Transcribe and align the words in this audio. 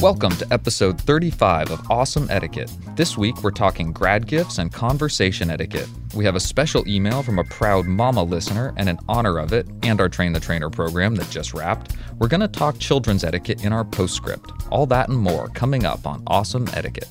Welcome 0.00 0.30
to 0.36 0.46
episode 0.52 1.00
35 1.00 1.72
of 1.72 1.90
Awesome 1.90 2.28
Etiquette. 2.30 2.70
This 2.94 3.18
week 3.18 3.42
we're 3.42 3.50
talking 3.50 3.90
grad 3.90 4.28
gifts 4.28 4.58
and 4.58 4.72
conversation 4.72 5.50
etiquette. 5.50 5.88
We 6.14 6.24
have 6.24 6.36
a 6.36 6.40
special 6.40 6.86
email 6.86 7.24
from 7.24 7.40
a 7.40 7.44
proud 7.44 7.86
mama 7.86 8.22
listener, 8.22 8.72
and 8.76 8.88
in 8.88 8.96
honor 9.08 9.38
of 9.38 9.52
it, 9.52 9.66
and 9.82 10.00
our 10.00 10.08
Train 10.08 10.32
the 10.32 10.38
Trainer 10.38 10.70
program 10.70 11.16
that 11.16 11.28
just 11.30 11.52
wrapped, 11.52 11.96
we're 12.18 12.28
going 12.28 12.42
to 12.42 12.46
talk 12.46 12.78
children's 12.78 13.24
etiquette 13.24 13.64
in 13.64 13.72
our 13.72 13.84
postscript. 13.84 14.52
All 14.70 14.86
that 14.86 15.08
and 15.08 15.18
more 15.18 15.48
coming 15.48 15.84
up 15.84 16.06
on 16.06 16.22
Awesome 16.28 16.68
Etiquette. 16.74 17.10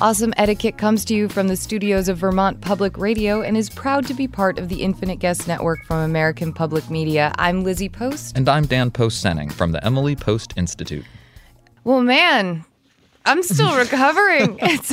Awesome 0.00 0.32
Etiquette 0.36 0.78
comes 0.78 1.04
to 1.06 1.14
you 1.16 1.28
from 1.28 1.48
the 1.48 1.56
studios 1.56 2.08
of 2.08 2.18
Vermont 2.18 2.60
Public 2.60 2.98
Radio 2.98 3.42
and 3.42 3.56
is 3.56 3.68
proud 3.68 4.06
to 4.06 4.14
be 4.14 4.28
part 4.28 4.60
of 4.60 4.68
the 4.68 4.84
Infinite 4.84 5.18
Guest 5.18 5.48
Network 5.48 5.84
from 5.86 5.98
American 5.98 6.52
Public 6.52 6.88
Media. 6.88 7.32
I'm 7.36 7.64
Lizzie 7.64 7.88
Post. 7.88 8.36
And 8.36 8.48
I'm 8.48 8.66
Dan 8.66 8.92
Post 8.92 9.24
Senning 9.24 9.52
from 9.52 9.72
the 9.72 9.84
Emily 9.84 10.14
Post 10.14 10.54
Institute. 10.56 11.04
Well, 11.84 12.02
man, 12.02 12.64
I'm 13.24 13.42
still 13.42 13.76
recovering. 13.78 14.58
it's 14.60 14.92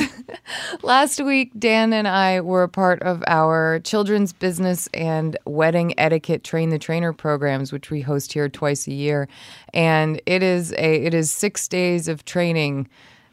last 0.82 1.22
week 1.22 1.50
Dan 1.58 1.92
and 1.92 2.06
I 2.08 2.40
were 2.40 2.62
a 2.62 2.68
part 2.68 3.02
of 3.02 3.22
our 3.26 3.80
children's 3.84 4.32
business 4.32 4.88
and 4.94 5.36
wedding 5.44 5.98
etiquette 5.98 6.44
train 6.44 6.70
the 6.70 6.78
trainer 6.78 7.12
programs 7.12 7.72
which 7.72 7.90
we 7.90 8.00
host 8.00 8.32
here 8.32 8.48
twice 8.48 8.86
a 8.86 8.92
year. 8.92 9.28
And 9.74 10.20
it 10.26 10.42
is 10.42 10.72
a 10.72 11.04
it 11.04 11.14
is 11.14 11.30
6 11.30 11.68
days 11.68 12.08
of 12.08 12.24
training 12.24 12.88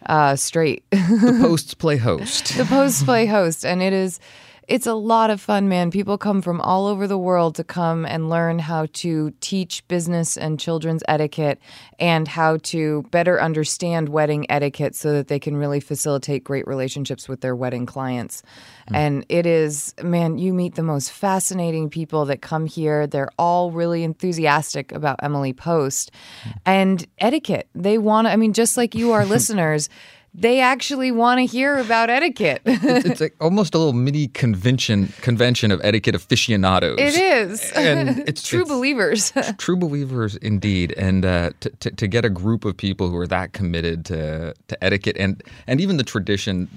uh, 0.05 0.35
straight. 0.35 0.83
The 0.91 1.37
posts 1.41 1.73
play 1.73 1.97
host. 1.97 2.57
the 2.57 2.65
post 2.65 3.05
play 3.05 3.25
host 3.25 3.65
and 3.65 3.81
it 3.81 3.93
is 3.93 4.19
it's 4.67 4.87
a 4.87 4.93
lot 4.93 5.29
of 5.29 5.39
fun 5.39 5.69
man. 5.69 5.91
People 5.91 6.17
come 6.17 6.41
from 6.41 6.59
all 6.61 6.87
over 6.87 7.07
the 7.07 7.17
world 7.17 7.55
to 7.55 7.63
come 7.63 8.05
and 8.05 8.29
learn 8.29 8.59
how 8.59 8.87
to 8.93 9.31
teach 9.39 9.87
business 9.87 10.37
and 10.37 10.59
children's 10.59 11.03
etiquette 11.07 11.59
and 11.99 12.27
how 12.27 12.57
to 12.57 13.03
better 13.11 13.41
understand 13.41 14.09
wedding 14.09 14.49
etiquette 14.49 14.95
so 14.95 15.11
that 15.11 15.27
they 15.27 15.39
can 15.39 15.55
really 15.55 15.79
facilitate 15.79 16.43
great 16.43 16.67
relationships 16.67 17.29
with 17.29 17.41
their 17.41 17.55
wedding 17.55 17.85
clients. 17.85 18.41
Mm. 18.89 18.95
And 18.95 19.25
it 19.29 19.45
is 19.45 19.93
man 20.01 20.37
you 20.37 20.53
meet 20.53 20.75
the 20.75 20.83
most 20.83 21.11
fascinating 21.11 21.89
people 21.89 22.25
that 22.25 22.41
come 22.41 22.65
here. 22.65 23.07
They're 23.07 23.31
all 23.37 23.71
really 23.71 24.03
enthusiastic 24.03 24.91
about 24.91 25.19
emily 25.21 25.53
post. 25.53 26.11
Mm. 26.43 26.57
And 26.65 27.07
etiquette. 27.19 27.67
They 27.75 27.97
want 27.97 28.27
to 28.27 28.31
i 28.31 28.35
mean 28.35 28.53
just 28.53 28.77
like 28.77 28.95
you 28.95 29.11
are 29.11 29.25
listeners 29.35 29.89
they 30.37 30.59
actually 30.59 31.11
want 31.11 31.39
to 31.39 31.45
hear 31.45 31.77
about 31.77 32.09
etiquette. 32.09 32.61
it's, 32.65 33.05
it's 33.05 33.21
like 33.25 33.35
almost 33.39 33.73
a 33.73 33.77
little 33.77 33.93
mini 33.93 34.27
convention 34.27 35.07
convention 35.21 35.71
of 35.71 35.79
etiquette 35.83 36.15
aficionados. 36.15 36.99
It 36.99 37.15
is. 37.15 37.71
And 37.71 38.19
it's 38.27 38.47
True 38.47 38.61
it's- 38.61 38.75
believers. 38.75 39.33
True 39.57 39.77
believers, 39.77 40.35
indeed, 40.37 40.93
and 40.97 41.25
uh, 41.25 41.51
to, 41.61 41.69
to 41.69 41.91
to 41.91 42.07
get 42.07 42.25
a 42.25 42.29
group 42.29 42.65
of 42.65 42.75
people 42.75 43.09
who 43.09 43.17
are 43.17 43.27
that 43.27 43.53
committed 43.53 44.05
to 44.05 44.53
to 44.67 44.83
etiquette 44.83 45.15
and 45.17 45.41
and 45.67 45.79
even 45.81 45.97
the 45.97 46.03
tradition 46.03 46.67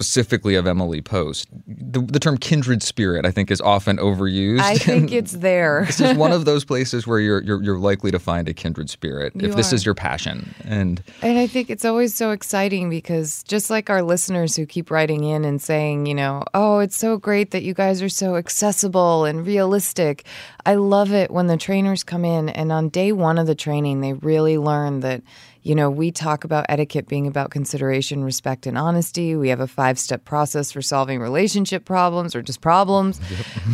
specifically 0.00 0.54
of 0.54 0.66
Emily 0.66 1.02
Post, 1.02 1.46
the, 1.66 2.00
the 2.00 2.18
term 2.18 2.38
kindred 2.38 2.82
spirit, 2.82 3.26
I 3.26 3.30
think, 3.30 3.50
is 3.50 3.60
often 3.60 3.98
overused. 3.98 4.60
I 4.60 4.76
think 4.76 5.12
it's 5.20 5.32
there. 5.32 5.84
this 5.86 6.00
is 6.00 6.16
one 6.16 6.32
of 6.32 6.46
those 6.46 6.64
places 6.64 7.06
where 7.06 7.20
you're 7.20 7.42
you're, 7.42 7.62
you're 7.62 7.78
likely 7.78 8.10
to 8.10 8.18
find 8.18 8.48
a 8.48 8.54
kindred 8.54 8.88
spirit 8.88 9.34
You 9.36 9.50
if 9.50 9.56
this 9.56 9.72
are. 9.72 9.74
is 9.74 9.84
your 9.84 9.94
passion. 9.94 10.54
And 10.64 11.02
And 11.20 11.38
I 11.38 11.46
think 11.46 11.68
it's 11.68 11.84
always 11.84 12.14
so 12.14 12.30
exciting 12.30 12.88
because 12.88 13.42
just 13.42 13.68
like 13.68 13.90
our 13.90 14.02
listeners 14.02 14.56
who 14.56 14.64
keep 14.64 14.90
writing 14.90 15.24
in 15.24 15.44
and 15.44 15.60
saying, 15.60 16.06
you 16.06 16.14
know, 16.14 16.44
oh, 16.54 16.78
it's 16.78 16.96
so 16.96 17.18
great 17.18 17.50
that 17.50 17.62
you 17.62 17.74
guys 17.74 18.00
are 18.00 18.08
so 18.08 18.36
accessible 18.36 19.26
and 19.26 19.46
realistic. 19.46 20.24
I 20.66 20.74
love 20.74 21.12
it 21.12 21.30
when 21.30 21.46
the 21.46 21.56
trainers 21.56 22.02
come 22.04 22.24
in 22.24 22.48
and 22.48 22.72
on 22.72 22.88
day 22.88 23.12
one 23.12 23.38
of 23.38 23.46
the 23.46 23.54
training, 23.54 24.00
they 24.00 24.12
really 24.12 24.58
learn 24.58 25.00
that, 25.00 25.22
you 25.62 25.74
know, 25.74 25.90
we 25.90 26.10
talk 26.10 26.44
about 26.44 26.66
etiquette 26.68 27.08
being 27.08 27.26
about 27.26 27.50
consideration, 27.50 28.24
respect, 28.24 28.66
and 28.66 28.76
honesty. 28.76 29.36
We 29.36 29.48
have 29.48 29.60
a 29.60 29.66
five 29.66 29.98
step 29.98 30.24
process 30.24 30.72
for 30.72 30.82
solving 30.82 31.20
relationship 31.20 31.84
problems 31.84 32.34
or 32.34 32.42
just 32.42 32.60
problems. 32.60 33.20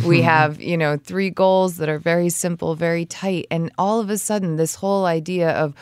we 0.05 0.21
have, 0.23 0.61
you 0.61 0.77
know, 0.77 0.97
three 0.97 1.29
goals 1.29 1.77
that 1.77 1.89
are 1.89 1.99
very 1.99 2.29
simple, 2.29 2.75
very 2.75 3.05
tight. 3.05 3.47
And 3.51 3.71
all 3.77 3.99
of 3.99 4.09
a 4.09 4.17
sudden, 4.17 4.55
this 4.55 4.75
whole 4.75 5.05
idea 5.05 5.51
of, 5.51 5.73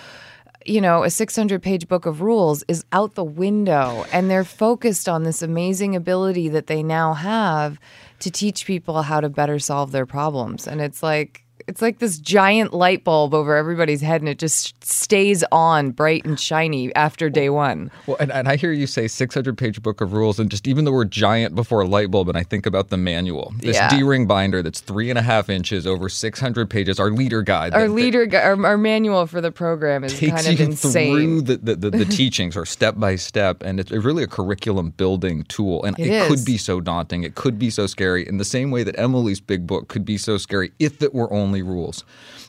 you 0.65 0.81
know, 0.81 1.03
a 1.03 1.09
600 1.09 1.61
page 1.61 1.87
book 1.87 2.05
of 2.05 2.21
rules 2.21 2.63
is 2.67 2.83
out 2.91 3.13
the 3.13 3.23
window 3.23 4.05
and 4.11 4.29
they're 4.29 4.43
focused 4.43 5.07
on 5.07 5.23
this 5.23 5.41
amazing 5.41 5.95
ability 5.95 6.49
that 6.49 6.67
they 6.67 6.81
now 6.81 7.13
have 7.13 7.79
to 8.19 8.31
teach 8.31 8.65
people 8.65 9.03
how 9.03 9.21
to 9.21 9.29
better 9.29 9.59
solve 9.59 9.91
their 9.91 10.05
problems. 10.05 10.67
And 10.67 10.81
it's 10.81 11.03
like, 11.03 11.44
it's 11.67 11.81
like 11.81 11.99
this 11.99 12.19
giant 12.19 12.73
light 12.73 13.03
bulb 13.03 13.33
over 13.33 13.55
everybody's 13.55 14.01
head 14.01 14.21
and 14.21 14.29
it 14.29 14.37
just 14.37 14.83
stays 14.85 15.43
on 15.51 15.91
bright 15.91 16.23
and 16.25 16.39
shiny 16.39 16.93
after 16.95 17.29
day 17.29 17.49
one. 17.49 17.89
well, 18.05 18.17
and, 18.19 18.31
and 18.31 18.47
I 18.47 18.55
hear 18.55 18.71
you 18.71 18.85
say 18.87 19.07
600 19.07 19.57
page 19.57 19.81
book 19.81 19.99
of 20.01 20.13
rules, 20.13 20.39
and 20.39 20.49
just 20.51 20.67
even 20.67 20.85
the 20.85 20.91
word 20.91 21.09
giant 21.11 21.55
before 21.55 21.81
a 21.81 21.87
light 21.87 22.11
bulb, 22.11 22.29
and 22.29 22.37
I 22.37 22.43
think 22.43 22.65
about 22.65 22.89
the 22.89 22.97
manual, 22.97 23.53
this 23.59 23.75
Yeah. 23.77 23.89
D 23.89 24.03
ring 24.03 24.27
binder 24.27 24.61
that's 24.61 24.79
three 24.79 25.09
and 25.09 25.17
a 25.17 25.21
half 25.23 25.49
inches 25.49 25.87
over 25.87 26.07
600 26.09 26.69
pages, 26.69 26.99
our 26.99 27.09
leader 27.09 27.41
guide. 27.41 27.73
Our 27.73 27.87
that- 27.87 27.93
leader, 27.93 28.25
gu- 28.25 28.37
our, 28.37 28.65
our 28.65 28.77
manual 28.77 29.25
for 29.25 29.41
the 29.41 29.51
program 29.51 30.03
is 30.03 30.19
kind 30.19 30.33
of 30.47 30.59
insane. 30.59 31.13
through 31.15 31.41
the, 31.41 31.57
the, 31.57 31.75
the, 31.75 31.89
the 31.97 32.05
teachings 32.19 32.55
or 32.55 32.65
step 32.65 32.95
by 32.99 33.15
step 33.15 33.63
and 33.63 33.79
it's 33.79 33.91
really 33.91 34.23
a 34.23 34.27
curriculum 34.27 34.91
building 34.91 35.43
tool 35.45 35.83
and 35.83 35.97
It 35.99 36.07
it, 36.09 36.27
could 36.27 36.45
be 36.45 36.57
so 36.57 36.79
daunting 36.81 37.23
it 37.23 37.35
could 37.35 37.57
be 37.57 37.69
so 37.69 37.87
scary 37.87 38.27
in 38.27 38.37
the 38.37 38.45
same 38.45 38.71
way 38.71 38.83
that 38.83 38.97
emily's 38.99 39.39
big 39.39 39.65
book 39.65 39.87
could 39.87 40.03
be 40.05 40.17
so 40.17 40.37
scary 40.37 40.71
if 40.79 41.01
it 41.01 41.13
were 41.13 41.31
only 41.31 41.44
rules. 41.61 42.03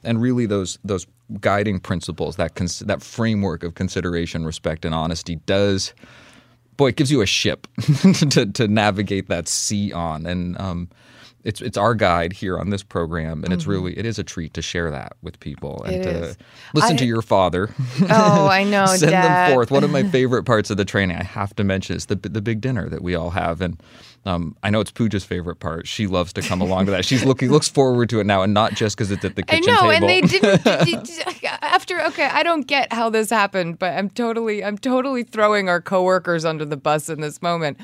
And 0.05 0.21
really 0.21 0.47
those 0.47 0.79
those 0.85 1.07
guiding 1.41 1.81
principles 1.81 2.37
that 2.37 2.55
cons- 2.55 2.81
that 2.81 3.03
framework 3.03 3.65
of 3.65 3.75
consideration 3.75 4.45
respect 4.47 4.85
and 4.85 4.95
honesty 4.95 5.37
does 5.47 5.93
boy 6.77 6.89
it 6.89 6.97
gives 6.97 7.11
you 7.11 7.21
a 7.21 7.27
ship 7.27 7.67
to, 8.31 8.47
to 8.47 8.69
navigate 8.69 9.29
that 9.29 9.49
sea 9.49 9.93
on. 9.93 10.27
And 10.27 10.59
um, 10.61 10.89
it's 11.47 11.61
it's 11.63 11.79
our 11.79 11.95
guide 11.95 12.33
here 12.33 12.59
on 12.59 12.71
this 12.71 12.83
program, 12.83 13.43
and 13.45 13.53
it's 13.53 13.67
really 13.67 13.97
it 13.99 14.05
is 14.05 14.19
a 14.19 14.25
treat 14.25 14.53
to 14.55 14.63
share 14.63 14.91
that 14.91 15.15
with 15.23 15.41
people 15.41 15.83
and 15.85 15.97
Mm-hmm. 15.97 16.09
It 16.09 16.13
to 16.21 16.25
is. 16.31 16.37
listen 16.75 16.95
I- 16.95 16.99
to 16.99 17.07
your 17.07 17.23
father. 17.23 17.71
Oh, 18.11 18.47
I 18.49 18.65
know, 18.73 18.85
Send 18.87 19.13
Dad. 19.13 19.49
them 19.49 19.55
forth. 19.55 19.71
One 19.71 19.85
of 19.85 19.91
my 19.91 20.03
favorite 20.11 20.45
parts 20.45 20.71
of 20.71 20.77
the 20.77 20.85
training 20.85 21.17
I 21.17 21.25
have 21.25 21.55
to 21.57 21.65
mention 21.65 21.97
is 21.97 22.07
the 22.07 22.17
the 22.17 22.43
big 22.43 22.61
dinner 22.61 22.89
that 22.89 23.03
we 23.03 23.15
all 23.15 23.31
have, 23.31 23.61
and 23.61 23.81
um, 24.27 24.57
I 24.65 24.71
know 24.71 24.81
it's 24.81 24.91
Pooja's 24.91 25.25
favorite 25.25 25.61
part. 25.61 25.87
She 25.87 26.09
loves 26.09 26.33
to 26.33 26.43
come 26.43 26.61
along 26.61 26.87
to 26.87 26.91
that. 26.91 27.05
She's 27.05 27.25
looking 27.25 27.49
looks 27.51 27.69
forward 27.69 28.09
to 28.11 28.19
it 28.21 28.25
now, 28.27 28.43
and 28.43 28.53
not 28.53 28.75
just 28.75 28.97
because 28.97 29.11
it's 29.13 29.25
at 29.25 29.37
the 29.37 29.43
kitchen 29.45 29.71
I 29.71 29.73
know, 29.73 29.81
table. 29.91 29.93
and 29.93 30.09
they 30.09 30.21
didn't. 30.23 31.25
after 31.63 32.03
okay, 32.07 32.25
I 32.27 32.43
don't 32.43 32.67
get 32.67 32.93
how 32.93 33.09
this 33.11 33.31
happened, 33.31 33.79
but 33.79 33.93
I'm 33.97 34.11
totally, 34.11 34.65
I'm 34.65 34.79
totally 34.79 35.23
throwing 35.23 35.69
our 35.69 35.81
coworkers 35.81 36.45
under 36.45 36.65
the 36.65 36.77
bus 36.77 37.09
in 37.09 37.21
this 37.21 37.41
moment. 37.41 37.79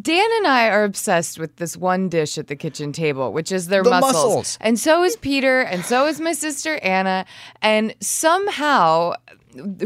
Dan 0.00 0.26
and 0.38 0.46
I 0.46 0.68
are 0.70 0.84
obsessed 0.84 1.38
with 1.38 1.56
this 1.56 1.76
one 1.76 2.08
dish 2.08 2.38
at 2.38 2.46
the 2.46 2.56
kitchen 2.56 2.92
table, 2.92 3.32
which 3.32 3.52
is 3.52 3.66
their 3.68 3.82
The 3.82 3.90
mussels. 3.90 4.14
mussels. 4.14 4.58
and 4.60 4.78
so 4.78 5.04
is 5.04 5.16
Peter, 5.16 5.60
and 5.60 5.84
so 5.84 6.06
is 6.06 6.18
my 6.20 6.32
sister 6.32 6.76
Anna, 6.82 7.26
and 7.60 7.94
somehow. 8.00 9.12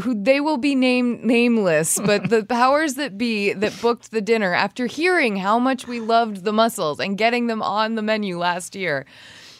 Who 0.03 0.15
they 0.15 0.39
will 0.41 0.59
be 0.59 0.77
named 0.77 1.25
nameless, 1.25 1.99
but 1.99 2.31
the 2.31 2.45
powers 2.49 2.95
that 2.95 3.19
be 3.19 3.53
that 3.53 3.73
booked 3.83 4.13
the 4.13 4.21
dinner 4.21 4.55
after 4.55 4.87
hearing 4.87 5.35
how 5.39 5.59
much 5.59 5.89
we 5.89 5.99
loved 5.99 6.45
the 6.45 6.53
mussels 6.53 7.01
and 7.01 7.19
getting 7.19 7.49
them 7.49 7.63
on 7.63 7.97
the 7.97 8.03
menu 8.03 8.39
last 8.39 8.77
year, 8.77 9.07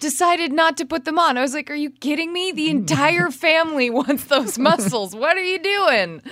decided 0.01 0.53
not 0.53 0.77
to 0.79 0.85
put 0.85 1.05
them 1.05 1.19
on. 1.19 1.37
I 1.39 1.43
was 1.43 1.55
like, 1.55 1.71
"Are 1.71 1.75
you 1.75 1.91
kidding 1.91 2.33
me? 2.33 2.53
The 2.53 2.71
entire 2.71 3.31
family 3.47 3.91
wants 3.91 4.25
those 4.25 4.59
mussels. 4.69 5.15
What 5.15 5.37
are 5.37 5.45
you 5.45 5.59
doing?" 5.59 6.23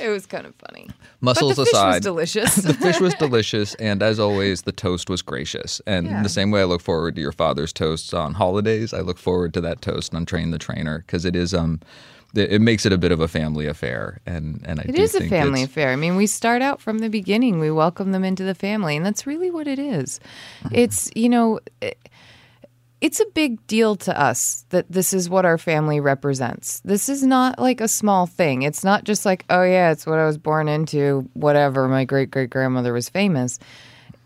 It 0.00 0.08
was 0.08 0.26
kind 0.26 0.46
of 0.46 0.54
funny. 0.56 0.88
Mussels 1.20 1.56
but 1.56 1.62
the 1.62 1.64
fish 1.66 1.72
was 1.72 1.78
aside, 1.96 2.02
delicious. 2.02 2.54
the 2.70 2.74
fish 2.74 3.00
was 3.00 3.14
delicious, 3.14 3.74
and 3.76 4.02
as 4.02 4.20
always, 4.20 4.62
the 4.62 4.72
toast 4.72 5.10
was 5.10 5.20
gracious. 5.22 5.80
And 5.86 6.06
Yeah. 6.06 6.22
the 6.22 6.28
same 6.28 6.50
way 6.50 6.60
I 6.60 6.64
look 6.64 6.80
forward 6.82 7.16
to 7.16 7.20
your 7.20 7.32
father's 7.32 7.72
toasts 7.72 8.14
on 8.14 8.34
holidays, 8.34 8.94
I 8.94 9.00
look 9.00 9.18
forward 9.18 9.52
to 9.54 9.60
that 9.62 9.82
toast 9.82 10.14
on 10.14 10.26
Train 10.26 10.50
the 10.52 10.58
Trainer 10.58 10.98
because 11.06 11.24
it 11.24 11.34
is 11.34 11.52
um, 11.54 11.80
it 12.34 12.60
makes 12.60 12.84
it 12.86 12.92
a 12.92 12.98
bit 12.98 13.10
of 13.10 13.20
a 13.20 13.26
family 13.26 13.66
affair. 13.66 14.20
And 14.26 14.62
and 14.64 14.78
I 14.80 14.84
It 14.86 14.98
is 14.98 15.14
a 15.16 15.26
family 15.28 15.62
affair. 15.64 15.88
I 15.90 15.96
mean, 15.96 16.14
we 16.14 16.26
start 16.28 16.62
out 16.62 16.80
from 16.80 16.98
the 16.98 17.08
beginning. 17.08 17.58
We 17.58 17.70
welcome 17.72 18.12
them 18.12 18.22
into 18.22 18.44
the 18.44 18.54
family, 18.54 18.96
and 18.96 19.04
that's 19.04 19.26
really 19.26 19.50
what 19.50 19.66
it 19.66 19.78
is. 19.80 20.20
Mm-hmm. 20.62 20.74
It's 20.76 21.10
you 21.16 21.28
know, 21.28 21.58
it- 21.80 21.98
it's 23.00 23.20
a 23.20 23.26
big 23.26 23.64
deal 23.66 23.94
to 23.96 24.20
us 24.20 24.64
that 24.70 24.90
this 24.90 25.12
is 25.12 25.30
what 25.30 25.44
our 25.44 25.58
family 25.58 26.00
represents. 26.00 26.80
This 26.84 27.08
is 27.08 27.22
not 27.22 27.58
like 27.58 27.80
a 27.80 27.88
small 27.88 28.26
thing. 28.26 28.62
It's 28.62 28.82
not 28.82 29.04
just 29.04 29.24
like, 29.24 29.44
oh 29.50 29.62
yeah, 29.62 29.92
it's 29.92 30.06
what 30.06 30.18
I 30.18 30.26
was 30.26 30.38
born 30.38 30.68
into. 30.68 31.28
Whatever. 31.34 31.86
My 31.88 32.04
great 32.04 32.30
great 32.30 32.50
grandmother 32.50 32.92
was 32.92 33.08
famous. 33.08 33.58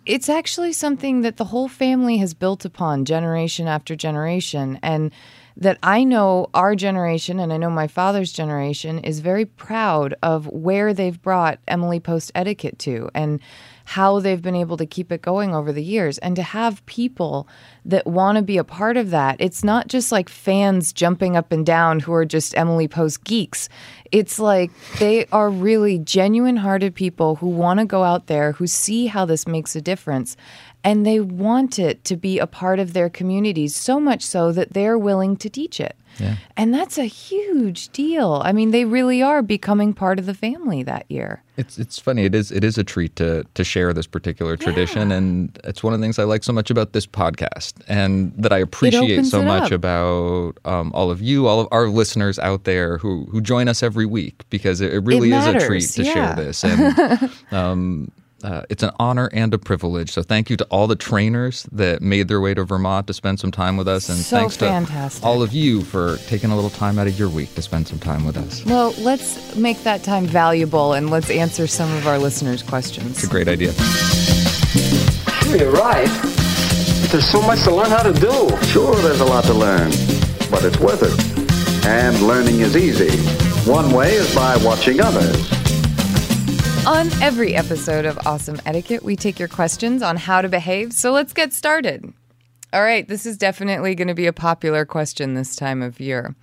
It's 0.04 0.28
actually 0.28 0.72
something 0.72 1.20
that 1.20 1.36
the 1.36 1.44
whole 1.44 1.68
family 1.68 2.16
has 2.16 2.34
built 2.34 2.64
upon 2.64 3.04
generation 3.04 3.68
after 3.68 3.94
generation, 3.94 4.78
and 4.82 5.12
that 5.56 5.78
I 5.82 6.02
know 6.04 6.48
our 6.54 6.74
generation 6.74 7.38
and 7.38 7.52
I 7.52 7.58
know 7.58 7.70
my 7.70 7.86
father's 7.86 8.32
generation 8.32 8.98
is 9.00 9.20
very 9.20 9.44
proud 9.44 10.14
of 10.22 10.46
where 10.46 10.94
they've 10.94 11.20
brought 11.20 11.58
Emily 11.68 12.00
Post 12.00 12.32
etiquette 12.34 12.78
to 12.80 13.10
and 13.14 13.38
how 13.84 14.20
they've 14.20 14.42
been 14.42 14.56
able 14.56 14.76
to 14.76 14.86
keep 14.86 15.10
it 15.12 15.22
going 15.22 15.54
over 15.54 15.72
the 15.72 15.82
years 15.82 16.18
and 16.18 16.36
to 16.36 16.42
have 16.42 16.84
people 16.86 17.48
that 17.84 18.06
want 18.06 18.36
to 18.36 18.42
be 18.42 18.58
a 18.58 18.64
part 18.64 18.96
of 18.96 19.10
that. 19.10 19.36
It's 19.40 19.64
not 19.64 19.88
just 19.88 20.12
like 20.12 20.28
fans 20.28 20.92
jumping 20.92 21.36
up 21.36 21.52
and 21.52 21.66
down 21.66 22.00
who 22.00 22.12
are 22.12 22.24
just 22.24 22.56
Emily 22.56 22.88
Post 22.88 23.24
geeks. 23.24 23.68
It's 24.10 24.38
like 24.38 24.70
they 24.98 25.26
are 25.26 25.50
really 25.50 25.98
genuine 25.98 26.58
hearted 26.58 26.94
people 26.94 27.36
who 27.36 27.48
want 27.48 27.80
to 27.80 27.86
go 27.86 28.04
out 28.04 28.26
there, 28.26 28.52
who 28.52 28.66
see 28.66 29.06
how 29.06 29.24
this 29.24 29.48
makes 29.48 29.74
a 29.74 29.80
difference, 29.80 30.36
and 30.84 31.06
they 31.06 31.20
want 31.20 31.78
it 31.78 32.04
to 32.04 32.16
be 32.16 32.38
a 32.38 32.46
part 32.46 32.78
of 32.78 32.92
their 32.92 33.08
communities 33.08 33.74
so 33.74 34.00
much 34.00 34.22
so 34.22 34.52
that 34.52 34.72
they're 34.72 34.98
willing 34.98 35.36
to 35.36 35.48
teach 35.48 35.80
it. 35.80 35.96
Yeah. 36.18 36.36
And 36.56 36.74
that's 36.74 36.98
a 36.98 37.04
huge 37.04 37.88
deal. 37.90 38.42
I 38.44 38.52
mean, 38.52 38.70
they 38.70 38.84
really 38.84 39.22
are 39.22 39.42
becoming 39.42 39.94
part 39.94 40.18
of 40.18 40.26
the 40.26 40.34
family 40.34 40.82
that 40.82 41.10
year. 41.10 41.42
It's 41.56 41.78
it's 41.78 41.98
funny. 41.98 42.24
It 42.24 42.34
is 42.34 42.50
it 42.50 42.64
is 42.64 42.76
a 42.78 42.84
treat 42.84 43.16
to 43.16 43.44
to 43.54 43.64
share 43.64 43.92
this 43.92 44.06
particular 44.06 44.56
tradition, 44.56 45.12
and 45.12 45.58
it's 45.64 45.82
one 45.82 45.94
of 45.94 46.00
the 46.00 46.04
things 46.04 46.18
I 46.18 46.24
like 46.24 46.44
so 46.44 46.52
much 46.52 46.70
about 46.70 46.92
this 46.92 47.06
podcast, 47.06 47.74
and 47.88 48.32
that 48.36 48.52
I 48.52 48.58
appreciate 48.58 49.24
so 49.24 49.42
much 49.42 49.64
up. 49.64 49.72
about 49.72 50.58
um, 50.64 50.90
all 50.94 51.10
of 51.10 51.20
you, 51.20 51.46
all 51.46 51.60
of 51.60 51.68
our 51.70 51.88
listeners 51.88 52.38
out 52.38 52.64
there 52.64 52.98
who 52.98 53.26
who 53.30 53.40
join 53.40 53.68
us 53.68 53.82
every 53.82 54.06
week, 54.06 54.44
because 54.50 54.80
it, 54.80 54.92
it 54.92 55.00
really 55.00 55.32
is 55.32 55.46
a 55.46 55.58
treat 55.58 55.88
to 55.90 56.04
yeah. 56.04 56.12
share 56.12 56.44
this, 56.44 56.64
and 56.64 57.30
um, 57.52 58.10
uh, 58.42 58.62
it's 58.70 58.82
an 58.82 58.90
honor 58.98 59.28
and 59.32 59.52
a 59.54 59.58
privilege. 59.58 60.10
So 60.10 60.22
thank 60.22 60.50
you 60.50 60.56
to 60.56 60.64
all 60.70 60.86
the 60.86 60.96
trainers 60.96 61.64
that 61.72 62.02
made 62.02 62.28
their 62.28 62.40
way 62.40 62.54
to 62.54 62.64
Vermont 62.64 63.06
to 63.06 63.12
spend 63.14 63.40
some 63.40 63.50
time 63.50 63.76
with 63.76 63.88
us, 63.88 64.08
and 64.08 64.18
So 64.18 64.36
thanks 64.36 64.56
fantastic. 64.56 65.22
to 65.22 65.26
all 65.26 65.42
of 65.42 65.52
you 65.52 65.82
for 65.82 66.16
taking 66.28 66.50
a 66.50 66.54
little 66.54 66.70
time 66.70 66.98
out 66.98 67.06
of 67.06 67.18
your 67.18 67.28
week 67.28 67.54
to 67.54 67.62
spend 67.62 67.86
some 67.88 67.98
time 67.98 68.24
with 68.24 68.36
us. 68.36 68.64
Well, 68.64 68.94
let's 68.98 69.54
make 69.56 69.82
that 69.84 70.02
time 70.04 70.26
valuable 70.26 70.92
and 70.94 71.10
let's 71.10 71.30
answer 71.30 71.66
some 71.66 71.92
of 71.94 72.06
our 72.06 72.18
listeners' 72.18 72.62
questions. 72.62 73.10
It's 73.10 73.24
a 73.24 73.28
great 73.30 73.48
idea. 73.48 73.72
You're 75.48 75.70
right. 75.72 76.08
But 77.02 77.10
there's 77.10 77.28
so 77.28 77.42
much 77.42 77.62
to 77.64 77.74
learn 77.74 77.90
how 77.90 78.02
to 78.02 78.12
do. 78.12 78.48
Sure, 78.66 78.94
there's 78.96 79.20
a 79.20 79.24
lot 79.24 79.44
to 79.44 79.54
learn, 79.54 79.90
but 80.50 80.64
it's 80.64 80.78
worth 80.78 81.02
it. 81.02 81.86
And 81.86 82.20
learning 82.22 82.60
is 82.60 82.76
easy. 82.76 83.10
One 83.70 83.92
way 83.92 84.14
is 84.14 84.34
by 84.34 84.56
watching 84.58 85.00
others. 85.00 85.61
On 86.84 87.06
every 87.22 87.54
episode 87.54 88.04
of 88.04 88.18
Awesome 88.26 88.60
Etiquette, 88.66 89.04
we 89.04 89.14
take 89.14 89.38
your 89.38 89.46
questions 89.46 90.02
on 90.02 90.16
how 90.16 90.42
to 90.42 90.48
behave. 90.48 90.92
So 90.92 91.12
let's 91.12 91.32
get 91.32 91.52
started. 91.52 92.12
All 92.72 92.82
right, 92.82 93.06
this 93.06 93.24
is 93.24 93.36
definitely 93.36 93.94
going 93.94 94.08
to 94.08 94.14
be 94.14 94.26
a 94.26 94.32
popular 94.32 94.84
question 94.84 95.34
this 95.34 95.54
time 95.54 95.80
of 95.80 96.00
year. 96.00 96.34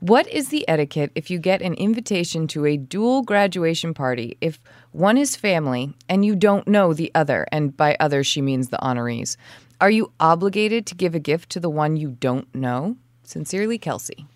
What 0.00 0.28
is 0.28 0.50
the 0.50 0.68
etiquette 0.68 1.12
if 1.14 1.30
you 1.30 1.38
get 1.38 1.62
an 1.62 1.72
invitation 1.74 2.46
to 2.48 2.66
a 2.66 2.76
dual 2.76 3.22
graduation 3.22 3.94
party 3.94 4.36
if 4.42 4.60
one 4.92 5.16
is 5.16 5.34
family 5.34 5.94
and 6.10 6.26
you 6.26 6.36
don't 6.36 6.68
know 6.68 6.92
the 6.92 7.10
other? 7.14 7.46
And 7.50 7.74
by 7.74 7.96
other, 7.98 8.22
she 8.22 8.42
means 8.42 8.68
the 8.68 8.78
honorees. 8.82 9.38
Are 9.80 9.90
you 9.90 10.12
obligated 10.20 10.84
to 10.86 10.94
give 10.94 11.14
a 11.14 11.20
gift 11.20 11.48
to 11.50 11.60
the 11.60 11.70
one 11.70 11.96
you 11.96 12.10
don't 12.10 12.54
know? 12.54 12.96
Sincerely, 13.22 13.78
Kelsey. 13.78 14.26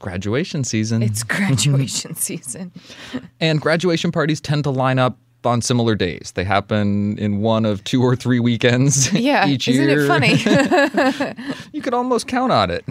Graduation 0.00 0.64
season. 0.64 1.02
It's 1.02 1.22
graduation 1.22 2.14
season. 2.28 2.72
And 3.40 3.60
graduation 3.60 4.10
parties 4.12 4.40
tend 4.40 4.64
to 4.64 4.70
line 4.70 4.98
up 4.98 5.16
on 5.44 5.62
similar 5.62 5.94
days. 5.94 6.32
They 6.34 6.44
happen 6.44 7.16
in 7.18 7.40
one 7.40 7.64
of 7.64 7.82
two 7.84 8.02
or 8.02 8.14
three 8.16 8.40
weekends 8.40 9.10
Yeah, 9.14 9.46
each 9.52 9.66
year. 9.68 9.88
isn't 9.88 10.04
it 10.04 10.08
funny? 10.08 11.54
you 11.72 11.80
could 11.80 11.94
almost 11.94 12.26
count 12.26 12.52
on 12.52 12.70
it. 12.70 12.84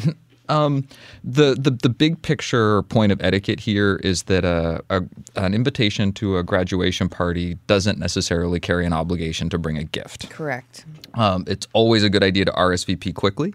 Um, 0.50 0.88
the, 1.24 1.56
the 1.56 1.72
the 1.72 1.90
big 1.90 2.22
picture 2.22 2.81
point 2.84 3.12
of 3.12 3.22
etiquette 3.22 3.60
here 3.60 4.00
is 4.04 4.24
that 4.24 4.44
a, 4.44 4.84
a 4.90 5.04
an 5.36 5.54
invitation 5.54 6.12
to 6.13 6.38
a 6.38 6.44
graduation 6.44 7.07
party 7.07 7.57
doesn't 7.68 8.00
necessarily 8.00 8.60
carry 8.60 8.86
an 8.86 8.94
obligation 8.94 9.50
to 9.50 9.57
bring 9.57 9.78
a 9.78 9.84
gift. 9.84 10.30
Correct. 10.30 10.86
Um, 11.13 11.46
it's 11.48 11.68
always 11.74 12.04
a 12.04 12.10
good 12.10 12.24
idea 12.24 12.46
to 12.46 12.51
RSVP 12.51 13.13
quickly. 13.13 13.54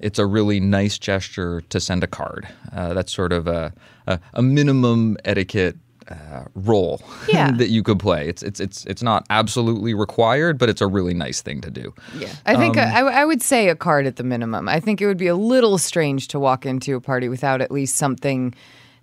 It's 0.00 0.18
a 0.18 0.26
really 0.26 0.60
nice 0.60 0.98
gesture 0.98 1.62
to 1.68 1.80
send 1.80 2.04
a 2.04 2.06
card. 2.06 2.48
Uh, 2.72 2.94
that's 2.94 3.12
sort 3.12 3.32
of 3.32 3.46
a, 3.46 3.72
a, 4.06 4.18
a 4.34 4.42
minimum 4.42 5.16
etiquette 5.24 5.76
uh, 6.08 6.44
role 6.54 7.00
Yeah. 7.28 7.50
that 7.52 7.68
you 7.68 7.82
could 7.82 7.98
play. 7.98 8.28
It's 8.28 8.42
it's 8.42 8.60
it's 8.60 8.84
it's 8.86 9.02
not 9.02 9.26
absolutely 9.30 9.94
required, 9.94 10.58
but 10.58 10.68
it's 10.68 10.80
a 10.80 10.86
really 10.86 11.14
nice 11.14 11.42
thing 11.42 11.60
to 11.62 11.70
do. 11.70 11.92
Yeah, 12.16 12.32
I 12.46 12.56
think 12.56 12.76
Um, 12.76 12.88
I, 12.88 13.00
I 13.00 13.24
would 13.24 13.42
say 13.42 13.68
a 13.68 13.74
card 13.76 14.06
at 14.06 14.16
the 14.16 14.22
minimum. 14.24 14.68
I 14.68 14.80
think 14.80 15.00
it 15.00 15.06
would 15.06 15.16
be 15.18 15.26
a 15.26 15.36
little 15.36 15.78
strange 15.78 16.28
to 16.28 16.38
walk 16.38 16.64
into 16.66 16.94
a 16.96 17.00
party 17.00 17.28
without 17.28 17.60
at 17.60 17.70
least 17.70 17.96
something 17.96 18.54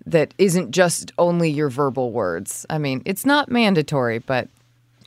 that 0.05 0.33
isn't 0.37 0.71
just 0.71 1.11
only 1.17 1.49
your 1.49 1.69
verbal 1.69 2.11
words. 2.11 2.65
I 2.69 2.77
mean, 2.77 3.01
it's 3.05 3.25
not 3.25 3.49
mandatory, 3.49 4.19
but 4.19 4.47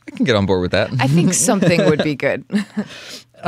I 0.07 0.15
can 0.15 0.25
get 0.25 0.35
on 0.35 0.45
board 0.45 0.61
with 0.61 0.71
that. 0.71 0.89
I 0.99 1.07
think 1.07 1.33
something 1.49 1.85
would 1.85 2.03
be 2.03 2.15
good. 2.15 2.43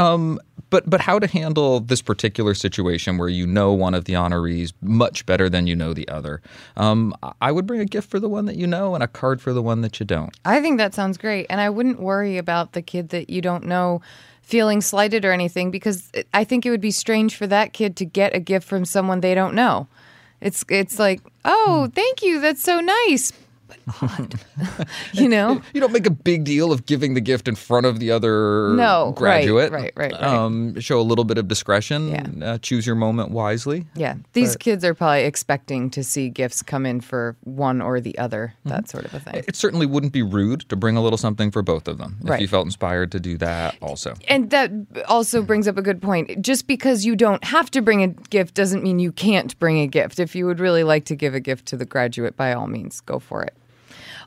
but 0.70 0.90
but 0.90 1.02
how 1.02 1.20
to 1.20 1.28
handle 1.28 1.80
this 1.80 2.02
particular 2.02 2.54
situation 2.54 3.18
where 3.18 3.30
you 3.30 3.46
know 3.48 3.74
one 3.74 3.94
of 3.94 4.06
the 4.06 4.14
honorees 4.14 4.74
much 4.82 5.26
better 5.26 5.50
than 5.50 5.68
you 5.68 5.76
know 5.76 5.94
the 5.94 6.08
other? 6.10 6.42
Um, 6.78 7.14
I 7.42 7.52
would 7.52 7.66
bring 7.66 7.82
a 7.82 7.86
gift 7.86 8.10
for 8.10 8.20
the 8.20 8.30
one 8.30 8.46
that 8.46 8.56
you 8.56 8.68
know 8.68 8.96
and 8.96 9.04
a 9.04 9.08
card 9.08 9.42
for 9.42 9.54
the 9.54 9.62
one 9.62 9.82
that 9.82 10.00
you 10.00 10.06
don't. 10.06 10.36
I 10.46 10.62
think 10.62 10.78
that 10.78 10.94
sounds 10.94 11.18
great, 11.18 11.48
and 11.50 11.60
I 11.62 11.70
wouldn't 11.70 12.00
worry 12.00 12.38
about 12.38 12.74
the 12.74 12.82
kid 12.82 13.10
that 13.10 13.30
you 13.30 13.42
don't 13.42 13.66
know 13.66 14.02
feeling 14.42 14.82
slighted 14.82 15.26
or 15.26 15.32
anything 15.32 15.70
because 15.70 16.12
I 16.34 16.44
think 16.44 16.66
it 16.66 16.72
would 16.72 16.82
be 16.82 16.90
strange 16.90 17.36
for 17.36 17.46
that 17.46 17.72
kid 17.72 17.96
to 17.98 18.06
get 18.06 18.36
a 18.36 18.40
gift 18.40 18.68
from 18.68 18.84
someone 18.84 19.22
they 19.22 19.36
don't 19.36 19.54
know. 19.54 19.88
It's 20.42 20.66
it's 20.70 20.98
like, 20.98 21.22
oh, 21.46 21.90
thank 21.94 22.24
you, 22.24 22.40
that's 22.42 22.64
so 22.64 22.80
nice, 22.80 23.32
but 23.70 23.78
odd, 24.02 24.40
you 25.14 25.30
know. 25.30 25.62
You 25.74 25.80
don't 25.80 25.94
make 25.94 26.06
a 26.06 26.12
big 26.12 26.44
deal 26.44 26.72
of 26.74 26.86
giving 26.86 27.14
the 27.14 27.22
gift 27.22 27.48
in 27.48 27.56
front 27.56 27.86
of 27.86 28.00
the 28.00 28.12
other 28.12 28.74
No, 28.74 29.08
right, 29.10 29.16
graduate. 29.16 29.72
right, 29.72 29.94
right, 29.96 30.12
right. 30.12 30.22
Um, 30.22 30.78
show 30.82 31.00
a 31.00 31.04
little 31.04 31.24
bit 31.24 31.38
of 31.38 31.48
discretion. 31.48 32.10
Yeah. 32.10 32.28
Uh, 32.54 32.58
choose 32.58 32.86
your 32.86 32.96
moment 32.96 33.32
wisely. 33.32 33.86
Yeah, 33.96 34.16
these 34.34 34.56
kids 34.58 34.84
are 34.84 34.94
probably 34.94 35.24
expecting 35.24 35.90
to 35.92 36.04
see 36.04 36.30
gifts 36.30 36.62
come 36.62 36.86
in 36.86 37.00
for 37.02 37.36
one 37.44 37.82
or 37.82 38.02
the 38.02 38.18
other, 38.18 38.54
that 38.66 38.90
sort 38.90 39.06
of 39.06 39.14
a 39.14 39.20
thing. 39.20 39.44
It 39.48 39.56
certainly 39.56 39.86
wouldn't 39.86 40.12
be 40.14 40.24
rude 40.24 40.62
to 40.70 40.76
bring 40.76 40.98
a 40.98 41.02
little 41.02 41.18
something 41.18 41.52
for 41.52 41.62
both 41.62 41.88
of 41.88 41.98
them 41.98 42.18
if 42.24 42.30
Right. 42.30 42.42
you 42.42 42.48
felt 42.48 42.66
inspired 42.66 43.12
to 43.14 43.20
do 43.20 43.38
that 43.38 43.76
also. 43.82 44.16
And 44.28 44.50
that 44.50 44.72
also 45.08 45.42
brings 45.42 45.68
up 45.68 45.78
a 45.78 45.82
good 45.82 46.02
point. 46.02 46.42
Just 46.42 46.68
because 46.68 47.06
you 47.06 47.16
don't 47.16 47.44
have 47.44 47.70
to 47.72 47.82
bring 47.82 48.02
a 48.04 48.08
gift 48.08 48.56
doesn't 48.56 48.84
mean 48.84 49.00
you 49.00 49.12
can't 49.12 49.58
bring 49.60 49.80
a 49.80 49.88
gift. 49.88 50.20
If 50.20 50.36
you 50.36 50.46
would 50.48 50.60
really 50.60 50.84
like 50.84 51.06
to 51.06 51.16
give 51.16 51.34
a 51.36 51.40
gift 51.40 51.66
to 51.68 51.78
the 51.78 51.86
graduate, 51.86 52.36
by 52.36 52.54
all 52.54 52.68
means, 52.68 53.02
go 53.02 53.20
for 53.20 53.44
it. 53.44 53.54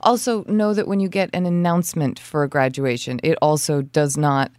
Also, 0.03 0.45
know 0.45 0.75
that 0.75 0.89
when 0.89 1.01
you 1.01 1.09
get 1.09 1.31
an 1.33 1.47
announcement 1.47 2.19
for 2.19 2.43
a 2.43 2.49
graduation, 2.49 3.21
it 3.23 3.39
also 3.41 3.83
does 3.83 4.17
not 4.17 4.51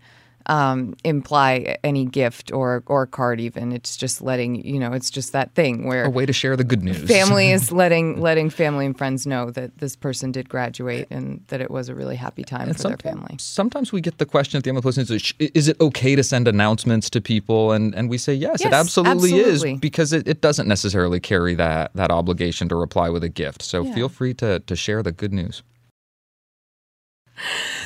um, 0.48 0.96
imply 1.04 1.78
any 1.84 2.06
gift 2.06 2.52
or 2.52 2.84
or 2.88 3.06
card. 3.08 3.40
Even 3.40 3.72
it's 3.72 3.98
just 3.98 4.22
letting 4.22 4.56
you 4.66 4.80
know. 4.80 4.94
It's 4.94 5.10
just 5.10 5.32
that 5.34 5.54
thing 5.56 5.86
where 5.88 6.06
A 6.06 6.10
way 6.10 6.26
to 6.26 6.34
share 6.34 6.56
the 6.56 6.64
good 6.64 6.84
news. 6.84 7.08
family 7.10 7.52
is 7.52 7.72
letting 7.84 8.20
letting 8.22 8.50
family 8.50 8.86
and 8.86 8.98
friends 8.98 9.26
know 9.26 9.52
that 9.52 9.78
this 9.78 9.96
person 9.96 10.32
did 10.32 10.50
graduate 10.50 11.08
and 11.10 11.44
that 11.48 11.62
it 11.62 11.72
was 11.72 11.90
a 11.90 11.96
really 11.96 12.16
happy 12.16 12.44
time 12.44 12.68
And 12.70 12.78
for 12.78 12.84
their 12.90 12.98
family. 12.98 13.36
sometimes 13.40 13.92
we 13.92 14.02
get 14.02 14.18
the 14.18 14.26
question 14.26 14.58
at 14.58 14.64
the 14.64 14.70
end 14.70 14.78
of 14.78 14.84
the 14.84 14.88
listening, 14.90 15.08
is, 15.18 15.34
is 15.40 15.68
it 15.68 15.80
okay 15.82 16.16
to 16.16 16.24
send 16.24 16.48
announcements 16.48 17.10
to 17.12 17.22
people? 17.22 17.72
And 17.72 17.94
and 17.96 18.10
we 18.10 18.18
say 18.18 18.34
yes, 18.34 18.62
it 18.66 18.74
absolutely, 18.74 19.32
absolutely. 19.40 19.74
is 19.74 19.80
because 19.80 20.14
it, 20.14 20.28
it 20.28 20.42
doesn't 20.42 20.68
necessarily 20.68 21.20
carry 21.20 21.56
that 21.56 21.92
that 21.96 22.12
obligation 22.12 22.70
to 22.70 22.76
reply 22.76 23.10
with 23.10 23.24
a 23.24 23.30
gift. 23.30 23.62
So 23.62 23.84
Yeah. 23.84 23.94
feel 23.96 24.10
free 24.10 24.34
to 24.36 24.60
to 24.60 24.76
share 24.76 25.02
the 25.04 25.12
good 25.12 25.34
news. 25.34 25.64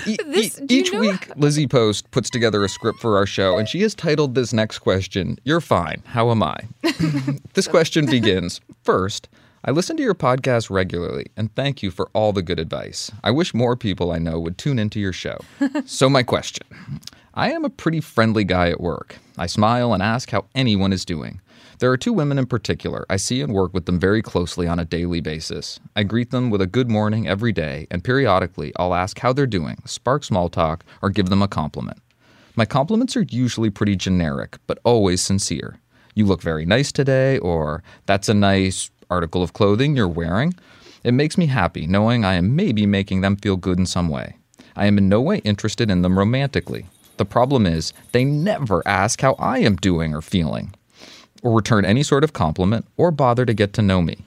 E- 0.08 0.18
This- 0.26 0.60
e- 0.60 0.66
each 0.70 0.92
know- 0.94 1.00
week, 1.00 1.30
Lizzie 1.36 1.68
Post 1.68 2.10
puts 2.12 2.30
together 2.30 2.64
a 2.64 2.70
script 2.70 3.00
for 3.00 3.18
our 3.18 3.26
show, 3.26 3.58
and 3.58 3.68
she 3.68 3.82
has 3.82 3.94
titled 3.96 4.36
this 4.36 4.54
next 4.54 4.80
question, 4.80 5.38
You're 5.44 5.62
Fine. 5.62 6.04
How 6.06 6.32
Am 6.32 6.42
I? 6.44 6.58
this 7.54 7.68
question 7.68 8.06
begins 8.06 8.62
First, 8.84 9.28
I 9.66 9.72
listen 9.72 9.98
to 9.98 10.04
your 10.04 10.16
podcast 10.16 10.70
regularly, 10.70 11.28
and 11.36 11.54
thank 11.56 11.84
you 11.84 11.92
for 11.92 12.10
all 12.14 12.32
the 12.32 12.42
good 12.42 12.60
advice. 12.60 13.12
I 13.24 13.32
wish 13.32 13.54
more 13.54 13.76
people 13.76 14.12
I 14.12 14.18
know 14.18 14.40
would 14.40 14.58
tune 14.58 14.80
into 14.80 15.00
your 15.00 15.12
show. 15.14 15.40
so, 15.86 16.10
my 16.10 16.24
question 16.24 16.66
I 17.34 17.52
am 17.52 17.66
a 17.66 17.70
pretty 17.70 18.00
friendly 18.02 18.44
guy 18.44 18.70
at 18.70 18.80
work. 18.82 19.18
I 19.38 19.46
smile 19.48 19.94
and 19.94 20.02
ask 20.02 20.30
how 20.32 20.46
anyone 20.56 20.94
is 20.94 21.04
doing. 21.06 21.42
There 21.80 21.92
are 21.92 21.98
two 21.98 22.14
women 22.14 22.40
in 22.40 22.48
particular. 22.48 23.06
I 23.08 23.18
see 23.18 23.40
and 23.42 23.54
work 23.54 23.72
with 23.72 23.86
them 23.86 24.00
very 24.00 24.24
closely 24.24 24.68
on 24.68 24.80
a 24.80 24.86
daily 24.86 25.22
basis. 25.22 25.80
I 25.96 26.02
greet 26.02 26.32
them 26.32 26.50
with 26.50 26.60
a 26.60 26.66
good 26.66 26.90
morning 26.90 27.28
every 27.28 27.52
day, 27.52 27.86
and 27.92 28.04
periodically 28.04 28.74
I'll 28.78 28.96
ask 28.96 29.20
how 29.20 29.32
they're 29.32 29.46
doing, 29.46 29.78
spark 29.86 30.24
small 30.24 30.50
talk, 30.50 30.84
or 31.04 31.12
give 31.12 31.30
them 31.30 31.44
a 31.44 31.48
compliment. 31.48 32.00
My 32.56 32.66
compliments 32.66 33.16
are 33.16 33.28
usually 33.30 33.70
pretty 33.70 33.96
generic, 33.96 34.58
but 34.66 34.80
always 34.84 35.22
sincere. 35.22 35.80
You 36.16 36.26
look 36.26 36.42
very 36.42 36.66
nice 36.66 36.92
today, 36.92 37.38
or 37.38 37.84
that's 38.08 38.28
a 38.28 38.34
nice 38.34 38.90
article 39.12 39.44
of 39.44 39.54
clothing 39.54 39.96
you're 39.96 40.08
wearing. 40.08 40.56
It 41.04 41.14
makes 41.14 41.38
me 41.38 41.46
happy 41.46 41.86
knowing 41.86 42.26
I 42.26 42.34
am 42.34 42.56
maybe 42.56 42.88
making 42.88 43.22
them 43.22 43.36
feel 43.36 43.56
good 43.56 43.78
in 43.78 43.86
some 43.86 44.10
way. 44.10 44.38
I 44.76 44.88
am 44.88 44.98
in 44.98 45.10
no 45.10 45.22
way 45.22 45.38
interested 45.44 45.92
in 45.92 46.02
them 46.02 46.18
romantically. 46.18 46.88
The 47.18 47.26
problem 47.26 47.68
is, 47.68 47.94
they 48.14 48.26
never 48.26 48.82
ask 48.88 49.22
how 49.22 49.34
I 49.34 49.60
am 49.60 49.76
doing 49.76 50.16
or 50.16 50.24
feeling. 50.24 50.74
Or 51.48 51.56
return 51.56 51.86
any 51.86 52.04
sort 52.04 52.26
of 52.26 52.34
compliment 52.34 52.86
or 52.98 53.10
bother 53.10 53.46
to 53.46 53.54
get 53.54 53.72
to 53.72 53.82
know 53.82 54.02
me. 54.02 54.18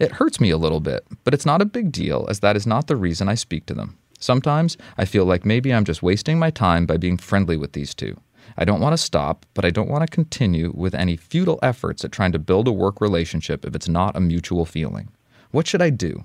It 0.00 0.10
hurts 0.10 0.40
me 0.40 0.50
a 0.50 0.58
little 0.58 0.80
bit, 0.80 1.06
but 1.22 1.32
it's 1.32 1.46
not 1.46 1.62
a 1.62 1.64
big 1.64 1.92
deal 1.92 2.26
as 2.28 2.40
that 2.40 2.56
is 2.56 2.66
not 2.66 2.88
the 2.88 2.96
reason 2.96 3.28
I 3.28 3.36
speak 3.36 3.66
to 3.66 3.74
them. 3.74 3.96
Sometimes 4.18 4.76
I 4.98 5.04
feel 5.04 5.24
like 5.24 5.44
maybe 5.44 5.72
I'm 5.72 5.84
just 5.84 6.02
wasting 6.02 6.40
my 6.40 6.50
time 6.50 6.84
by 6.84 6.96
being 6.96 7.18
friendly 7.18 7.56
with 7.56 7.72
these 7.72 7.94
two. 7.94 8.20
I 8.58 8.64
don't 8.64 8.80
want 8.80 8.94
to 8.94 8.98
stop, 8.98 9.46
but 9.54 9.64
I 9.64 9.70
don't 9.70 9.88
want 9.88 10.02
to 10.02 10.12
continue 10.12 10.72
with 10.74 10.92
any 10.92 11.16
futile 11.16 11.60
efforts 11.62 12.04
at 12.04 12.10
trying 12.10 12.32
to 12.32 12.40
build 12.40 12.66
a 12.66 12.72
work 12.72 13.00
relationship 13.00 13.64
if 13.64 13.76
it's 13.76 13.88
not 13.88 14.16
a 14.16 14.20
mutual 14.20 14.64
feeling. 14.64 15.10
What 15.52 15.68
should 15.68 15.82
I 15.82 15.90
do? 15.90 16.24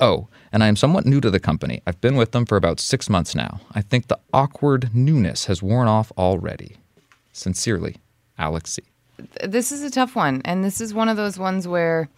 Oh, 0.00 0.28
and 0.52 0.64
I 0.64 0.68
am 0.68 0.76
somewhat 0.76 1.04
new 1.04 1.20
to 1.20 1.30
the 1.30 1.38
company. 1.38 1.82
I've 1.86 2.00
been 2.00 2.16
with 2.16 2.32
them 2.32 2.46
for 2.46 2.56
about 2.56 2.80
six 2.80 3.10
months 3.10 3.34
now. 3.34 3.60
I 3.72 3.82
think 3.82 4.08
the 4.08 4.20
awkward 4.32 4.94
newness 4.94 5.44
has 5.46 5.62
worn 5.62 5.86
off 5.86 6.12
already. 6.16 6.76
Sincerely, 7.34 7.96
Alex 8.38 8.72
C. 8.72 8.82
This 9.42 9.72
is 9.72 9.82
a 9.82 9.90
tough 9.90 10.14
one, 10.14 10.42
and 10.44 10.64
this 10.64 10.80
is 10.80 10.92
one 10.92 11.08
of 11.08 11.16
those 11.16 11.38
ones 11.38 11.66
where 11.66 12.08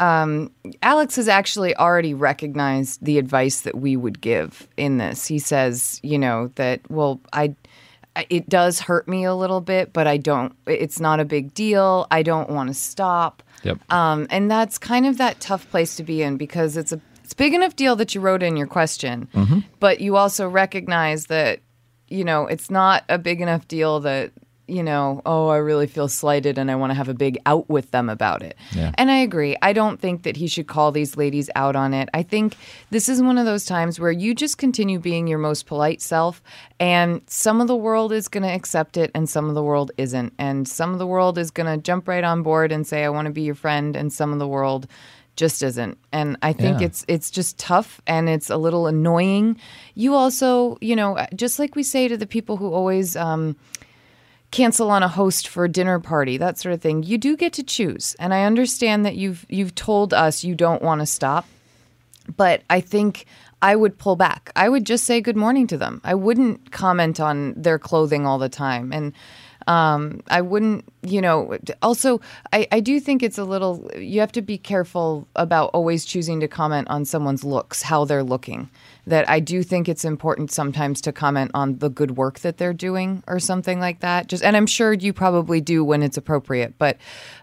um, 0.00 0.50
Alex 0.82 1.16
has 1.16 1.28
actually 1.28 1.76
already 1.76 2.14
recognized 2.14 3.04
the 3.04 3.18
advice 3.18 3.60
that 3.62 3.76
we 3.76 3.96
would 3.96 4.20
give 4.20 4.66
in 4.76 4.98
this. 4.98 5.26
He 5.26 5.38
says, 5.38 6.00
you 6.02 6.18
know, 6.18 6.50
that 6.54 6.80
well, 6.90 7.20
I 7.32 7.54
it 8.28 8.48
does 8.48 8.80
hurt 8.80 9.06
me 9.06 9.24
a 9.24 9.34
little 9.34 9.60
bit, 9.60 9.92
but 9.92 10.06
I 10.06 10.16
don't. 10.16 10.54
It's 10.66 11.00
not 11.00 11.20
a 11.20 11.24
big 11.24 11.54
deal. 11.54 12.06
I 12.10 12.22
don't 12.22 12.50
want 12.50 12.68
to 12.68 12.74
stop. 12.74 13.42
Yep. 13.62 13.92
Um, 13.92 14.26
and 14.30 14.50
that's 14.50 14.78
kind 14.78 15.06
of 15.06 15.18
that 15.18 15.40
tough 15.40 15.70
place 15.70 15.96
to 15.96 16.02
be 16.02 16.22
in 16.22 16.36
because 16.36 16.76
it's 16.76 16.92
a 16.92 17.00
it's 17.22 17.34
a 17.34 17.36
big 17.36 17.54
enough 17.54 17.76
deal 17.76 17.94
that 17.96 18.14
you 18.14 18.20
wrote 18.20 18.42
in 18.42 18.56
your 18.56 18.66
question, 18.66 19.28
but 19.78 20.00
you 20.00 20.16
also 20.16 20.48
recognize 20.48 21.26
that 21.26 21.60
you 22.08 22.24
know 22.24 22.46
it's 22.46 22.70
not 22.70 23.04
a 23.08 23.18
big 23.18 23.40
enough 23.40 23.68
deal 23.68 24.00
that 24.00 24.32
you 24.70 24.82
know 24.82 25.20
oh 25.26 25.48
I 25.48 25.56
really 25.56 25.86
feel 25.86 26.08
slighted 26.08 26.58
and 26.58 26.70
I 26.70 26.76
want 26.76 26.90
to 26.90 26.94
have 26.94 27.08
a 27.08 27.14
big 27.14 27.38
out 27.46 27.68
with 27.68 27.90
them 27.90 28.08
about 28.08 28.42
it. 28.42 28.56
Yeah. 28.72 28.92
And 28.96 29.10
I 29.10 29.18
agree. 29.18 29.56
I 29.62 29.72
don't 29.72 30.00
think 30.00 30.22
that 30.22 30.36
he 30.36 30.46
should 30.46 30.66
call 30.66 30.92
these 30.92 31.16
ladies 31.16 31.50
out 31.56 31.76
on 31.76 31.92
it. 31.94 32.08
I 32.14 32.22
think 32.22 32.56
this 32.90 33.08
is 33.08 33.20
one 33.22 33.38
of 33.38 33.46
those 33.46 33.64
times 33.64 33.98
where 34.00 34.12
you 34.12 34.34
just 34.34 34.58
continue 34.58 34.98
being 34.98 35.26
your 35.26 35.38
most 35.38 35.66
polite 35.66 36.00
self, 36.00 36.42
and 36.78 37.20
some 37.26 37.60
of 37.60 37.66
the 37.68 37.76
world 37.76 38.12
is 38.12 38.28
going 38.28 38.42
to 38.44 38.48
accept 38.48 38.96
it, 38.96 39.10
and 39.14 39.28
some 39.28 39.48
of 39.48 39.54
the 39.54 39.62
world 39.62 39.90
isn't. 39.96 40.32
And 40.38 40.66
some 40.68 40.92
of 40.92 40.98
the 40.98 41.06
world 41.06 41.38
is 41.38 41.50
going 41.50 41.66
to 41.66 41.82
jump 41.82 42.06
right 42.08 42.24
on 42.24 42.42
board 42.42 42.72
and 42.72 42.86
say, 42.86 43.04
I 43.04 43.08
want 43.08 43.26
to 43.26 43.32
be 43.32 43.42
your 43.42 43.54
friend, 43.54 43.96
and 43.96 44.12
some 44.12 44.32
of 44.32 44.38
the 44.38 44.48
world 44.48 44.86
just 45.36 45.62
isn't 45.62 45.96
and 46.12 46.36
i 46.42 46.52
think 46.52 46.80
Yeah. 46.80 46.86
it's 46.88 47.04
it's 47.08 47.30
just 47.30 47.56
tough 47.56 48.02
and 48.06 48.28
it's 48.28 48.50
a 48.50 48.58
little 48.58 48.86
annoying 48.88 49.56
you 49.94 50.12
also 50.14 50.76
you 50.82 50.94
know 50.94 51.16
just 51.34 51.58
like 51.58 51.74
we 51.76 51.82
say 51.82 52.08
to 52.08 52.16
the 52.18 52.26
people 52.26 52.58
who 52.58 52.70
always 52.74 53.16
um 53.16 53.56
cancel 54.50 54.90
on 54.90 55.02
a 55.02 55.08
host 55.08 55.48
for 55.48 55.64
a 55.64 55.68
dinner 55.68 56.00
party, 56.00 56.36
that 56.36 56.58
sort 56.58 56.72
of 56.72 56.80
thing. 56.80 57.02
You 57.02 57.18
do 57.18 57.36
get 57.36 57.52
to 57.54 57.62
choose. 57.62 58.16
And 58.18 58.34
I 58.34 58.44
understand 58.44 59.04
that 59.06 59.16
you've 59.16 59.46
you've 59.48 59.74
told 59.74 60.12
us 60.12 60.44
you 60.44 60.54
don't 60.54 60.82
want 60.82 61.00
to 61.00 61.06
stop, 61.06 61.46
but 62.36 62.62
I 62.68 62.80
think 62.80 63.26
I 63.62 63.76
would 63.76 63.98
pull 63.98 64.16
back. 64.16 64.50
I 64.56 64.68
would 64.68 64.86
just 64.86 65.04
say 65.04 65.20
good 65.20 65.36
morning 65.36 65.66
to 65.68 65.76
them. 65.76 66.00
I 66.04 66.14
wouldn't 66.14 66.72
comment 66.72 67.20
on 67.20 67.54
their 67.54 67.78
clothing 67.78 68.26
all 68.26 68.38
the 68.38 68.48
time. 68.48 68.92
And 68.92 69.12
um, 69.66 70.22
I 70.28 70.40
wouldn't, 70.40 70.84
you 71.02 71.20
know, 71.20 71.56
also, 71.82 72.20
I, 72.52 72.66
I 72.72 72.80
do 72.80 72.98
think 72.98 73.22
it's 73.22 73.36
a 73.38 73.44
little, 73.44 73.90
you 73.96 74.20
have 74.20 74.32
to 74.32 74.42
be 74.42 74.56
careful 74.56 75.28
about 75.36 75.70
always 75.74 76.06
choosing 76.06 76.40
to 76.40 76.48
comment 76.48 76.88
on 76.88 77.04
someone's 77.04 77.44
looks, 77.44 77.82
how 77.82 78.06
they're 78.06 78.24
looking. 78.24 78.70
That 79.06 79.28
I 79.28 79.40
do 79.40 79.62
think 79.62 79.88
it's 79.88 80.04
important 80.04 80.52
sometimes 80.52 81.00
to 81.02 81.12
comment 81.12 81.50
on 81.54 81.78
the 81.78 81.88
good 81.88 82.16
work 82.16 82.40
that 82.40 82.58
they're 82.58 82.72
doing 82.72 83.22
or 83.26 83.40
something 83.40 83.80
like 83.80 84.00
that. 84.00 84.26
Just, 84.28 84.44
and 84.44 84.56
I'm 84.56 84.66
sure 84.66 84.92
you 84.92 85.12
probably 85.12 85.60
do 85.60 85.82
when 85.82 86.02
it's 86.02 86.16
appropriate, 86.16 86.74
but 86.78 86.98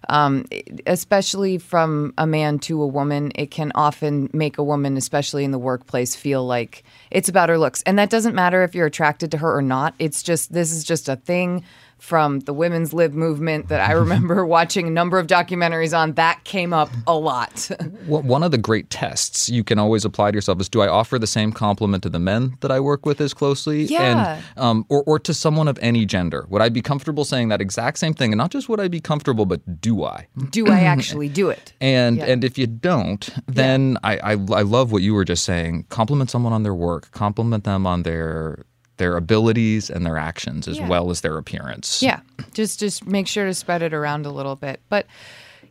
um, 0.10 0.46
especially 0.86 1.58
from 1.58 2.14
a 2.18 2.28
man 2.28 2.60
to 2.60 2.82
a 2.82 2.88
woman, 2.88 3.32
it 3.36 3.52
can 3.52 3.72
often 3.76 4.30
make 4.34 4.58
a 4.58 4.64
woman, 4.64 4.98
especially 4.98 5.44
in 5.44 5.52
the 5.52 5.60
workplace, 5.60 6.16
feel 6.16 6.46
like 6.46 6.84
it's 7.12 7.30
about 7.30 7.50
her 7.50 7.58
looks. 7.58 7.82
And 7.84 7.98
that 8.00 8.10
doesn't 8.10 8.36
matter 8.36 8.64
if 8.64 8.76
you're 8.76 8.86
attracted 8.86 9.32
to 9.32 9.38
her 9.38 9.56
or 9.56 9.62
not. 9.62 9.96
It's 10.00 10.24
just, 10.24 10.54
this 10.54 10.72
is 10.72 10.84
just 10.84 11.10
a 11.10 11.16
thing 11.16 11.64
from 12.00 12.40
the 12.42 12.54
women's 12.54 12.94
lib 12.94 13.14
movement 13.14 13.70
that 13.70 13.82
I 13.90 13.94
remember 13.94 14.46
watching 14.58 14.88
a 14.88 14.92
number 14.92 15.18
of 15.20 15.28
documentaries 15.28 15.98
on. 15.98 16.14
That 16.14 16.44
came 16.44 16.74
up 16.74 16.90
a 17.08 17.16
lot. 17.16 17.70
Well, 18.08 18.22
One 18.22 18.42
of 18.42 18.52
the 18.52 18.58
great 18.58 18.90
tests 18.90 19.50
you 19.50 19.64
can 19.66 19.80
always 19.80 20.06
apply 20.06 20.32
to 20.32 20.36
yourself 20.36 20.62
is: 20.62 20.70
Do 20.70 20.80
I 20.82 20.88
offer 20.88 21.20
the 21.20 21.28
same 21.28 21.52
compliment 21.52 22.04
to 22.04 22.10
the 22.10 22.20
men 22.20 22.56
that 22.62 22.72
I 22.72 22.80
work 22.80 23.06
with 23.06 23.20
as 23.20 23.34
closely, 23.34 23.84
Yeah. 23.84 24.38
and 24.38 24.44
um, 24.58 24.86
or 24.88 25.04
or 25.04 25.20
to 25.20 25.34
someone 25.34 25.68
of 25.68 25.78
any 25.82 26.06
gender? 26.06 26.46
Would 26.50 26.62
I 26.62 26.70
be 26.70 26.82
comfortable 26.82 27.26
saying 27.26 27.50
that 27.50 27.60
exact 27.60 27.98
same 28.00 28.14
thing? 28.14 28.32
And 28.32 28.38
not 28.38 28.52
just 28.52 28.70
would 28.70 28.80
I 28.80 28.88
be 28.88 29.02
comfortable, 29.02 29.46
but 29.46 29.82
do 29.82 30.04
I? 30.06 30.28
do 30.52 30.68
I 30.68 30.82
actually 30.82 31.28
do 31.30 31.50
it? 31.50 31.74
And 31.82 32.18
Yeah. 32.18 32.26
and 32.32 32.44
if 32.44 32.58
you 32.58 32.68
don't, 32.68 33.28
then 33.48 33.98
I, 34.04 34.18
I 34.18 34.32
I 34.32 34.62
love 34.62 34.92
what 34.94 35.02
you 35.02 35.14
were 35.14 35.26
just 35.26 35.44
saying. 35.44 35.86
Compliment 35.90 36.30
someone 36.30 36.54
on 36.54 36.64
their 36.64 36.76
work. 36.76 37.12
Compliment 37.12 37.64
them 37.66 37.86
on 37.86 38.04
their 38.04 38.64
their 38.98 39.18
abilities 39.18 39.90
and 39.90 40.06
their 40.06 40.18
actions 40.18 40.68
as 40.68 40.78
Yeah. 40.78 40.88
well 40.88 41.10
as 41.10 41.22
their 41.22 41.38
appearance. 41.38 42.02
Yeah, 42.04 42.20
just 42.54 42.80
just 42.80 43.06
make 43.08 43.28
sure 43.28 43.46
to 43.46 43.54
spread 43.54 43.82
it 43.82 43.94
around 43.94 44.26
a 44.26 44.32
little 44.32 44.56
bit. 44.56 44.82
But 44.90 45.06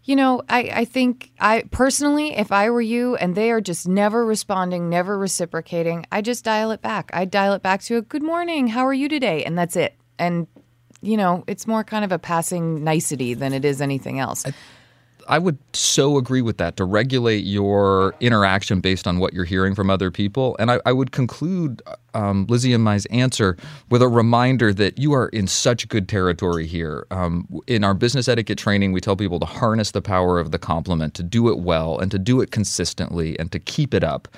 you 0.05 0.15
know, 0.15 0.43
I, 0.49 0.71
I 0.73 0.85
think 0.85 1.33
I 1.41 1.65
personally, 1.73 2.37
if 2.37 2.53
I 2.53 2.71
were 2.71 2.81
you 2.81 3.17
and 3.17 3.35
they 3.35 3.51
are 3.51 3.61
just 3.61 3.89
never 3.89 4.25
responding, 4.25 4.89
never 4.89 5.19
reciprocating, 5.19 6.07
I 6.13 6.23
just 6.23 6.45
dial 6.45 6.71
it 6.71 6.81
back. 6.81 7.11
I 7.13 7.25
dial 7.25 7.55
it 7.55 7.63
back 7.63 7.83
to 7.83 7.97
a 7.97 8.03
good 8.03 8.23
morning, 8.23 8.69
how 8.69 8.87
are 8.87 8.95
you 8.95 9.09
today? 9.09 9.45
And 9.45 9.59
that's 9.59 9.75
it. 9.75 9.95
And 10.19 10.47
you 11.03 11.17
know, 11.17 11.45
it's 11.47 11.67
more 11.67 11.85
kind 11.85 12.05
of 12.05 12.13
a 12.13 12.19
passing 12.19 12.83
nicety 12.85 13.35
than 13.35 13.53
it 13.53 13.65
is 13.65 13.81
anything 13.83 14.19
else. 14.19 14.45
I 15.29 15.39
would 15.41 15.59
so 15.73 16.19
agree 16.19 16.41
with 16.41 16.59
that 16.59 16.77
to 16.77 16.85
regulate 16.85 17.45
your 17.45 18.15
interaction 18.21 18.81
based 18.81 19.07
on 19.09 19.19
what 19.19 19.33
you're 19.35 19.45
hearing 19.45 19.75
from 19.75 19.91
other 19.91 20.11
people. 20.13 20.57
And 20.61 20.71
I, 20.71 20.81
I 20.87 20.93
would 20.93 21.11
conclude 21.11 21.83
um, 22.17 22.47
Lizzie 22.49 22.73
and 22.73 22.83
my 22.83 22.99
answer 23.11 23.59
with 23.91 24.01
a 24.01 24.09
reminder 24.09 24.73
that 24.73 24.99
you 24.99 25.13
are 25.13 25.29
in 25.29 25.47
such 25.47 25.87
good 25.89 26.09
territory 26.09 26.67
here. 26.67 27.07
Um, 27.11 27.47
in 27.67 27.85
our 27.85 27.93
business 27.93 28.27
etiquette 28.27 28.57
training, 28.57 28.93
we 28.93 29.03
tell 29.03 29.17
people 29.17 29.39
to 29.41 29.47
harness 29.47 29.91
the 29.91 30.01
power 30.01 30.41
of 30.41 30.51
the 30.51 30.59
compliment, 30.59 31.13
to 31.15 31.23
do 31.23 31.51
it 31.51 31.59
well, 31.59 31.99
and 31.99 32.11
to 32.11 32.19
do 32.19 32.41
it 32.41 32.51
consistently, 32.51 33.39
and 33.39 33.53
to 33.53 33.59
keep 33.59 33.93
it 33.93 34.03
up. 34.03 34.29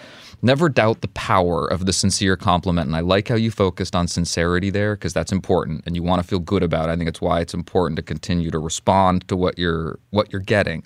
Never 0.43 0.69
doubt 0.69 1.03
the 1.03 1.09
power 1.09 1.69
of 1.69 1.87
the 1.87 1.93
sincere 1.93 2.37
compliment. 2.37 2.89
And 2.89 2.97
I 2.97 3.01
like 3.01 3.29
how 3.29 3.37
you 3.37 3.53
focused 3.53 3.95
on 3.95 4.09
sincerity 4.09 4.71
there 4.71 4.97
because 4.97 5.13
that's 5.13 5.33
important 5.33 5.85
and 5.87 5.95
you 5.95 6.03
want 6.03 6.21
to 6.21 6.27
feel 6.27 6.41
good 6.41 6.65
about 6.65 6.89
it. 6.89 6.93
I 6.93 6.97
think 6.97 7.09
it's 7.09 7.21
why 7.21 7.41
it's 7.41 7.55
important 7.55 7.97
to 7.97 8.03
continue 8.03 8.51
to 8.51 8.59
respond 8.59 9.27
to 9.29 9.37
what 9.37 9.59
you're 9.59 9.99
what 10.11 10.33
you're 10.33 10.41
getting. 10.41 10.85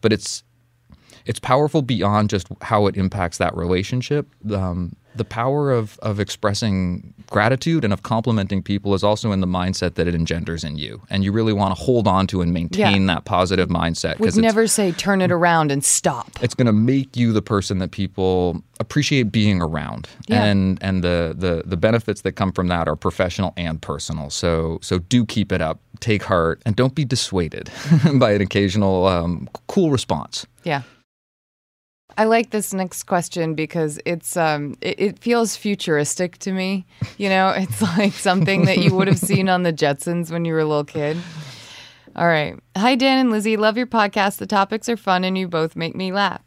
But 0.00 0.12
it's 0.12 0.44
it's 1.26 1.40
powerful 1.40 1.82
beyond 1.82 2.30
just 2.30 2.48
how 2.60 2.86
it 2.86 2.96
impacts 2.96 3.38
that 3.38 3.56
relationship. 3.56 4.28
Um, 4.52 4.94
the 5.16 5.24
power 5.24 5.70
of 5.72 5.98
of 6.00 6.18
expressing 6.20 7.14
gratitude 7.30 7.84
and 7.84 7.92
of 7.92 8.02
complimenting 8.02 8.62
people 8.62 8.94
is 8.94 9.02
also 9.02 9.32
in 9.32 9.40
the 9.40 9.46
mindset 9.46 9.94
that 9.94 10.06
it 10.06 10.14
engenders 10.14 10.64
in 10.64 10.76
you, 10.76 11.00
and 11.10 11.24
you 11.24 11.32
really 11.32 11.52
want 11.52 11.76
to 11.76 11.82
hold 11.82 12.06
on 12.06 12.26
to 12.28 12.40
and 12.42 12.52
maintain 12.52 13.06
Yeah. 13.06 13.14
that 13.14 13.24
positive 13.24 13.68
mindset 13.68 14.18
Would 14.18 14.36
never 14.36 14.66
say 14.66 14.92
turn 14.92 15.20
it 15.22 15.30
around 15.30 15.70
and 15.72 15.84
stop. 15.84 16.30
it's 16.42 16.54
going 16.54 16.66
to 16.66 16.72
make 16.72 17.16
you 17.16 17.32
the 17.32 17.42
person 17.42 17.78
that 17.78 17.90
people 17.92 18.62
appreciate 18.80 19.30
being 19.32 19.62
around 19.62 20.08
Yeah. 20.28 20.44
and 20.44 20.78
and 20.82 21.02
the, 21.04 21.34
the 21.36 21.62
the 21.64 21.76
benefits 21.76 22.22
that 22.22 22.32
come 22.32 22.52
from 22.52 22.68
that 22.68 22.88
are 22.88 22.96
professional 22.96 23.52
and 23.56 23.80
personal 23.80 24.30
so 24.30 24.78
so 24.82 24.98
do 24.98 25.24
keep 25.24 25.52
it 25.52 25.62
up 25.62 25.78
take 26.00 26.24
heart 26.24 26.60
and 26.66 26.74
don't 26.76 26.94
be 26.94 27.04
dissuaded 27.04 27.70
by 28.18 28.32
an 28.32 28.40
occasional 28.40 29.06
um, 29.06 29.48
cool 29.68 29.90
response 29.90 30.46
Yeah. 30.64 30.82
I 32.16 32.24
like 32.24 32.50
this 32.50 32.72
next 32.72 33.04
question 33.04 33.54
because 33.54 33.98
it's 34.04 34.36
um 34.36 34.76
it, 34.80 35.00
it 35.00 35.18
feels 35.18 35.56
futuristic 35.56 36.38
to 36.38 36.52
me. 36.52 36.86
You 37.18 37.28
know, 37.28 37.50
it's 37.50 37.82
like 37.98 38.12
something 38.12 38.64
that 38.66 38.78
you 38.78 38.94
would 38.94 39.08
have 39.08 39.18
seen 39.18 39.48
on 39.48 39.62
the 39.62 39.72
Jetsons 39.72 40.30
when 40.30 40.44
you 40.44 40.54
were 40.54 40.60
a 40.60 40.64
little 40.64 40.84
kid. 40.84 41.16
All 42.16 42.28
right. 42.28 42.56
Hi 42.76 42.94
Dan 42.94 43.18
and 43.18 43.30
Lizzie, 43.32 43.56
love 43.56 43.76
your 43.76 43.88
podcast. 43.88 44.36
The 44.36 44.46
topics 44.46 44.88
are 44.88 44.96
fun 44.96 45.24
and 45.24 45.36
you 45.36 45.48
both 45.48 45.74
make 45.74 45.96
me 45.96 46.12
laugh. 46.12 46.42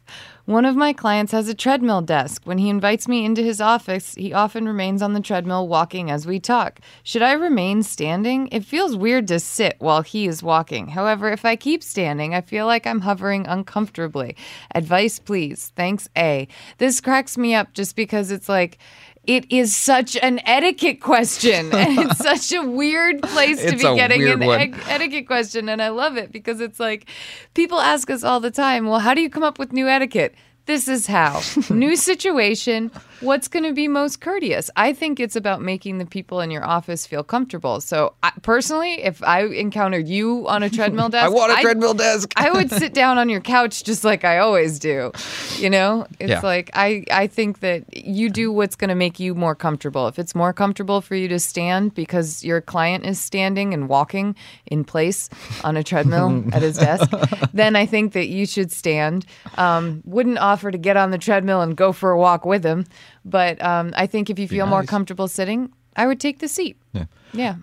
One 0.46 0.64
of 0.64 0.76
my 0.76 0.94
clients 0.94 1.32
has 1.32 1.46
a 1.46 1.54
treadmill 1.54 2.00
desk. 2.00 2.40
When 2.46 2.56
he 2.56 2.70
invites 2.70 3.06
me 3.06 3.26
into 3.26 3.42
his 3.42 3.60
office, 3.60 4.14
he 4.14 4.32
often 4.32 4.66
remains 4.66 5.02
on 5.02 5.12
the 5.12 5.20
treadmill 5.20 5.68
walking 5.68 6.10
as 6.10 6.26
we 6.26 6.40
talk. 6.40 6.80
Should 7.02 7.20
I 7.20 7.32
remain 7.32 7.82
standing? 7.82 8.48
It 8.50 8.64
feels 8.64 8.96
weird 8.96 9.28
to 9.28 9.40
sit 9.40 9.76
while 9.78 10.00
he 10.00 10.26
is 10.26 10.42
walking. 10.42 10.88
However, 10.88 11.30
if 11.30 11.44
I 11.44 11.54
keep 11.54 11.82
standing, 11.82 12.34
I 12.34 12.40
feel 12.40 12.64
like 12.64 12.86
I'm 12.86 13.02
hovering 13.02 13.46
uncomfortably. 13.46 14.36
Advice, 14.74 15.18
please. 15.18 15.70
Thanks, 15.76 16.08
A. 16.16 16.48
This 16.78 17.02
cracks 17.02 17.36
me 17.36 17.54
up 17.54 17.74
just 17.74 17.94
because 17.94 18.30
it's 18.30 18.48
like, 18.48 18.78
it 19.28 19.44
is 19.52 19.76
such 19.76 20.16
an 20.16 20.40
etiquette 20.44 21.00
question, 21.02 21.72
and 21.72 21.98
it's 22.10 22.18
such 22.48 22.50
a 22.52 22.62
weird 22.66 23.22
place 23.22 23.60
to 23.60 23.74
It's 23.74 23.82
be 23.82 23.94
getting 23.94 24.26
an 24.26 24.42
eg- 24.42 24.76
etiquette 24.88 25.26
question, 25.26 25.68
and 25.68 25.80
I 25.82 25.90
love 25.90 26.16
it 26.16 26.32
because 26.32 26.60
it's 26.62 26.80
like 26.80 27.08
people 27.54 27.78
ask 27.78 28.10
us 28.10 28.24
all 28.24 28.40
the 28.40 28.50
time, 28.50 28.86
"Well, 28.86 29.00
how 29.00 29.12
do 29.14 29.20
you 29.20 29.28
come 29.30 29.42
up 29.44 29.58
with 29.58 29.70
new 29.72 29.86
etiquette?" 29.86 30.34
This 30.68 30.86
is 30.86 31.06
how. 31.08 31.40
New 31.70 31.96
situation. 31.96 32.92
What's 33.20 33.48
going 33.48 33.64
to 33.64 33.72
be 33.72 33.88
most 33.88 34.20
courteous? 34.20 34.70
I 34.76 34.92
think 34.92 35.18
it's 35.18 35.34
about 35.34 35.60
making 35.60 35.98
the 35.98 36.06
people 36.06 36.40
in 36.40 36.52
your 36.52 36.64
office 36.64 37.04
feel 37.04 37.24
comfortable. 37.24 37.80
So, 37.80 38.14
I, 38.22 38.30
personally, 38.42 39.02
if 39.02 39.20
I 39.24 39.44
encountered 39.46 40.06
you 40.06 40.46
on 40.46 40.62
a 40.62 40.70
treadmill 40.70 41.08
desk, 41.16 41.24
I 41.26 41.28
want 41.30 41.50
a 41.50 41.54
I'd- 41.56 41.62
treadmill 41.62 41.94
desk. 41.94 42.32
I 42.36 42.52
would 42.52 42.70
sit 42.70 42.94
down 42.94 43.18
on 43.18 43.28
your 43.28 43.40
couch 43.40 43.82
just 43.82 44.04
like 44.04 44.24
I 44.24 44.38
always 44.38 44.78
do. 44.78 45.10
You 45.56 45.68
know, 45.70 46.06
it's 46.20 46.30
Yeah. 46.30 46.40
like 46.42 46.70
I 46.74 47.02
I 47.10 47.26
think 47.26 47.58
that 47.58 47.82
you 48.06 48.30
do 48.30 48.52
what's 48.52 48.76
going 48.76 48.90
to 48.90 48.94
make 48.94 49.18
you 49.18 49.34
more 49.34 49.56
comfortable. 49.56 50.06
If 50.06 50.18
it's 50.20 50.36
more 50.36 50.52
comfortable 50.52 51.00
for 51.00 51.16
you 51.16 51.26
to 51.28 51.40
stand 51.40 51.94
because 51.94 52.44
your 52.44 52.60
client 52.60 53.04
is 53.04 53.18
standing 53.20 53.74
and 53.74 53.88
walking 53.88 54.36
in 54.66 54.84
place 54.84 55.28
on 55.64 55.76
a 55.76 55.82
treadmill 55.82 56.44
at 56.52 56.62
his 56.62 56.78
desk, 56.78 57.10
then 57.52 57.74
I 57.74 57.84
think 57.86 58.12
that 58.12 58.28
you 58.28 58.46
should 58.46 58.70
stand. 58.70 59.26
Um, 59.56 60.02
wouldn't 60.04 60.38
offer 60.58 60.72
to 60.72 60.78
get 60.78 60.96
on 60.96 61.12
the 61.12 61.18
treadmill 61.18 61.60
and 61.60 61.76
go 61.76 61.92
for 61.92 62.10
a 62.10 62.18
walk 62.18 62.44
with 62.44 62.64
him, 62.64 62.84
but 63.24 63.62
um, 63.64 63.92
I 63.96 64.06
think 64.08 64.28
if 64.28 64.38
you 64.40 64.48
feel 64.48 64.66
more 64.66 64.82
comfortable 64.82 65.28
sitting, 65.28 65.72
I 65.94 66.06
would 66.08 66.18
take 66.18 66.40
the 66.40 66.48
seat. 66.48 66.76
Yeah. 66.92 67.04
Yeah. 67.32 67.54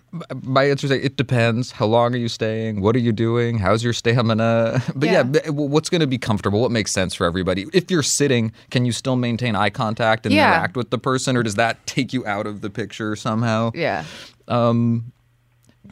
My 0.44 0.64
answer 0.70 0.86
is 0.88 0.92
it 0.92 1.18
depends. 1.18 1.72
How 1.72 1.88
long 1.88 2.14
are 2.14 2.18
you 2.18 2.30
staying? 2.30 2.80
What 2.82 2.96
are 2.96 3.00
you 3.00 3.12
doing? 3.12 3.58
How's 3.58 3.84
your 3.84 3.92
stamina? 3.94 4.82
But 4.96 5.10
yeah, 5.10 5.24
Yeah. 5.34 5.50
what's 5.50 5.90
going 5.90 6.02
to 6.02 6.08
be 6.08 6.18
comfortable? 6.18 6.62
What 6.62 6.72
makes 6.72 6.92
sense 6.94 7.14
for 7.16 7.25
everybody? 7.25 7.66
If 7.74 7.92
you're 7.92 8.04
sitting, 8.04 8.54
can 8.72 8.86
you 8.86 8.92
still 8.94 9.16
maintain 9.18 9.56
eye 9.58 9.70
contact 9.72 10.25
and 10.25 10.34
Yeah. 10.34 10.54
interact 10.54 10.78
with 10.78 10.90
the 10.92 10.98
person, 10.98 11.36
or 11.36 11.44
does 11.44 11.56
that 11.56 11.86
take 11.88 12.14
you 12.14 12.25
out 12.25 12.48
of 12.48 12.62
the 12.62 12.70
picture 12.70 13.16
somehow? 13.18 13.72
Yeah. 13.75 14.06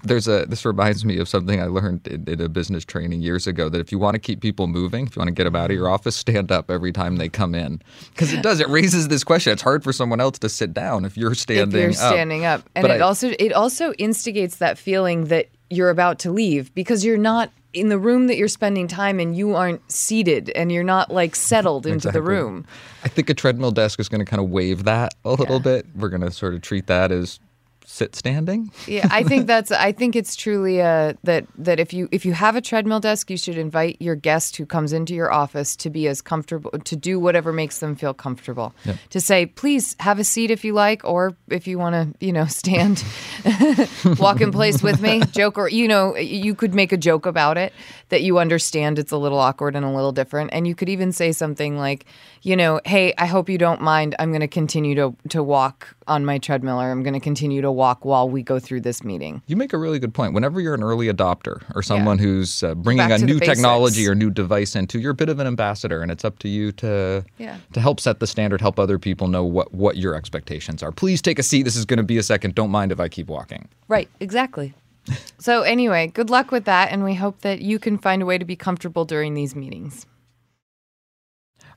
There's 0.03 0.27
a. 0.27 0.45
This 0.45 0.65
reminds 0.65 1.05
me 1.05 1.17
of 1.19 1.27
something 1.29 1.62
I 1.62 1.65
learned 1.65 2.07
in, 2.07 2.27
in 2.27 2.41
a 2.41 2.50
business 2.50 2.83
training 2.85 3.21
years 3.21 3.47
ago. 3.47 3.69
That 3.69 3.79
if 3.79 3.91
you 3.91 4.00
want 4.00 4.15
to 4.15 4.19
keep 4.19 4.41
people 4.41 4.67
moving, 4.67 5.07
if 5.07 5.15
you 5.15 5.19
want 5.19 5.27
to 5.29 5.33
get 5.33 5.43
them 5.45 5.55
out 5.55 5.69
of 5.69 5.75
your 5.75 5.85
mm-hmm. 5.85 5.93
office, 5.93 6.15
stand 6.15 6.51
up 6.51 6.71
every 6.71 6.91
time 6.91 7.17
they 7.17 7.29
come 7.29 7.53
in, 7.55 7.81
because 8.09 8.33
it 8.33 8.41
does. 8.43 8.59
It 8.59 8.69
raises 8.69 9.07
this 9.07 9.23
question. 9.23 9.53
It's 9.53 9.62
hard 9.62 9.83
for 9.83 9.93
someone 9.93 10.19
else 10.19 10.39
to 10.39 10.50
sit 10.50 10.73
down 10.73 11.05
if 11.05 11.17
you're 11.17 11.35
standing. 11.35 11.75
if 11.77 11.81
you're 11.81 11.89
up. 12.05 12.13
standing 12.13 12.45
up, 12.45 12.69
and 12.75 12.83
But 12.83 12.91
it 12.91 12.95
I- 12.95 13.00
also 13.01 13.29
it 13.39 13.53
also 13.53 13.93
instigates 13.93 14.57
that 14.57 14.77
feeling 14.77 15.25
that 15.25 15.50
you're 15.69 15.89
about 15.89 16.19
to 16.19 16.31
leave 16.31 16.73
because 16.75 17.03
you're 17.03 17.17
not 17.17 17.51
in 17.73 17.89
the 17.89 17.97
room 17.97 18.27
that 18.27 18.38
you're 18.38 18.47
spending 18.47 18.88
time 18.88 19.19
in. 19.19 19.33
You 19.33 19.55
aren't 19.55 19.91
seated, 19.91 20.51
and 20.51 20.71
you're 20.71 20.83
not 20.83 21.12
like 21.12 21.35
settled 21.35 21.88
into 21.88 22.12
the 22.12 22.21
room. 22.21 22.65
I 23.03 23.07
think 23.07 23.29
a 23.29 23.33
treadmill 23.33 23.71
desk 23.71 24.00
is 24.00 24.07
going 24.07 24.19
to 24.19 24.25
kind 24.25 24.41
of 24.41 24.50
waive 24.50 24.83
that 24.83 25.13
a 25.25 25.31
little 25.31 25.55
Yeah. 25.55 25.62
bit. 25.63 25.88
We're 25.95 26.09
going 26.09 26.21
to 26.21 26.31
sort 26.31 26.53
of 26.53 26.62
treat 26.62 26.85
that 26.88 27.12
as 27.12 27.39
sit 27.85 28.15
standing. 28.15 28.71
Yeah, 28.87 29.07
I 29.11 29.23
think 29.23 29.47
that's. 29.47 29.71
I 29.71 29.91
think 29.91 30.15
it's 30.15 30.35
truly 30.35 30.81
uh, 30.81 31.13
that 31.23 31.45
that 31.57 31.79
if 31.79 31.93
you 31.93 32.09
if 32.11 32.25
you 32.25 32.33
have 32.33 32.55
a 32.55 32.61
treadmill 32.61 32.99
desk, 32.99 33.29
you 33.29 33.37
should 33.37 33.57
invite 33.57 33.97
your 33.99 34.15
guest 34.15 34.55
who 34.55 34.65
comes 34.65 34.93
into 34.93 35.13
your 35.13 35.31
office 35.31 35.75
to 35.77 35.89
be 35.89 36.07
as 36.07 36.21
comfortable 36.21 36.71
to 36.71 36.95
do 36.95 37.19
whatever 37.19 37.51
makes 37.51 37.79
them 37.79 37.95
feel 37.95 38.13
comfortable. 38.13 38.73
To 39.09 39.19
say, 39.19 39.45
please 39.45 39.95
have 39.99 40.19
a 40.19 40.23
seat 40.23 40.51
if 40.51 40.63
you 40.63 40.73
like, 40.73 41.03
or 41.03 41.35
if 41.49 41.67
you 41.67 41.77
want 41.77 42.19
to, 42.19 42.25
you 42.25 42.33
know, 42.33 42.45
stand, 42.45 43.03
walk 44.19 44.41
in 44.41 44.51
place 44.51 44.81
with 44.81 45.01
me, 45.01 45.21
joke, 45.31 45.57
or 45.57 45.69
you 45.69 45.87
know, 45.87 46.15
you 46.15 46.55
could 46.55 46.73
make 46.73 46.91
a 46.91 46.97
joke 46.97 47.25
about 47.25 47.57
it 47.57 47.73
that 48.09 48.21
you 48.21 48.37
understand 48.37 48.99
it's 48.99 49.11
a 49.11 49.17
little 49.17 49.39
awkward 49.39 49.75
and 49.75 49.85
a 49.85 49.89
little 49.89 50.11
different, 50.11 50.51
and 50.53 50.67
you 50.67 50.75
could 50.75 50.89
even 50.89 51.11
say 51.11 51.31
something 51.31 51.77
like, 51.77 52.05
you 52.41 52.55
know, 52.55 52.79
hey, 52.85 53.13
I 53.17 53.25
hope 53.25 53.49
you 53.49 53.57
don't 53.57 53.81
mind. 53.81 54.15
I'm 54.19 54.31
going 54.31 54.41
to 54.41 54.47
continue 54.47 54.95
to 54.95 55.15
to 55.29 55.43
walk 55.43 55.95
on 56.07 56.25
my 56.25 56.37
treadmill, 56.37 56.79
or 56.81 56.91
I'm 56.91 57.03
going 57.03 57.13
to 57.13 57.19
continue 57.19 57.61
to 57.61 57.72
walk 57.73 58.05
while 58.05 58.29
we 58.29 58.41
go 58.43 58.59
through 58.59 58.81
this 58.81 59.03
meeting. 59.03 59.41
You 59.47 59.55
make 59.55 59.73
a 59.73 59.77
really 59.77 59.99
good 59.99 60.13
point. 60.13 60.33
Whenever 60.33 60.61
you're 60.61 60.73
an 60.73 60.83
early 60.83 61.07
adopter 61.07 61.63
or 61.75 61.83
someone 61.83 62.19
who's 62.19 62.63
uh, 62.63 62.75
bringing 62.75 63.07
Back 63.07 63.21
a 63.21 63.25
new 63.25 63.39
technology 63.39 64.07
or 64.07 64.15
new 64.15 64.29
device 64.29 64.75
into, 64.75 64.99
you're 64.99 65.11
a 65.11 65.15
bit 65.15 65.29
of 65.29 65.39
an 65.39 65.47
ambassador, 65.47 66.01
and 66.01 66.11
it's 66.11 66.23
up 66.23 66.39
to 66.39 66.47
you 66.47 66.71
to 66.73 67.25
Yeah. 67.37 67.57
to 67.73 67.81
help 67.81 67.99
set 67.99 68.19
the 68.19 68.27
standard, 68.27 68.61
help 68.61 68.79
other 68.79 68.97
people 68.99 69.27
know 69.27 69.43
what 69.43 69.73
what 69.73 69.97
your 69.97 70.15
expectations 70.15 70.81
are. 70.83 70.91
Please 70.91 71.21
take 71.21 71.39
a 71.39 71.43
seat. 71.43 71.63
This 71.63 71.75
is 71.75 71.85
going 71.85 71.97
to 71.97 72.03
be 72.03 72.17
a 72.17 72.23
second. 72.23 72.55
Don't 72.55 72.71
mind 72.71 72.91
if 72.91 72.99
I 72.99 73.09
keep 73.09 73.27
walking. 73.27 73.67
Right, 73.87 74.07
exactly. 74.19 74.73
so, 75.37 75.63
anyway, 75.63 76.07
good 76.07 76.29
luck 76.29 76.51
with 76.51 76.65
that. 76.65 76.91
And 76.91 77.03
we 77.03 77.15
hope 77.15 77.41
that 77.41 77.62
you 77.62 77.79
can 77.79 77.97
find 77.97 78.21
a 78.21 78.25
way 78.25 78.38
to 78.38 78.45
be 78.45 78.55
comfortable 78.55 79.05
during 79.05 79.33
these 79.33 79.55
meetings. 79.55 80.05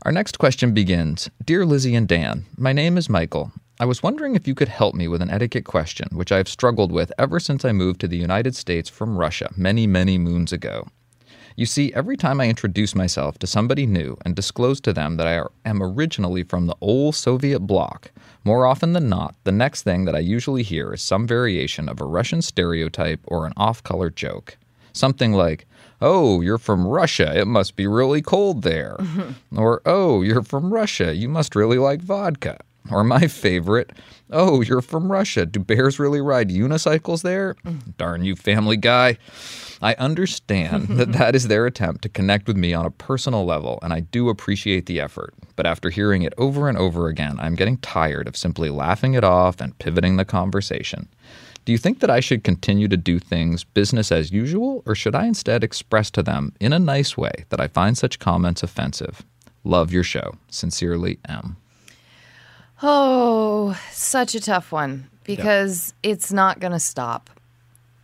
Our 0.02 0.12
next 0.12 0.38
question 0.38 0.72
begins 0.72 1.28
Dear 1.44 1.66
Lizzie 1.66 1.94
and 1.96 2.06
Dan, 2.06 2.44
my 2.56 2.72
name 2.72 2.96
is 2.96 3.08
Michael. 3.08 3.52
I 3.78 3.84
was 3.84 4.02
wondering 4.02 4.34
if 4.34 4.48
you 4.48 4.54
could 4.54 4.68
help 4.68 4.94
me 4.94 5.06
with 5.06 5.20
an 5.20 5.28
etiquette 5.30 5.66
question, 5.66 6.08
which 6.12 6.32
I 6.32 6.38
have 6.38 6.48
struggled 6.48 6.90
with 6.90 7.12
ever 7.18 7.38
since 7.38 7.62
I 7.62 7.72
moved 7.72 8.00
to 8.00 8.08
the 8.08 8.16
United 8.16 8.56
States 8.56 8.88
from 8.88 9.18
Russia 9.18 9.50
many, 9.54 9.86
many 9.86 10.16
moons 10.16 10.50
ago. 10.50 10.88
You 11.56 11.66
see, 11.66 11.92
every 11.92 12.16
time 12.16 12.40
I 12.40 12.48
introduce 12.48 12.94
myself 12.94 13.38
to 13.38 13.46
somebody 13.46 13.86
new 13.86 14.16
and 14.24 14.34
disclose 14.34 14.80
to 14.80 14.94
them 14.94 15.18
that 15.18 15.26
I 15.26 15.42
am 15.68 15.82
originally 15.82 16.42
from 16.42 16.66
the 16.66 16.76
old 16.80 17.14
Soviet 17.14 17.60
bloc, 17.60 18.10
more 18.44 18.66
often 18.66 18.94
than 18.94 19.10
not, 19.10 19.34
the 19.44 19.52
next 19.52 19.82
thing 19.82 20.06
that 20.06 20.14
I 20.14 20.20
usually 20.20 20.62
hear 20.62 20.94
is 20.94 21.02
some 21.02 21.26
variation 21.26 21.88
of 21.88 22.00
a 22.00 22.04
Russian 22.06 22.40
stereotype 22.40 23.20
or 23.26 23.46
an 23.46 23.52
off 23.58 23.82
color 23.82 24.08
joke. 24.08 24.56
Something 24.94 25.32
like, 25.32 25.66
Oh, 26.00 26.40
you're 26.40 26.58
from 26.58 26.86
Russia. 26.86 27.38
It 27.38 27.46
must 27.46 27.76
be 27.76 27.86
really 27.86 28.22
cold 28.22 28.62
there. 28.62 28.96
Or, 29.56 29.82
Oh, 29.84 30.22
you're 30.22 30.42
from 30.42 30.72
Russia. 30.72 31.14
You 31.14 31.28
must 31.28 31.54
really 31.54 31.78
like 31.78 32.00
vodka. 32.00 32.58
Or 32.90 33.04
my 33.04 33.26
favorite, 33.26 33.92
Oh, 34.30 34.60
you're 34.60 34.82
from 34.82 35.12
Russia. 35.12 35.46
Do 35.46 35.60
bears 35.60 36.00
really 36.00 36.20
ride 36.20 36.50
unicycles 36.50 37.22
there? 37.22 37.54
Mm. 37.64 37.96
Darn 37.96 38.24
you, 38.24 38.34
family 38.34 38.76
guy. 38.76 39.18
I 39.80 39.94
understand 39.94 40.88
that 40.98 41.12
that 41.12 41.36
is 41.36 41.46
their 41.46 41.66
attempt 41.66 42.02
to 42.02 42.08
connect 42.08 42.48
with 42.48 42.56
me 42.56 42.74
on 42.74 42.84
a 42.84 42.90
personal 42.90 43.44
level, 43.44 43.78
and 43.82 43.92
I 43.92 44.00
do 44.00 44.28
appreciate 44.28 44.86
the 44.86 45.00
effort. 45.00 45.34
But 45.54 45.66
after 45.66 45.90
hearing 45.90 46.22
it 46.22 46.34
over 46.38 46.68
and 46.68 46.76
over 46.76 47.06
again, 47.06 47.36
I'm 47.38 47.54
getting 47.54 47.78
tired 47.78 48.26
of 48.26 48.36
simply 48.36 48.68
laughing 48.68 49.14
it 49.14 49.22
off 49.22 49.60
and 49.60 49.78
pivoting 49.78 50.16
the 50.16 50.24
conversation. 50.24 51.08
Do 51.64 51.72
you 51.72 51.78
think 51.78 52.00
that 52.00 52.10
I 52.10 52.20
should 52.20 52.44
continue 52.44 52.88
to 52.88 52.96
do 52.96 53.18
things 53.18 53.62
business 53.64 54.10
as 54.10 54.32
usual, 54.32 54.82
or 54.86 54.94
should 54.96 55.14
I 55.14 55.26
instead 55.26 55.62
express 55.62 56.10
to 56.12 56.22
them 56.22 56.52
in 56.60 56.72
a 56.72 56.78
nice 56.78 57.16
way 57.16 57.44
that 57.50 57.60
I 57.60 57.68
find 57.68 57.96
such 57.96 58.18
comments 58.18 58.62
offensive? 58.62 59.24
Love 59.62 59.92
your 59.92 60.04
show. 60.04 60.34
Sincerely, 60.48 61.18
M. 61.28 61.56
Oh, 62.82 63.78
such 63.90 64.34
a 64.34 64.40
tough 64.40 64.70
one 64.72 65.08
because 65.24 65.94
it's 66.02 66.32
not 66.32 66.60
going 66.60 66.72
to 66.72 66.80
stop. 66.80 67.30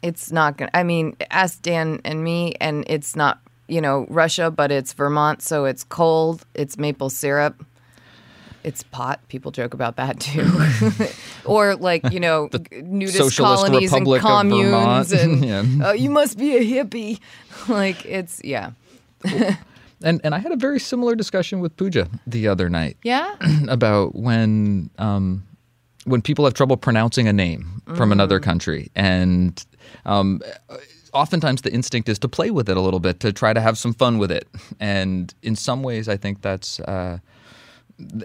It's 0.03 0.33
not 0.33 0.57
going 0.57 0.71
to, 0.71 0.77
I 0.77 0.83
mean, 0.83 1.17
ask 1.31 1.63
Dan 1.63 2.01
and 2.05 2.25
me, 2.25 2.55
and 2.61 2.85
it's 2.89 3.15
not, 3.15 3.39
you 3.69 3.81
know, 3.81 4.07
Russia, 4.09 4.51
but 4.51 4.73
it's 4.73 4.93
Vermont, 4.93 5.43
so 5.43 5.65
it's 5.65 5.85
cold, 5.85 6.45
it's 6.55 6.77
maple 6.77 7.11
syrup. 7.11 7.65
It's 8.65 8.85
pot. 8.85 9.21
People 9.29 9.51
joke 9.51 9.75
about 9.75 9.97
that 9.97 10.21
too. 10.21 10.49
or 11.45 11.75
like, 11.75 12.13
you 12.13 12.21
know, 12.21 12.49
nudist 12.71 13.19
Socialist 13.19 13.67
colonies 13.67 13.93
and 13.93 14.07
Republic 14.07 14.23
of 14.25 14.41
communes 14.41 15.13
and 15.13 15.45
Yeah. 15.45 15.89
oh, 15.89 15.93
you 15.93 16.11
must 16.11 16.39
be 16.39 16.57
a 16.57 16.61
hippie. 16.61 17.19
like 17.69 18.07
it's 18.07 18.41
yeah. 18.45 18.71
And 20.03 20.21
and 20.25 20.35
I 20.35 20.39
had 20.39 20.53
a 20.53 20.57
very 20.57 20.81
similar 20.81 21.15
discussion 21.15 21.61
with 21.61 21.77
Pooja 21.77 22.09
the 22.27 22.49
other 22.49 22.69
night. 22.69 22.97
Yeah? 23.03 23.35
about 23.69 24.15
when 24.15 24.91
um, 24.99 25.43
when 26.05 26.23
people 26.23 26.45
have 26.45 26.55
trouble 26.55 26.77
pronouncing 26.77 27.29
a 27.29 27.33
name 27.33 27.83
from 27.97 28.13
another 28.13 28.39
Mm. 28.41 28.43
country, 28.43 28.91
and 28.97 29.65
um, 30.05 30.41
oftentimes 31.13 31.63
the 31.63 31.73
instinct 31.73 32.09
is 32.09 32.19
to 32.21 32.29
play 32.29 32.51
with 32.51 32.69
it 32.69 32.77
a 32.77 32.81
little 32.81 33.01
bit 33.01 33.21
to 33.21 33.33
try 33.33 33.53
to 33.53 33.61
have 33.61 33.77
some 33.79 33.93
fun 33.95 34.19
with 34.19 34.31
it. 34.33 34.49
And 34.81 35.33
in 35.43 35.55
some 35.57 35.83
ways, 35.83 36.09
I 36.09 36.17
think 36.17 36.43
that's. 36.43 36.81
Uh, 36.81 37.19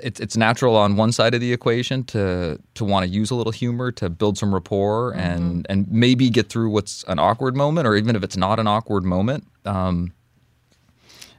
it's 0.02 0.20
it's 0.20 0.36
natural 0.38 0.76
on 0.76 0.96
one 0.96 1.12
side 1.12 1.36
of 1.36 1.42
the 1.42 1.54
equation 1.54 2.04
to 2.06 2.58
to 2.74 2.86
want 2.86 3.04
to 3.06 3.10
use 3.10 3.30
a 3.30 3.36
little 3.36 3.52
humor 3.52 3.92
to 3.92 4.10
build 4.10 4.38
some 4.38 4.52
rapport 4.54 5.12
Mm-hmm. 5.12 5.20
and 5.20 5.66
and 5.70 5.92
maybe 5.92 6.30
get 6.32 6.50
through 6.50 6.70
what's 6.72 7.04
an 7.08 7.20
awkward 7.20 7.56
moment 7.56 7.86
or 7.86 7.96
even 7.96 8.16
if 8.16 8.24
it's 8.24 8.38
not 8.38 8.60
an 8.60 8.66
awkward 8.66 9.04
moment 9.04 9.44
um, 9.66 10.14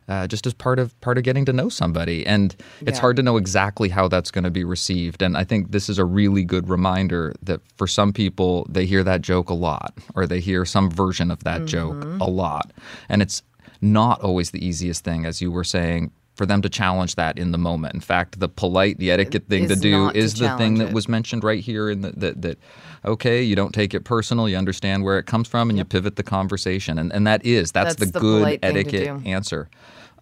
uh, 0.08 0.26
just 0.26 0.46
as 0.46 0.54
part 0.54 0.78
of 0.78 0.98
part 1.00 1.18
of 1.18 1.24
getting 1.24 1.44
to 1.44 1.52
know 1.52 1.68
somebody. 1.68 2.26
And 2.26 2.56
it's 2.80 2.96
Yeah. 2.96 3.00
hard 3.00 3.16
to 3.16 3.22
know 3.22 3.36
exactly 3.36 3.88
how 3.88 4.08
that's 4.08 4.30
going 4.30 4.44
to 4.44 4.50
be 4.50 4.64
received. 4.64 5.22
And 5.22 5.36
I 5.36 5.44
think 5.44 5.70
this 5.72 5.88
is 5.88 5.98
a 5.98 6.04
really 6.04 6.44
good 6.44 6.68
reminder 6.68 7.34
that 7.42 7.60
for 7.76 7.86
some 7.86 8.12
people, 8.12 8.66
they 8.68 8.86
hear 8.86 9.04
that 9.04 9.22
joke 9.22 9.50
a 9.50 9.54
lot, 9.54 9.96
or 10.14 10.26
they 10.26 10.40
hear 10.40 10.64
some 10.64 10.90
version 10.90 11.30
of 11.30 11.44
that 11.44 11.66
joke 11.66 12.06
a 12.20 12.30
lot, 12.30 12.72
and 13.08 13.22
it's 13.22 13.42
not 13.80 14.20
always 14.22 14.50
the 14.50 14.64
easiest 14.66 15.04
thing, 15.04 15.24
as 15.26 15.40
you 15.40 15.52
were 15.52 15.64
saying. 15.64 16.10
For 16.34 16.46
them 16.46 16.62
to 16.62 16.68
challenge 16.68 17.16
that 17.16 17.36
in 17.36 17.50
the 17.50 17.58
moment. 17.58 17.94
In 17.94 18.00
fact, 18.00 18.38
the 18.38 18.48
polite, 18.48 18.98
the 18.98 19.10
etiquette 19.10 19.48
thing 19.48 19.66
to 19.66 19.74
do 19.74 19.90
not 19.90 20.14
to 20.14 20.20
is 20.20 20.34
the 20.34 20.38
thing 20.50 20.56
challenge 20.56 20.78
that 20.78 20.92
was 20.92 21.08
mentioned 21.08 21.42
right 21.42 21.58
here 21.58 21.90
in 21.90 22.02
the, 22.02 22.12
that 22.12 22.42
that 22.42 22.58
okay, 23.04 23.42
you 23.42 23.56
don't 23.56 23.74
take 23.74 23.92
it 23.92 24.04
personal, 24.04 24.48
you 24.48 24.56
understand 24.56 25.02
where 25.02 25.18
it 25.18 25.26
comes 25.26 25.48
from, 25.48 25.68
and 25.68 25.76
you 25.76 25.84
pivot 25.84 26.14
the 26.14 26.22
conversation, 26.22 26.96
and 26.96 27.12
and 27.12 27.26
that 27.26 27.44
is 27.44 27.72
that's, 27.72 27.96
That's 27.96 28.12
the, 28.12 28.12
the 28.12 28.20
good 28.20 28.38
polite 28.38 28.60
thing 28.60 28.72
to 28.72 28.78
etiquette 28.78 29.26
answer. 29.26 29.68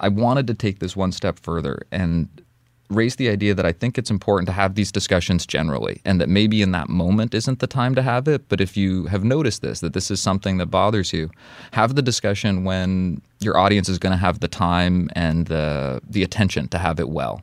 I 0.01 0.09
wanted 0.09 0.47
to 0.49 0.55
take 0.55 0.79
this 0.79 0.97
one 0.97 1.13
step 1.13 1.39
further 1.39 1.87
and 1.91 2.29
raise 2.89 3.17
the 3.17 3.29
idea 3.29 3.55
that 3.55 3.67
I 3.67 3.73
think 3.73 3.99
it's 3.99 4.11
important 4.11 4.47
to 4.47 4.53
have 4.53 4.75
these 4.75 4.93
discussions 4.93 5.47
generally, 5.47 6.01
and 6.05 6.21
that 6.21 6.29
maybe 6.29 6.63
in 6.63 6.71
that 6.73 6.89
moment 6.89 7.35
isn't 7.35 7.59
the 7.59 7.67
time 7.67 7.95
to 7.97 8.03
have 8.03 8.29
it. 8.29 8.49
But 8.49 8.61
if 8.61 8.77
you 8.77 9.07
have 9.07 9.25
noticed 9.25 9.63
this, 9.63 9.81
that 9.81 9.93
this 9.93 10.11
is 10.11 10.21
something 10.21 10.59
that 10.59 10.67
bothers 10.67 11.13
you, 11.13 11.31
have 11.73 11.95
the 11.95 12.03
discussion 12.03 12.65
when 12.65 13.23
your 13.41 13.57
audience 13.59 13.89
is 13.89 13.99
going 13.99 14.13
to 14.13 14.17
have 14.17 14.41
the 14.41 14.49
time 14.49 15.11
and 15.15 15.47
the 15.47 16.01
the 16.09 16.23
attention 16.23 16.69
to 16.69 16.79
have 16.79 16.99
it 17.01 17.09
well. 17.09 17.43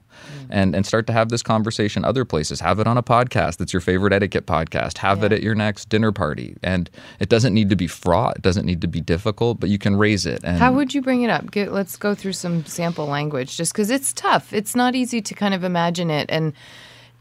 And, 0.50 0.76
and 0.76 0.86
start 0.86 1.08
to 1.08 1.14
have 1.14 1.30
this 1.30 1.42
conversation 1.42 2.06
other 2.06 2.24
places. 2.24 2.60
Have 2.60 2.80
it 2.80 2.86
on 2.86 2.98
a 2.98 3.04
podcast 3.04 3.58
that's 3.58 3.74
your 3.74 3.82
favorite 3.82 4.14
etiquette 4.14 4.46
podcast. 4.46 5.00
Have 5.00 5.24
it 5.24 5.32
at 5.32 5.42
your 5.42 5.56
next 5.56 5.90
dinner 5.90 6.12
party. 6.12 6.56
And 6.62 6.90
it 7.20 7.28
doesn't 7.30 7.54
need 7.54 7.70
to 7.72 7.76
be 7.76 7.88
fraught. 7.88 8.36
It 8.38 8.42
doesn't 8.44 8.66
need 8.66 8.80
to 8.82 8.88
be 8.88 9.02
difficult, 9.02 9.60
but 9.60 9.70
you 9.70 9.80
can 9.80 9.96
raise 9.96 10.28
it. 10.28 10.42
And 10.44 10.60
How 10.60 10.72
would 10.72 10.94
you 10.94 11.02
bring 11.02 11.24
it 11.24 11.30
up? 11.30 11.50
Get, 11.50 11.72
let's 11.72 11.98
go 11.98 12.14
through 12.14 12.34
some 12.34 12.64
sample 12.66 13.08
language 13.08 13.58
just 13.58 13.74
because 13.74 13.90
it's 13.90 14.14
tough. 14.14 14.54
It's 14.54 14.76
not 14.76 14.94
easy 14.94 15.22
to 15.22 15.34
kind 15.34 15.56
of 15.56 15.64
imagine 15.64 16.12
it 16.12 16.28
and 16.30 16.54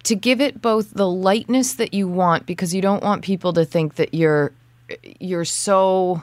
to 0.05 0.15
give 0.15 0.41
it 0.41 0.61
both 0.61 0.91
the 0.91 1.09
lightness 1.09 1.75
that 1.75 1.95
you 1.95 2.07
want 2.07 2.45
because 2.45 2.75
you 2.75 2.83
don't 2.83 3.03
want 3.03 3.23
people 3.23 3.55
to 3.55 3.65
think 3.65 3.95
that 3.95 4.13
you're 4.13 4.53
you're 5.19 5.47
so 5.47 6.23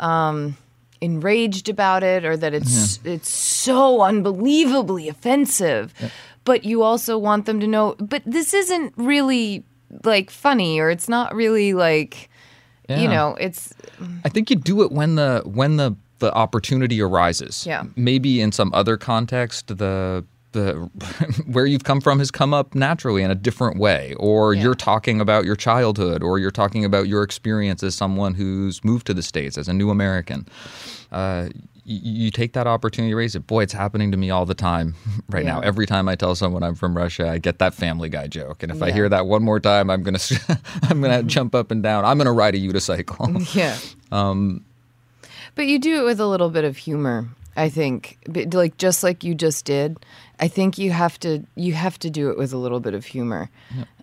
um, 0.00 0.56
enraged 1.00 1.68
about 1.68 2.02
it 2.02 2.24
or 2.24 2.36
that 2.36 2.54
it's 2.54 2.98
mm-hmm. 2.98 3.08
it's 3.08 3.30
so 3.30 4.02
unbelievably 4.02 5.08
offensive. 5.08 5.94
But 6.44 6.64
you 6.64 6.82
also 6.82 7.18
want 7.18 7.46
them 7.46 7.60
to 7.60 7.66
know 7.66 7.96
but 7.98 8.22
this 8.26 8.54
isn't 8.54 8.94
really 8.96 9.64
like 10.04 10.30
funny 10.30 10.78
or 10.78 10.90
it's 10.90 11.08
not 11.08 11.34
really 11.34 11.74
like 11.74 12.30
you 12.98 13.08
know, 13.08 13.36
it's 13.38 13.72
I 14.24 14.28
think 14.28 14.50
you 14.50 14.56
do 14.56 14.82
it 14.82 14.90
when 14.90 15.14
the 15.14 15.42
when 15.44 15.76
the 15.76 15.94
the 16.18 16.32
opportunity 16.34 17.00
arises. 17.00 17.66
Yeah. 17.66 17.84
Maybe 17.96 18.40
in 18.40 18.52
some 18.52 18.72
other 18.74 18.96
context, 18.96 19.68
the 19.78 20.24
the 20.52 20.72
where 21.46 21.66
you've 21.66 21.84
come 21.84 22.00
from 22.00 22.18
has 22.18 22.30
come 22.30 22.52
up 22.54 22.74
naturally 22.74 23.22
in 23.22 23.30
a 23.30 23.34
different 23.34 23.78
way, 23.78 24.14
or 24.18 24.54
Yeah. 24.54 24.62
you're 24.62 24.74
talking 24.74 25.20
about 25.20 25.44
your 25.44 25.56
childhood, 25.56 26.22
or 26.22 26.38
you're 26.38 26.50
talking 26.50 26.84
about 26.84 27.08
your 27.08 27.22
experience 27.22 27.82
as 27.82 27.94
someone 27.94 28.34
who's 28.34 28.82
moved 28.84 29.06
to 29.06 29.14
the 29.14 29.22
states 29.22 29.56
as 29.58 29.68
a 29.68 29.72
new 29.72 29.90
American. 29.90 30.46
Uh, 31.12 31.48
you 31.84 32.30
take 32.30 32.52
that 32.52 32.68
opportunity 32.68 33.10
to 33.10 33.16
raise 33.16 33.34
it. 33.34 33.46
Boy, 33.48 33.62
it's 33.64 33.72
happening 33.72 34.12
to 34.12 34.16
me 34.16 34.30
all 34.30 34.46
the 34.46 34.54
time 34.54 34.94
right 35.28 35.44
now. 35.44 35.58
Every 35.60 35.86
time 35.86 36.08
I 36.08 36.14
tell 36.14 36.36
someone 36.36 36.62
I'm 36.62 36.76
from 36.76 36.96
Russia, 36.96 37.28
I 37.28 37.38
get 37.38 37.58
that 37.58 37.74
Family 37.74 38.08
Guy 38.08 38.28
joke, 38.28 38.62
and 38.62 38.70
if 38.70 38.80
I 38.82 38.92
hear 38.92 39.08
that 39.08 39.26
one 39.26 39.42
more 39.42 39.58
time, 39.58 39.90
I'm 39.90 40.02
gonna 40.04 40.18
I'm 40.82 41.00
gonna 41.00 41.22
jump 41.24 41.54
up 41.54 41.70
and 41.72 41.82
down. 41.82 42.04
I'm 42.04 42.16
gonna 42.18 42.32
ride 42.32 42.54
a 42.54 42.58
unicycle. 42.58 43.54
Yeah. 43.56 43.76
Um, 44.12 44.64
but 45.56 45.66
you 45.66 45.78
do 45.80 46.00
it 46.00 46.04
with 46.04 46.20
a 46.20 46.26
little 46.26 46.50
bit 46.50 46.64
of 46.64 46.76
humor, 46.76 47.28
I 47.56 47.68
think. 47.70 48.18
Like 48.52 48.78
just 48.78 49.02
like 49.02 49.24
you 49.24 49.34
just 49.34 49.64
did, 49.64 49.98
I 50.40 50.48
think 50.48 50.78
you 50.78 50.90
have 50.90 51.20
to 51.20 51.44
you 51.54 51.74
have 51.74 51.98
to 52.00 52.10
do 52.10 52.30
it 52.30 52.38
with 52.38 52.52
a 52.52 52.56
little 52.56 52.80
bit 52.80 52.94
of 52.94 53.04
humor. 53.04 53.50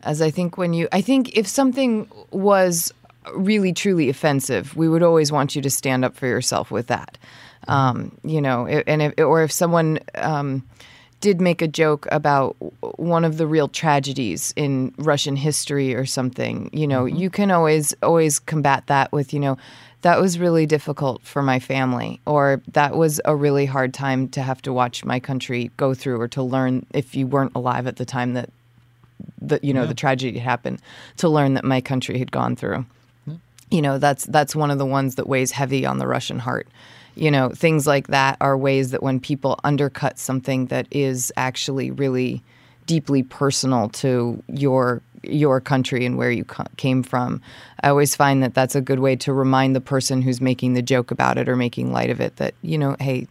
As 0.03 0.21
I 0.21 0.31
think 0.31 0.57
when 0.57 0.73
you 0.73 0.87
I 0.91 1.01
think 1.01 1.35
if 1.35 1.47
something 1.47 2.09
was 2.31 2.93
really 3.35 3.73
truly 3.73 4.09
offensive, 4.09 4.75
we 4.77 4.87
would 4.87 5.03
always 5.03 5.31
want 5.31 5.55
you 5.55 5.61
to 5.61 5.69
stand 5.69 6.05
up 6.05 6.15
for 6.15 6.27
yourself 6.27 6.71
with 6.71 6.87
that. 6.87 7.17
Um, 7.67 8.17
you 8.23 8.41
know, 8.41 8.67
and 8.67 9.01
if, 9.01 9.13
or 9.17 9.43
if 9.43 9.51
someone 9.51 9.99
um, 10.15 10.63
did 11.19 11.41
make 11.41 11.61
a 11.61 11.67
joke 11.67 12.07
about 12.11 12.55
one 12.97 13.25
of 13.25 13.37
the 13.37 13.47
real 13.47 13.67
tragedies 13.67 14.53
in 14.55 14.93
Russian 14.97 15.35
history 15.35 15.93
or 15.95 16.05
something, 16.05 16.69
you 16.71 16.87
know, 16.87 17.05
you 17.05 17.29
can 17.29 17.51
always 17.51 17.95
always 18.03 18.39
combat 18.39 18.85
that 18.87 19.11
with, 19.11 19.33
you 19.33 19.39
know, 19.39 19.57
that 20.01 20.21
was 20.21 20.37
really 20.37 20.65
difficult 20.65 21.23
for 21.23 21.41
my 21.41 21.59
family 21.59 22.19
or 22.25 22.61
that 22.73 22.95
was 22.95 23.19
a 23.25 23.35
really 23.35 23.65
hard 23.65 23.93
time 23.93 24.27
to 24.29 24.41
have 24.41 24.61
to 24.61 24.71
watch 24.71 25.03
my 25.03 25.19
country 25.19 25.71
go 25.77 25.93
through 25.93 26.19
or 26.21 26.27
to 26.27 26.43
learn 26.43 26.85
if 26.93 27.15
you 27.15 27.25
weren't 27.25 27.51
alive 27.55 27.87
at 27.87 27.97
the 27.97 28.05
time 28.05 28.33
that 28.33 28.49
the 29.41 29.59
you 29.63 29.73
know 29.73 29.85
the 29.85 29.93
tragedy 29.93 30.39
happened 30.39 30.81
to 31.17 31.27
learn 31.27 31.53
that 31.55 31.63
my 31.63 31.81
country 31.81 32.19
had 32.19 32.31
gone 32.31 32.55
through. 32.55 32.85
You 33.69 33.81
know 33.81 33.97
that's 33.97 34.25
that's 34.25 34.55
one 34.55 34.71
of 34.71 34.77
the 34.77 34.85
ones 34.85 35.15
that 35.15 35.27
weighs 35.27 35.51
heavy 35.51 35.85
on 35.85 35.97
the 35.97 36.07
Russian 36.07 36.39
heart. 36.39 36.67
You 37.15 37.31
know, 37.31 37.49
things 37.49 37.87
like 37.87 38.07
that 38.07 38.37
are 38.39 38.55
ways 38.55 38.91
that 38.91 39.01
when 39.01 39.19
people 39.19 39.59
undercut 39.63 40.19
something 40.19 40.67
that 40.67 40.87
is 40.91 41.33
actually 41.35 41.89
really 41.89 42.43
deeply 42.85 43.23
personal 43.23 43.89
to 43.89 44.41
your 44.47 45.01
your 45.29 45.61
country 45.61 46.05
and 46.05 46.17
where 46.17 46.31
you 46.31 46.43
co- 46.43 46.65
came 46.77 47.03
from. 47.03 47.41
I 47.81 47.89
always 47.89 48.15
find 48.15 48.41
that 48.43 48.53
that's 48.53 48.75
a 48.75 48.81
good 48.81 48.99
way 48.99 49.15
to 49.17 49.33
remind 49.33 49.75
the 49.75 49.81
person 49.81 50.21
who's 50.21 50.41
making 50.41 50.73
the 50.73 50.81
joke 50.81 51.11
about 51.11 51.37
it 51.37 51.47
or 51.47 51.55
making 51.55 51.91
light 51.91 52.09
of 52.09 52.19
it 52.19 52.37
that 52.37 52.53
you 52.61 52.77
know, 52.77 52.95
hey, 52.99 53.27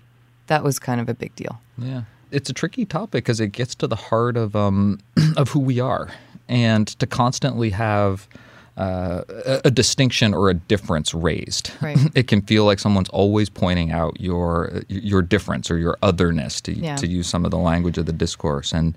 that 0.47 0.63
was 0.63 0.79
kind 0.79 1.01
of 1.01 1.09
a 1.09 1.15
big 1.15 1.35
deal. 1.37 1.61
Yeah, 1.79 2.03
it's 2.31 2.51
a 2.51 2.53
tricky 2.53 2.85
topic 2.85 3.25
because 3.25 3.41
it 3.41 3.49
gets 3.49 3.75
to 3.77 3.87
the 3.87 3.97
heart 3.97 4.37
of 4.37 4.55
um, 4.57 5.01
of 5.37 5.51
who 5.51 5.61
we 5.61 5.81
are, 5.81 6.09
and 6.49 6.87
to 6.87 7.07
constantly 7.07 7.71
have 7.71 8.29
uh, 8.77 9.23
a, 9.29 9.61
a 9.67 9.71
distinction 9.71 10.35
or 10.35 10.51
a 10.51 10.55
difference 10.55 11.15
raised, 11.15 11.71
Right. 11.81 11.97
it 12.15 12.29
can 12.29 12.43
feel 12.43 12.65
like 12.67 12.79
someone's 12.79 13.09
always 13.09 13.49
pointing 13.49 13.91
out 13.91 14.21
your 14.21 14.83
your 14.89 15.23
difference 15.23 15.71
or 15.71 15.79
your 15.79 15.97
otherness, 16.03 16.61
to 16.63 16.73
Yeah. 16.73 16.97
to 16.97 17.07
use 17.07 17.27
some 17.27 17.45
of 17.45 17.51
the 17.51 17.59
language 17.59 17.97
of 17.99 18.05
the 18.07 18.13
discourse, 18.13 18.73
and 18.73 18.95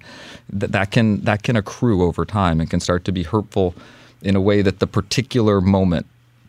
th- 0.59 0.71
that 0.71 0.91
can 0.91 1.21
that 1.21 1.43
can 1.43 1.55
accrue 1.55 2.03
over 2.03 2.25
time 2.25 2.59
and 2.59 2.69
can 2.69 2.79
start 2.79 3.05
to 3.05 3.11
be 3.11 3.23
hurtful 3.23 3.73
in 4.21 4.35
a 4.35 4.41
way 4.41 4.61
that 4.61 4.79
the 4.79 4.87
particular 4.87 5.61
moment 5.61 6.05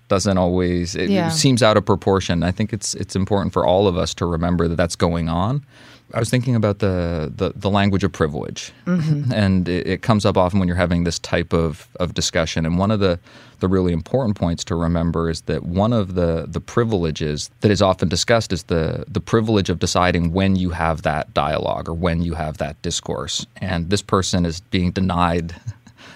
doesn't 0.08 0.38
always 0.38 0.96
it 0.96 1.08
Yeah. 1.08 1.28
seems 1.28 1.62
out 1.62 1.76
of 1.76 1.84
proportion. 1.86 2.42
I 2.42 2.50
think 2.50 2.72
it's 2.72 2.94
it's 2.94 3.14
important 3.14 3.52
for 3.52 3.64
all 3.64 3.86
of 3.86 3.96
us 3.96 4.12
to 4.14 4.26
remember 4.26 4.66
that 4.66 4.74
that's 4.76 4.96
going 4.96 5.28
on. 5.28 5.62
I 6.12 6.18
was 6.18 6.30
thinking 6.30 6.54
about 6.54 6.78
the 6.78 7.32
the, 7.34 7.52
the 7.54 7.70
language 7.70 8.04
of 8.04 8.12
privilege, 8.12 8.72
mm-hmm. 8.86 9.32
and 9.34 9.68
it, 9.68 9.86
it 9.86 10.02
comes 10.02 10.24
up 10.24 10.36
often 10.36 10.58
when 10.58 10.68
you're 10.68 10.76
having 10.76 11.04
this 11.04 11.18
type 11.18 11.52
of, 11.52 11.88
of 11.98 12.14
discussion. 12.14 12.66
And 12.66 12.78
one 12.78 12.90
of 12.90 13.00
the 13.00 13.18
the 13.60 13.68
really 13.68 13.92
important 13.92 14.36
points 14.36 14.64
to 14.64 14.74
remember 14.74 15.28
is 15.28 15.42
that 15.42 15.62
one 15.64 15.92
of 15.92 16.14
the 16.14 16.46
the 16.48 16.60
privileges 16.60 17.50
that 17.60 17.70
is 17.70 17.82
often 17.82 18.08
discussed 18.08 18.52
is 18.52 18.64
the 18.64 19.04
the 19.06 19.20
privilege 19.20 19.70
of 19.70 19.78
deciding 19.78 20.32
when 20.32 20.56
you 20.56 20.70
have 20.70 21.02
that 21.02 21.32
dialogue 21.34 21.88
or 21.88 21.94
when 21.94 22.22
you 22.22 22.34
have 22.34 22.58
that 22.58 22.80
discourse. 22.82 23.46
And 23.56 23.90
this 23.90 24.02
person 24.02 24.46
is 24.46 24.60
being 24.60 24.90
denied 24.92 25.54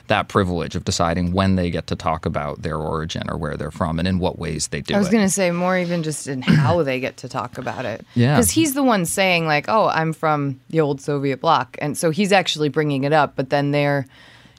that 0.08 0.28
privilege 0.28 0.76
of 0.76 0.84
deciding 0.84 1.32
when 1.32 1.56
they 1.56 1.70
get 1.70 1.86
to 1.86 1.96
talk 1.96 2.26
about 2.26 2.62
their 2.62 2.76
origin 2.76 3.28
or 3.30 3.38
where 3.38 3.56
they're 3.56 3.70
from 3.70 3.98
and 3.98 4.06
in 4.06 4.18
what 4.18 4.38
ways 4.38 4.68
they 4.68 4.80
do 4.80 4.94
I 4.94 4.98
was 4.98 5.08
going 5.08 5.24
to 5.24 5.30
say 5.30 5.50
more 5.50 5.78
even 5.78 6.02
just 6.02 6.26
in 6.26 6.42
how 6.42 6.82
they 6.82 7.00
get 7.00 7.16
to 7.18 7.28
talk 7.28 7.58
about 7.58 7.84
it. 7.84 8.04
Yeah. 8.14 8.36
Because 8.36 8.50
he's 8.50 8.74
the 8.74 8.82
one 8.82 9.06
saying, 9.06 9.46
like, 9.46 9.66
oh, 9.68 9.88
I'm 9.88 10.12
from 10.12 10.60
the 10.70 10.80
old 10.80 11.00
Soviet 11.00 11.40
bloc. 11.40 11.76
And 11.80 11.96
so 11.96 12.10
he's 12.10 12.32
actually 12.32 12.68
bringing 12.68 13.04
it 13.04 13.12
up, 13.12 13.34
but 13.36 13.50
then 13.50 13.70
they're, 13.70 14.06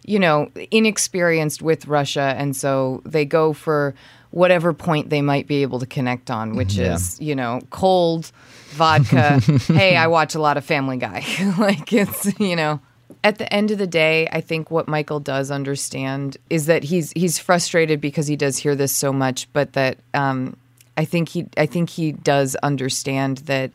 you 0.03 0.19
know, 0.19 0.49
inexperienced 0.71 1.61
with 1.61 1.87
Russia. 1.87 2.33
And 2.37 2.55
so 2.55 3.01
they 3.05 3.25
go 3.25 3.53
for 3.53 3.93
whatever 4.31 4.73
point 4.73 5.09
they 5.09 5.21
might 5.21 5.47
be 5.47 5.61
able 5.61 5.79
to 5.79 5.85
connect 5.85 6.29
on, 6.29 6.55
which 6.55 6.73
mm-hmm. 6.73 6.83
Yeah. 6.83 6.95
is, 6.95 7.21
you 7.21 7.35
know, 7.35 7.61
cold 7.69 8.31
vodka. 8.69 9.39
hey, 9.67 9.95
I 9.95 10.07
watch 10.07 10.35
a 10.35 10.39
lot 10.39 10.57
of 10.57 10.65
Family 10.65 10.97
Guy. 10.97 11.23
like, 11.57 11.93
it's, 11.93 12.37
you 12.39 12.55
know. 12.55 12.81
At 13.25 13.39
the 13.39 13.51
end 13.51 13.71
of 13.71 13.79
the 13.79 13.87
day, 13.87 14.29
I 14.31 14.39
think 14.39 14.69
what 14.69 14.87
Michael 14.87 15.19
does 15.19 15.49
understand 15.49 16.37
is 16.51 16.67
that 16.67 16.83
he's 16.83 17.11
he's 17.13 17.39
frustrated 17.39 17.99
because 17.99 18.27
he 18.27 18.35
does 18.35 18.55
hear 18.55 18.75
this 18.75 18.93
so 18.93 19.11
much, 19.11 19.51
but 19.51 19.73
that 19.73 19.97
um, 20.13 20.55
I 20.95 21.05
think 21.05 21.29
he 21.29 21.47
I 21.57 21.65
think 21.65 21.89
he 21.89 22.11
does 22.11 22.55
understand 22.57 23.39
that 23.39 23.71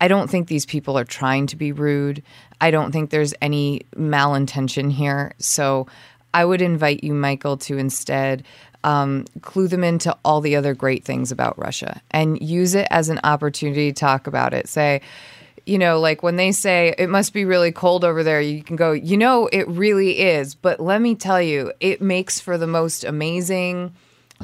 I 0.00 0.08
don't 0.08 0.28
think 0.28 0.48
these 0.48 0.66
people 0.66 0.98
are 0.98 1.04
trying 1.04 1.46
to 1.46 1.56
be 1.56 1.70
rude. 1.70 2.24
I 2.60 2.72
don't 2.72 2.90
think 2.90 3.10
there's 3.10 3.32
any 3.40 3.82
malintention 3.94 4.90
here. 4.90 5.34
So 5.38 5.86
I 6.34 6.44
would 6.44 6.60
invite 6.60 7.04
you, 7.04 7.14
Michael, 7.14 7.58
to 7.58 7.78
instead 7.78 8.44
um, 8.82 9.26
clue 9.42 9.68
them 9.68 9.84
into 9.84 10.16
all 10.24 10.40
the 10.40 10.56
other 10.56 10.74
great 10.74 11.04
things 11.04 11.30
about 11.30 11.58
Russia 11.58 12.02
and 12.10 12.42
use 12.42 12.74
it 12.74 12.88
as 12.90 13.08
an 13.08 13.20
opportunity 13.22 13.92
to 13.92 14.00
talk 14.00 14.26
about 14.26 14.52
it. 14.52 14.68
Say, 14.68 15.00
you 15.70 15.78
know, 15.78 16.00
like 16.00 16.20
when 16.24 16.34
they 16.34 16.50
say 16.50 16.96
it 16.98 17.08
must 17.08 17.32
be 17.32 17.44
really 17.44 17.70
cold 17.70 18.04
over 18.04 18.24
there, 18.24 18.40
you 18.40 18.60
can 18.60 18.74
go, 18.74 18.90
you 18.90 19.16
know, 19.16 19.48
it 19.52 19.68
really 19.68 20.18
is. 20.18 20.56
But 20.56 20.80
let 20.80 21.00
me 21.00 21.14
tell 21.14 21.40
you, 21.40 21.72
it 21.78 22.02
makes 22.02 22.40
for 22.40 22.58
the 22.58 22.66
most 22.66 23.04
amazing 23.04 23.94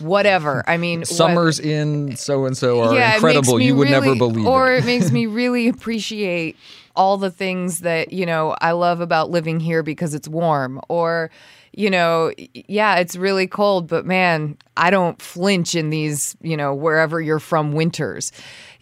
whatever. 0.01 0.63
I 0.67 0.77
mean, 0.77 1.01
what- 1.01 1.09
Summers 1.09 1.59
in 1.61 2.17
so 2.17 2.45
and 2.47 2.57
so 2.57 2.83
are 2.83 2.93
makes 2.93 3.15
incredible. 3.17 3.61
You 3.61 3.77
would 3.77 3.89
never 3.91 4.07
really- 4.07 4.19
believe 4.19 4.47
or 4.47 4.73
it. 4.73 4.79
it 4.83 4.87
makes 4.87 5.11
me 5.11 5.27
really 5.41 5.69
appreciate 5.69 6.57
all 6.95 7.19
the 7.19 7.31
things 7.31 7.81
that 7.81 8.13
you 8.13 8.25
know 8.27 8.57
I 8.61 8.73
love 8.73 9.01
about 9.01 9.31
living 9.31 9.61
here 9.61 9.83
because 9.83 10.15
it's 10.15 10.29
warm. 10.29 10.81
Or 10.89 11.31
you 11.73 11.91
know, 11.91 12.33
yeah, 12.55 12.97
it's 12.97 13.17
really 13.17 13.47
cold, 13.47 13.87
but 13.87 14.07
man, 14.07 14.57
I 14.79 14.89
don't 14.89 15.21
flinch 15.21 15.75
in 15.75 15.91
these 15.91 16.37
you 16.41 16.57
know 16.57 16.75
wherever 16.75 17.21
you're 17.21 17.39
from 17.39 17.73
winters. 17.73 18.33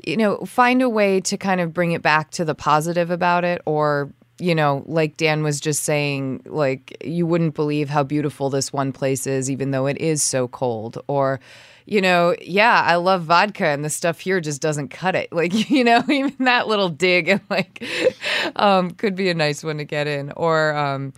You 0.07 0.16
know, 0.16 0.38
find 0.44 0.83
a 0.83 0.88
way 0.88 1.20
to 1.22 1.37
kind 1.37 1.61
of 1.61 1.72
bring 1.72 1.92
it 1.92 2.03
back 2.03 2.31
to 2.33 2.44
the 2.44 2.55
positive 2.55 3.11
about 3.11 3.42
it, 3.44 3.62
or 3.66 4.12
you 4.38 4.55
know, 4.55 4.83
like 4.87 5.16
Dan 5.16 5.42
was 5.42 5.61
just 5.61 5.85
saying, 5.85 6.42
like 6.47 6.97
you 7.05 7.27
wouldn't 7.27 7.55
believe 7.55 7.88
how 7.88 8.03
beautiful 8.03 8.51
this 8.51 8.73
one 8.73 8.92
place 8.92 9.27
is, 9.27 9.51
even 9.51 9.70
though 9.70 9.87
it 9.87 9.99
is 9.99 10.23
so 10.23 10.49
cold. 10.49 10.99
Or, 11.07 11.38
you 11.87 12.01
know, 12.01 12.35
yeah, 12.40 12.83
I 12.85 12.97
love 12.97 13.23
vodka, 13.23 13.66
and 13.66 13.85
the 13.85 13.90
stuff 13.90 14.20
here 14.20 14.40
just 14.40 14.61
doesn't 14.61 14.88
cut 14.88 15.14
it. 15.14 15.29
Like, 15.35 15.70
you 15.70 15.85
know, 15.85 16.03
even 16.09 16.44
that 16.44 16.68
little 16.68 16.88
dig 16.88 17.29
and 17.29 17.40
like 17.49 17.85
um, 18.57 18.90
could 18.92 19.14
be 19.14 19.29
a 19.31 19.35
nice 19.35 19.62
one 19.62 19.79
to 19.79 19.85
get 19.85 20.07
in. 20.07 20.33
Or, 20.33 20.75
um, 20.75 21.12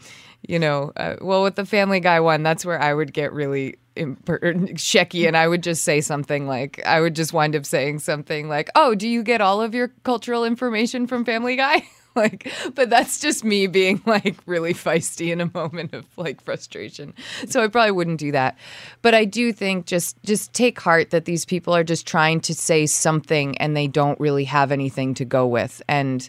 you 0.46 0.58
know, 0.58 0.92
uh, 0.96 1.16
well, 1.20 1.42
with 1.42 1.56
the 1.56 1.66
Family 1.66 2.00
Guy 2.00 2.20
one, 2.20 2.42
that's 2.42 2.64
where 2.64 2.80
I 2.80 2.92
would 2.92 3.12
get 3.12 3.32
really 3.32 3.76
imper- 3.96 5.26
and 5.26 5.36
I 5.36 5.48
would 5.48 5.62
just 5.62 5.82
say 5.82 6.00
something 6.00 6.46
like, 6.46 6.84
I 6.84 7.00
would 7.00 7.16
just 7.16 7.32
wind 7.32 7.56
up 7.56 7.64
saying 7.64 8.00
something 8.00 8.48
like, 8.48 8.70
"Oh, 8.74 8.94
do 8.94 9.08
you 9.08 9.22
get 9.22 9.40
all 9.40 9.62
of 9.62 9.74
your 9.74 9.88
cultural 10.04 10.44
information 10.44 11.06
from 11.06 11.24
Family 11.24 11.56
Guy?" 11.56 11.86
like 12.20 12.50
but 12.74 12.90
that's 12.90 13.20
just 13.20 13.44
me 13.44 13.66
being 13.66 14.00
like 14.06 14.36
really 14.46 14.74
feisty 14.74 15.30
in 15.30 15.40
a 15.40 15.50
moment 15.52 15.92
of 15.92 16.06
like 16.16 16.40
frustration. 16.40 17.14
So 17.46 17.62
i 17.62 17.68
probably 17.68 17.92
wouldn't 17.92 18.18
do 18.18 18.32
that. 18.32 18.56
But 19.02 19.14
i 19.14 19.24
do 19.24 19.52
think 19.52 19.86
just 19.86 20.20
just 20.22 20.52
take 20.52 20.80
heart 20.80 21.10
that 21.10 21.26
these 21.26 21.44
people 21.44 21.74
are 21.74 21.84
just 21.84 22.06
trying 22.06 22.40
to 22.40 22.54
say 22.54 22.86
something 22.86 23.56
and 23.58 23.76
they 23.76 23.86
don't 23.86 24.18
really 24.18 24.44
have 24.44 24.72
anything 24.72 25.14
to 25.14 25.24
go 25.24 25.46
with. 25.46 25.82
And 25.88 26.28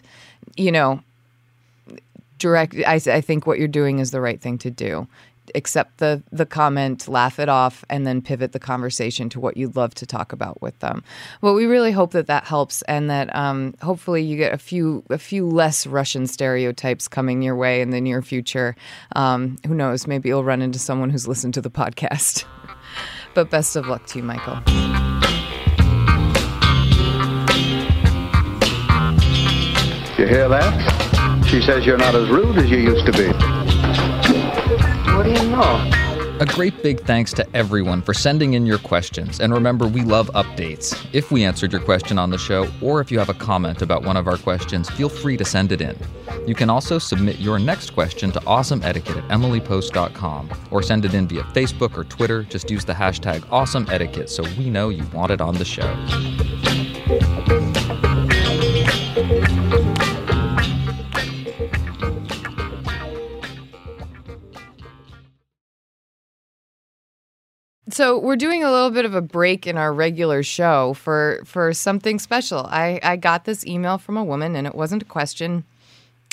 you 0.56 0.72
know 0.72 1.02
direct 2.38 2.74
I, 2.86 2.94
I 2.94 3.20
think 3.20 3.46
what 3.46 3.58
you're 3.58 3.68
doing 3.68 3.98
is 3.98 4.10
the 4.10 4.20
right 4.20 4.40
thing 4.40 4.58
to 4.58 4.70
do 4.70 5.08
accept 5.54 5.98
the 5.98 6.22
the 6.30 6.46
comment 6.46 7.08
laugh 7.08 7.38
it 7.38 7.48
off 7.48 7.84
and 7.88 8.06
then 8.06 8.22
pivot 8.22 8.52
the 8.52 8.58
conversation 8.58 9.28
to 9.30 9.40
what 9.40 9.56
you'd 9.56 9.76
love 9.76 9.94
to 9.94 10.06
talk 10.06 10.32
about 10.32 10.60
with 10.62 10.78
them. 10.80 11.02
Well 11.40 11.54
we 11.54 11.66
really 11.66 11.92
hope 11.92 12.12
that 12.12 12.26
that 12.26 12.44
helps 12.44 12.82
and 12.82 13.10
that 13.10 13.34
um, 13.34 13.74
hopefully 13.82 14.22
you 14.22 14.36
get 14.36 14.52
a 14.52 14.58
few 14.58 15.04
a 15.10 15.18
few 15.18 15.48
less 15.48 15.86
russian 15.86 16.26
stereotypes 16.26 17.08
coming 17.08 17.42
your 17.42 17.56
way 17.56 17.80
in 17.80 17.90
the 17.90 18.00
near 18.00 18.22
future. 18.22 18.76
Um, 19.16 19.58
who 19.66 19.74
knows? 19.74 20.06
Maybe 20.06 20.28
you'll 20.28 20.44
run 20.44 20.62
into 20.62 20.78
someone 20.78 21.10
who's 21.10 21.28
listened 21.28 21.54
to 21.54 21.60
the 21.60 21.70
podcast. 21.70 22.44
But 23.34 23.50
best 23.50 23.76
of 23.76 23.86
luck 23.86 24.04
to 24.06 24.18
you 24.18 24.24
michael. 24.24 24.56
You 30.18 30.26
hear 30.26 30.48
that? 30.48 31.44
She 31.48 31.62
says 31.62 31.86
you're 31.86 31.96
not 31.96 32.16
as 32.16 32.28
rude 32.28 32.58
as 32.58 32.68
you 32.68 32.78
used 32.78 33.06
to 33.06 33.12
be. 33.12 33.57
What 35.18 35.24
do 35.24 35.32
you 35.32 35.50
know? 35.50 35.90
A 36.38 36.46
great 36.46 36.80
big 36.80 37.00
thanks 37.00 37.32
to 37.32 37.56
everyone 37.56 38.02
for 38.02 38.14
sending 38.14 38.54
in 38.54 38.64
your 38.64 38.78
questions. 38.78 39.40
And 39.40 39.52
remember, 39.52 39.88
we 39.88 40.02
love 40.02 40.30
updates. 40.36 40.96
If 41.12 41.32
we 41.32 41.44
answered 41.44 41.72
your 41.72 41.80
question 41.80 42.20
on 42.20 42.30
the 42.30 42.38
show, 42.38 42.70
or 42.80 43.00
if 43.00 43.10
you 43.10 43.18
have 43.18 43.28
a 43.28 43.34
comment 43.34 43.82
about 43.82 44.04
one 44.04 44.16
of 44.16 44.28
our 44.28 44.36
questions, 44.36 44.88
feel 44.90 45.08
free 45.08 45.36
to 45.36 45.44
send 45.44 45.72
it 45.72 45.80
in. 45.80 45.96
You 46.46 46.54
can 46.54 46.70
also 46.70 47.00
submit 47.00 47.40
your 47.40 47.58
next 47.58 47.94
question 47.94 48.30
to 48.30 48.38
awesomeetiquette 48.42 49.24
at 49.24 49.28
emilypost.com 49.28 50.50
or 50.70 50.84
send 50.84 51.04
it 51.04 51.14
in 51.14 51.26
via 51.26 51.42
Facebook 51.42 51.98
or 51.98 52.04
Twitter. 52.04 52.44
Just 52.44 52.70
use 52.70 52.84
the 52.84 52.92
hashtag 52.92 53.40
awesomeetiquette 53.48 54.28
so 54.28 54.44
we 54.56 54.70
know 54.70 54.88
you 54.88 55.04
want 55.06 55.32
it 55.32 55.40
on 55.40 55.56
the 55.56 55.64
show. 55.64 56.67
So 67.98 68.16
we're 68.16 68.36
doing 68.36 68.62
a 68.62 68.70
little 68.70 68.90
bit 68.90 69.06
of 69.06 69.16
a 69.16 69.20
break 69.20 69.66
in 69.66 69.76
our 69.76 69.92
regular 69.92 70.44
show 70.44 70.94
for 70.94 71.42
for 71.44 71.74
something 71.74 72.20
special. 72.20 72.60
I, 72.64 73.00
I 73.02 73.16
got 73.16 73.44
this 73.44 73.66
email 73.66 73.98
from 73.98 74.16
a 74.16 74.22
woman 74.22 74.54
and 74.54 74.68
it 74.68 74.74
wasn't 74.76 75.02
a 75.02 75.04
question 75.04 75.64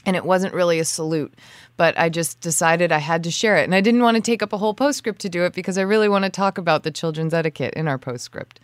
and 0.05 0.15
it 0.15 0.23
wasn't 0.23 0.53
really 0.53 0.77
a 0.77 0.85
salute, 0.85 1.33
but 1.75 1.97
I 1.97 2.09
just 2.09 2.39
decided 2.39 2.91
I 2.91 2.99
had 2.99 3.23
to 3.23 3.31
share 3.31 3.57
it. 3.57 3.63
And 3.63 3.73
I 3.73 3.81
didn't 3.81 4.03
want 4.03 4.13
to 4.13 4.21
take 4.21 4.43
up 4.43 4.53
a 4.53 4.59
whole 4.59 4.75
postscript 4.75 5.21
to 5.21 5.29
do 5.29 5.43
it 5.43 5.53
because 5.53 5.79
I 5.79 5.81
really 5.81 6.07
want 6.07 6.23
to 6.23 6.29
talk 6.29 6.59
about 6.59 6.83
the 6.83 6.91
children's 6.91 7.33
etiquette 7.33 7.73
in 7.73 7.87
our 7.87 7.97
postscript. 7.97 8.59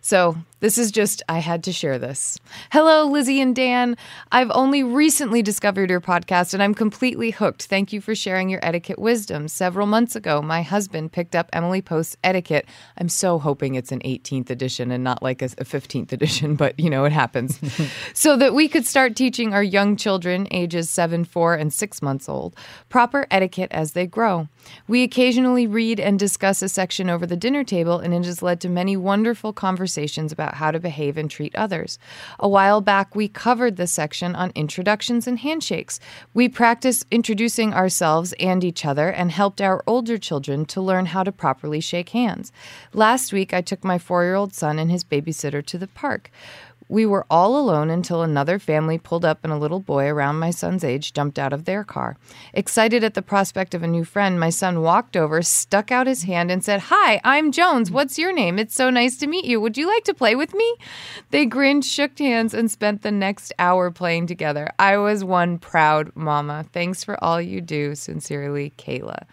So, 0.00 0.36
this 0.62 0.78
is 0.78 0.92
just, 0.92 1.24
I 1.28 1.40
had 1.40 1.64
to 1.64 1.72
share 1.72 1.98
this. 1.98 2.38
Hello, 2.70 3.04
Lizzie 3.04 3.40
and 3.40 3.54
Dan. 3.54 3.96
I've 4.30 4.52
only 4.54 4.84
recently 4.84 5.42
discovered 5.42 5.90
your 5.90 6.00
podcast 6.00 6.54
and 6.54 6.62
I'm 6.62 6.72
completely 6.72 7.32
hooked. 7.32 7.64
Thank 7.64 7.92
you 7.92 8.00
for 8.00 8.14
sharing 8.14 8.48
your 8.48 8.64
etiquette 8.64 9.00
wisdom. 9.00 9.48
Several 9.48 9.88
months 9.88 10.14
ago, 10.14 10.40
my 10.40 10.62
husband 10.62 11.10
picked 11.10 11.34
up 11.34 11.50
Emily 11.52 11.82
Post's 11.82 12.16
Etiquette. 12.22 12.66
I'm 12.96 13.08
so 13.08 13.40
hoping 13.40 13.74
it's 13.74 13.90
an 13.90 13.98
18th 14.02 14.50
edition 14.50 14.92
and 14.92 15.02
not 15.02 15.20
like 15.20 15.42
a, 15.42 15.46
a 15.46 15.64
15th 15.64 16.12
edition, 16.12 16.54
but 16.62 16.78
you 16.78 16.88
know, 16.88 17.04
it 17.06 17.12
happens. 17.12 17.58
so 18.14 18.36
that 18.36 18.54
we 18.54 18.68
could 18.68 18.86
start 18.86 19.16
teaching 19.16 19.52
our 19.52 19.64
young 19.64 19.96
children, 19.96 20.46
ages 20.52 20.88
7, 20.88 21.24
4, 21.24 21.54
and 21.56 21.72
6 21.72 22.02
months 22.02 22.28
old, 22.28 22.54
proper 22.88 23.26
etiquette 23.32 23.72
as 23.72 23.94
they 23.94 24.06
grow. 24.06 24.46
We 24.86 25.02
occasionally 25.02 25.66
read 25.66 25.98
and 25.98 26.20
discuss 26.20 26.62
a 26.62 26.68
section 26.68 27.10
over 27.10 27.26
the 27.26 27.36
dinner 27.36 27.64
table, 27.64 27.98
and 27.98 28.14
it 28.14 28.24
has 28.26 28.42
led 28.42 28.60
to 28.60 28.68
many 28.68 28.96
wonderful 28.96 29.52
conversations 29.52 30.30
about 30.30 30.51
how 30.54 30.70
to 30.70 30.80
behave 30.80 31.16
and 31.16 31.30
treat 31.30 31.54
others. 31.54 31.98
A 32.38 32.48
while 32.48 32.80
back, 32.80 33.14
we 33.14 33.28
covered 33.28 33.76
the 33.76 33.86
section 33.86 34.34
on 34.34 34.52
introductions 34.54 35.26
and 35.26 35.38
handshakes. 35.38 36.00
We 36.34 36.48
practiced 36.48 37.06
introducing 37.10 37.74
ourselves 37.74 38.32
and 38.40 38.64
each 38.64 38.84
other 38.84 39.10
and 39.10 39.30
helped 39.30 39.60
our 39.60 39.82
older 39.86 40.18
children 40.18 40.64
to 40.66 40.80
learn 40.80 41.06
how 41.06 41.22
to 41.22 41.32
properly 41.32 41.80
shake 41.80 42.10
hands. 42.10 42.52
Last 42.92 43.32
week, 43.32 43.52
I 43.52 43.60
took 43.60 43.84
my 43.84 43.98
four 43.98 44.24
year 44.24 44.34
old 44.34 44.54
son 44.54 44.78
and 44.78 44.90
his 44.90 45.04
babysitter 45.04 45.64
to 45.66 45.78
the 45.78 45.86
park. 45.88 46.30
We 46.92 47.06
were 47.06 47.24
all 47.30 47.58
alone 47.58 47.88
until 47.88 48.20
another 48.20 48.58
family 48.58 48.98
pulled 48.98 49.24
up 49.24 49.38
and 49.42 49.50
a 49.50 49.56
little 49.56 49.80
boy 49.80 50.08
around 50.08 50.38
my 50.38 50.50
son's 50.50 50.84
age 50.84 51.14
jumped 51.14 51.38
out 51.38 51.54
of 51.54 51.64
their 51.64 51.84
car. 51.84 52.18
Excited 52.52 53.02
at 53.02 53.14
the 53.14 53.22
prospect 53.22 53.72
of 53.72 53.82
a 53.82 53.86
new 53.86 54.04
friend, 54.04 54.38
my 54.38 54.50
son 54.50 54.82
walked 54.82 55.16
over, 55.16 55.40
stuck 55.40 55.90
out 55.90 56.06
his 56.06 56.24
hand, 56.24 56.50
and 56.50 56.62
said, 56.62 56.80
Hi, 56.90 57.18
I'm 57.24 57.50
Jones. 57.50 57.90
What's 57.90 58.18
your 58.18 58.30
name? 58.30 58.58
It's 58.58 58.74
so 58.74 58.90
nice 58.90 59.16
to 59.20 59.26
meet 59.26 59.46
you. 59.46 59.58
Would 59.58 59.78
you 59.78 59.86
like 59.86 60.04
to 60.04 60.12
play 60.12 60.34
with 60.34 60.52
me? 60.52 60.76
They 61.30 61.46
grinned, 61.46 61.86
shook 61.86 62.18
hands, 62.18 62.52
and 62.52 62.70
spent 62.70 63.00
the 63.00 63.10
next 63.10 63.54
hour 63.58 63.90
playing 63.90 64.26
together. 64.26 64.68
I 64.78 64.98
was 64.98 65.24
one 65.24 65.56
proud 65.56 66.14
mama. 66.14 66.66
Thanks 66.74 67.02
for 67.02 67.16
all 67.24 67.40
you 67.40 67.62
do. 67.62 67.94
Sincerely, 67.94 68.74
Kayla. 68.76 69.24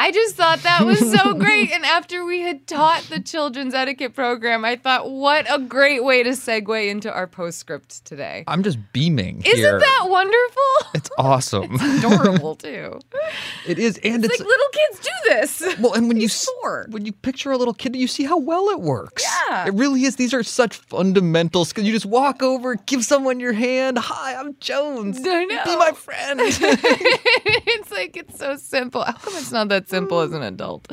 I 0.00 0.12
just 0.12 0.36
thought 0.36 0.60
that 0.62 0.84
was 0.86 0.98
so 1.12 1.34
great. 1.38 1.72
And 1.72 1.84
after 1.84 2.24
we 2.24 2.38
had 2.40 2.68
taught 2.68 3.02
the 3.10 3.18
children's 3.18 3.74
etiquette 3.74 4.14
program, 4.14 4.64
I 4.64 4.76
thought, 4.76 5.10
what 5.10 5.44
a 5.52 5.58
great 5.58 6.04
way 6.04 6.22
to 6.22 6.30
segue 6.30 6.88
into 6.88 7.12
our 7.12 7.26
postscript 7.26 8.04
today. 8.04 8.44
I'm 8.46 8.62
just 8.62 8.78
beaming. 8.92 9.42
Isn't 9.44 9.58
here. 9.58 9.78
that 9.80 10.06
wonderful? 10.08 10.62
It's 10.94 11.10
awesome. 11.18 11.74
adorable 11.80 12.54
too. 12.54 13.00
it 13.66 13.80
is, 13.80 13.98
and 14.04 14.24
It's 14.24 14.34
it's, 14.34 14.40
like 14.40 14.48
little 14.48 14.68
kids 14.72 15.00
do 15.00 15.10
this. 15.30 15.78
well, 15.80 15.94
and 15.94 16.06
when 16.06 16.16
you 16.18 16.22
He's 16.28 16.32
s- 16.42 16.48
four. 16.60 16.86
when 16.90 17.04
you 17.04 17.10
picture 17.12 17.50
a 17.50 17.56
little 17.56 17.74
kid, 17.74 17.96
you 17.96 18.06
see 18.06 18.22
how 18.24 18.38
well 18.38 18.68
it 18.70 18.80
works. 18.80 19.24
Yeah. 19.50 19.66
it 19.66 19.74
really 19.74 20.04
is. 20.04 20.14
These 20.14 20.32
are 20.32 20.44
such 20.44 20.76
fundamental 20.76 21.64
skills. 21.64 21.86
You 21.88 21.92
just 21.92 22.06
walk 22.06 22.40
over, 22.42 22.76
give 22.76 23.04
someone 23.04 23.40
your 23.40 23.52
hand. 23.52 23.98
Hi, 23.98 24.36
I'm 24.36 24.54
Jones. 24.60 25.18
I 25.20 25.44
know. 25.44 25.64
Be 25.64 25.76
my 25.76 25.90
friend. 25.90 26.40
it's 26.40 27.90
like 27.90 28.16
it's 28.16 28.38
so 28.38 28.54
simple. 28.56 29.02
How 29.02 29.12
come 29.12 29.34
it's 29.36 29.50
not 29.50 29.68
that 29.70 29.87
simple 29.88 30.20
as 30.20 30.32
an 30.32 30.42
adult? 30.42 30.90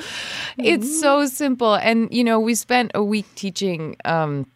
It's 0.58 0.99
so 0.99 1.25
simple. 1.25 1.75
And 1.75 2.12
you 2.13 2.23
know, 2.23 2.39
we 2.39 2.55
spent 2.55 2.91
a 2.95 3.03
week 3.03 3.25
teaching 3.36 3.95
um 4.05 4.47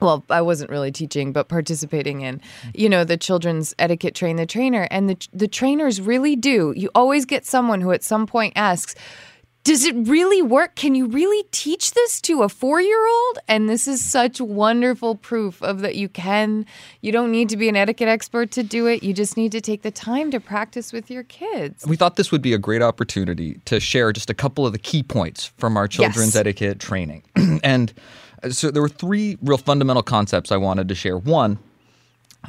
well, 0.00 0.24
I 0.28 0.42
wasn't 0.42 0.70
really 0.70 0.90
teaching, 0.90 1.32
but 1.32 1.48
participating 1.48 2.22
in, 2.22 2.40
you 2.74 2.88
know, 2.88 3.04
the 3.04 3.16
children's 3.16 3.72
etiquette 3.78 4.16
train 4.16 4.34
the 4.34 4.46
trainer. 4.46 4.88
And 4.90 5.08
the 5.08 5.28
the 5.32 5.48
trainers 5.48 6.00
really 6.00 6.34
do. 6.34 6.74
You 6.76 6.90
always 6.94 7.24
get 7.24 7.46
someone 7.46 7.80
who 7.80 7.92
at 7.92 8.02
some 8.02 8.26
point 8.26 8.52
asks, 8.56 8.96
does 9.64 9.84
it 9.84 9.94
really 10.08 10.42
work? 10.42 10.74
Can 10.74 10.94
you 10.96 11.06
really 11.06 11.44
teach 11.52 11.92
this 11.92 12.20
to 12.22 12.42
a 12.42 12.48
four 12.48 12.80
year 12.80 13.06
old? 13.06 13.38
And 13.46 13.68
this 13.68 13.86
is 13.86 14.04
such 14.04 14.40
wonderful 14.40 15.14
proof 15.14 15.62
of 15.62 15.80
that 15.80 15.94
you 15.94 16.08
can. 16.08 16.66
You 17.00 17.12
don't 17.12 17.30
need 17.30 17.48
to 17.50 17.56
be 17.56 17.68
an 17.68 17.76
etiquette 17.76 18.08
expert 18.08 18.50
to 18.52 18.62
do 18.64 18.86
it. 18.86 19.02
You 19.02 19.12
just 19.14 19.36
need 19.36 19.52
to 19.52 19.60
take 19.60 19.82
the 19.82 19.90
time 19.92 20.30
to 20.32 20.40
practice 20.40 20.92
with 20.92 21.10
your 21.10 21.22
kids. 21.22 21.86
we 21.86 21.96
thought 21.96 22.16
this 22.16 22.32
would 22.32 22.42
be 22.42 22.52
a 22.52 22.58
great 22.58 22.82
opportunity 22.82 23.60
to 23.66 23.78
share 23.78 24.12
just 24.12 24.30
a 24.30 24.34
couple 24.34 24.66
of 24.66 24.72
the 24.72 24.78
key 24.78 25.02
points 25.02 25.52
from 25.58 25.76
our 25.76 25.86
children's 25.86 26.34
Yes. 26.34 26.36
etiquette 26.36 26.80
training. 26.80 27.22
and 27.62 27.92
uh, 28.42 28.50
so 28.50 28.70
there 28.70 28.82
were 28.82 28.88
three 28.88 29.38
real 29.42 29.58
fundamental 29.58 30.02
concepts 30.02 30.50
I 30.50 30.56
wanted 30.56 30.88
to 30.88 30.94
share. 30.96 31.16
One, 31.16 31.58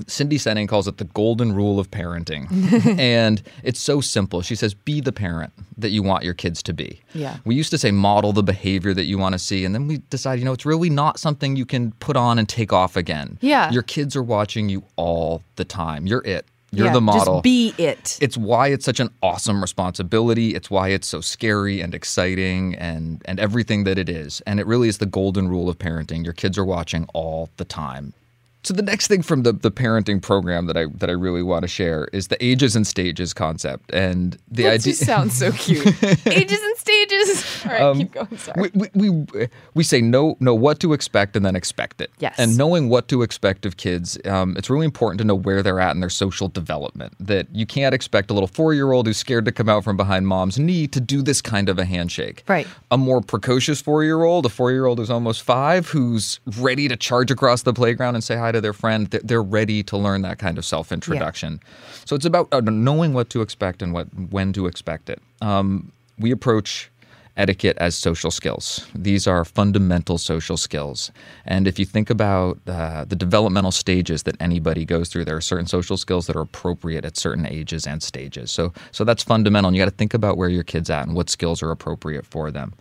Cindy 0.08 0.38
Senning 0.38 0.68
calls 0.68 0.88
it 0.88 0.98
the 0.98 1.04
golden 1.06 1.54
rule 1.54 1.80
of 1.80 1.92
parenting. 1.92 2.48
and 3.00 3.42
it's 3.64 3.80
so 3.80 4.02
simple. 4.02 4.42
She 4.42 4.56
says, 4.56 4.74
be 4.74 5.02
the 5.02 5.12
parent 5.12 5.54
that 5.78 5.90
you 5.90 6.02
want 6.04 6.24
your 6.24 6.34
kids 6.34 6.64
to 6.64 6.74
be. 6.74 7.00
Yeah. 7.14 7.38
We 7.46 7.56
used 7.56 7.70
to 7.72 7.78
say, 7.78 7.92
model 7.92 8.34
the 8.34 8.44
behavior 8.44 8.94
that 8.94 9.06
you 9.06 9.18
want 9.18 9.34
to 9.34 9.40
see. 9.40 9.66
And 9.66 9.74
then 9.74 9.88
we 9.88 9.98
decide, 10.10 10.40
you 10.40 10.46
know, 10.46 10.54
it's 10.54 10.66
really 10.66 10.90
not 10.90 11.20
something 11.20 11.56
you 11.56 11.66
can 11.66 11.92
put 11.94 12.16
on 12.18 12.40
and 12.40 12.50
take 12.50 12.74
off 12.74 12.96
again. 12.96 13.38
Yeah. 13.42 13.72
Your 13.72 13.84
kids 13.84 14.16
are 14.16 14.24
watching 14.24 14.70
you 14.70 14.84
all 14.96 15.44
the 15.56 15.66
time. 15.66 16.08
You're 16.08 16.24
it. 16.26 16.46
You're 16.72 16.88
Yeah, 16.88 16.94
the 16.94 17.02
model. 17.02 17.36
Just 17.36 17.44
be 17.44 17.74
it. 17.78 18.18
it's 18.20 18.36
why 18.36 18.70
it's 18.70 18.84
such 18.84 19.00
an 19.00 19.12
awesome 19.22 19.62
responsibility. 19.62 20.56
It's 20.56 20.72
why 20.72 20.88
it's 20.90 21.08
so 21.08 21.22
scary 21.22 21.82
and 21.82 21.94
exciting 21.94 22.74
and 22.76 23.22
and 23.26 23.40
everything 23.40 23.84
that 23.84 24.00
it 24.00 24.10
is. 24.10 24.42
And 24.48 24.60
it 24.60 24.66
really 24.66 24.88
is 24.88 24.98
the 24.98 25.06
golden 25.06 25.48
rule 25.50 25.70
of 25.70 25.78
parenting. 25.78 26.24
Your 26.24 26.34
kids 26.34 26.58
are 26.58 26.66
watching 26.66 27.08
all 27.14 27.50
the 27.58 27.66
time. 27.66 28.14
So 28.64 28.74
the 28.74 28.82
next 28.82 29.08
thing 29.08 29.22
from 29.22 29.44
the, 29.44 29.52
the 29.52 29.72
parenting 29.72 30.22
program 30.22 30.68
that 30.68 30.78
I 30.78 30.86
that 30.96 31.10
I 31.10 31.14
really 31.14 31.44
want 31.44 31.64
to 31.64 31.68
share 31.68 32.08
is 32.14 32.30
the 32.30 32.44
ages 32.44 32.76
and 32.76 32.88
stages 32.88 33.34
concept 33.34 33.94
and 33.94 34.38
the 34.50 34.64
That 34.64 34.74
idea. 34.76 34.94
just 34.94 35.06
sounds 35.06 35.38
so 35.38 35.52
cute. 35.52 35.86
Ages 36.26 36.62
and 36.62 36.78
stages. 36.78 37.66
All 37.66 37.72
right, 37.72 37.98
keep 37.98 38.12
going. 38.14 38.38
Sorry. 38.38 38.72
we, 38.74 38.90
we, 38.96 39.10
we, 39.10 39.48
we 39.74 39.84
say 39.84 40.00
know 40.00 40.38
know 40.40 40.56
what 40.56 40.80
to 40.80 40.94
expect 40.94 41.36
and 41.36 41.46
then 41.46 41.56
expect 41.58 42.00
it. 42.00 42.10
Yes. 42.20 42.36
And 42.38 42.58
knowing 42.58 42.88
what 42.88 43.10
to 43.10 43.22
expect 43.22 43.66
of 43.66 43.76
kids, 43.76 44.18
um, 44.26 44.56
it's 44.58 44.70
really 44.70 44.86
important 44.86 45.18
to 45.20 45.26
know 45.26 45.36
where 45.36 45.62
they're 45.62 45.82
at 45.82 45.94
in 45.94 46.00
their 46.00 46.10
social 46.10 46.48
development. 46.48 47.14
That 47.20 47.48
you 47.54 47.66
can't 47.66 47.94
expect 47.94 48.32
a 48.32 48.34
little 48.34 48.48
four 48.48 48.74
year 48.74 48.94
old 48.94 49.08
who's 49.08 49.18
scared 49.18 49.44
to 49.46 49.52
come 49.52 49.68
out 49.68 49.84
from 49.84 49.98
behind 49.98 50.26
mom's 50.28 50.58
knee 50.58 50.88
to 50.88 51.02
do 51.02 51.22
this 51.22 51.42
kind 51.42 51.68
of 51.68 51.78
a 51.80 51.86
handshake. 51.86 52.44
Right. 52.48 52.68
A 52.92 52.98
more 52.98 53.20
precocious 53.20 53.82
four 53.82 54.06
year 54.06 54.24
old, 54.24 54.46
a 54.46 54.50
four 54.50 54.72
year 54.72 54.86
old 54.86 55.00
who's 55.00 55.10
almost 55.10 55.42
five, 55.44 55.90
who's 55.90 56.40
ready 56.58 56.88
to 56.88 56.96
charge 56.96 57.30
across 57.30 57.64
the 57.64 57.74
playground 57.74 58.16
and 58.16 58.24
say 58.24 58.38
hi 58.38 58.53
to 58.54 58.62
their 58.62 58.74
friend. 58.74 59.08
They're- 59.10 59.44
ready 59.44 59.84
to 59.84 59.98
learn 59.98 60.22
that 60.22 60.40
kind 60.40 60.58
of 60.58 60.64
self 60.66 60.92
introduction. 60.92 61.60
So 62.06 62.16
it's 62.16 62.26
about 62.26 62.48
uh, 62.52 62.62
knowing 62.62 63.14
what 63.14 63.30
to 63.32 63.42
expect 63.42 63.82
and 63.82 63.94
what 63.94 64.08
when 64.32 64.54
to 64.54 64.66
expect 64.68 65.10
it. 65.10 65.22
Um, 65.42 65.92
we 66.18 66.32
approach 66.32 66.90
etiquette 67.36 67.78
as 67.80 67.96
social 67.96 68.30
skills. 68.30 68.88
These 68.94 69.26
are 69.28 69.44
fundamental 69.44 70.18
social 70.18 70.58
skills. 70.58 71.12
And 71.46 71.68
if 71.68 71.80
you 71.80 71.86
think 71.86 72.10
about 72.10 72.60
uh, 72.68 73.06
the 73.06 73.16
developmental 73.16 73.72
stages 73.72 74.24
that 74.24 74.36
anybody 74.40 74.86
goes 74.86 75.10
through, 75.10 75.26
there 75.26 75.36
are 75.36 75.42
certain 75.42 75.66
social 75.66 75.98
skills 75.98 76.28
that 76.28 76.36
are 76.36 76.42
appropriate 76.42 77.06
at 77.06 77.18
certain 77.18 77.48
ages 77.48 77.88
and 77.88 78.04
stages. 78.04 78.52
So, 78.52 78.72
so 78.92 79.04
that's 79.04 79.24
fundamental. 79.24 79.70
And 79.70 79.76
you 79.76 79.82
got 79.82 79.90
to 79.90 79.96
think 79.96 80.14
about 80.14 80.38
where 80.38 80.50
your 80.50 80.64
kid's 80.64 80.90
at 80.90 81.08
and 81.08 81.16
what 81.16 81.30
skills 81.30 81.64
are 81.64 81.72
appropriate 81.72 82.26
for 82.26 82.52
them. 82.52 82.74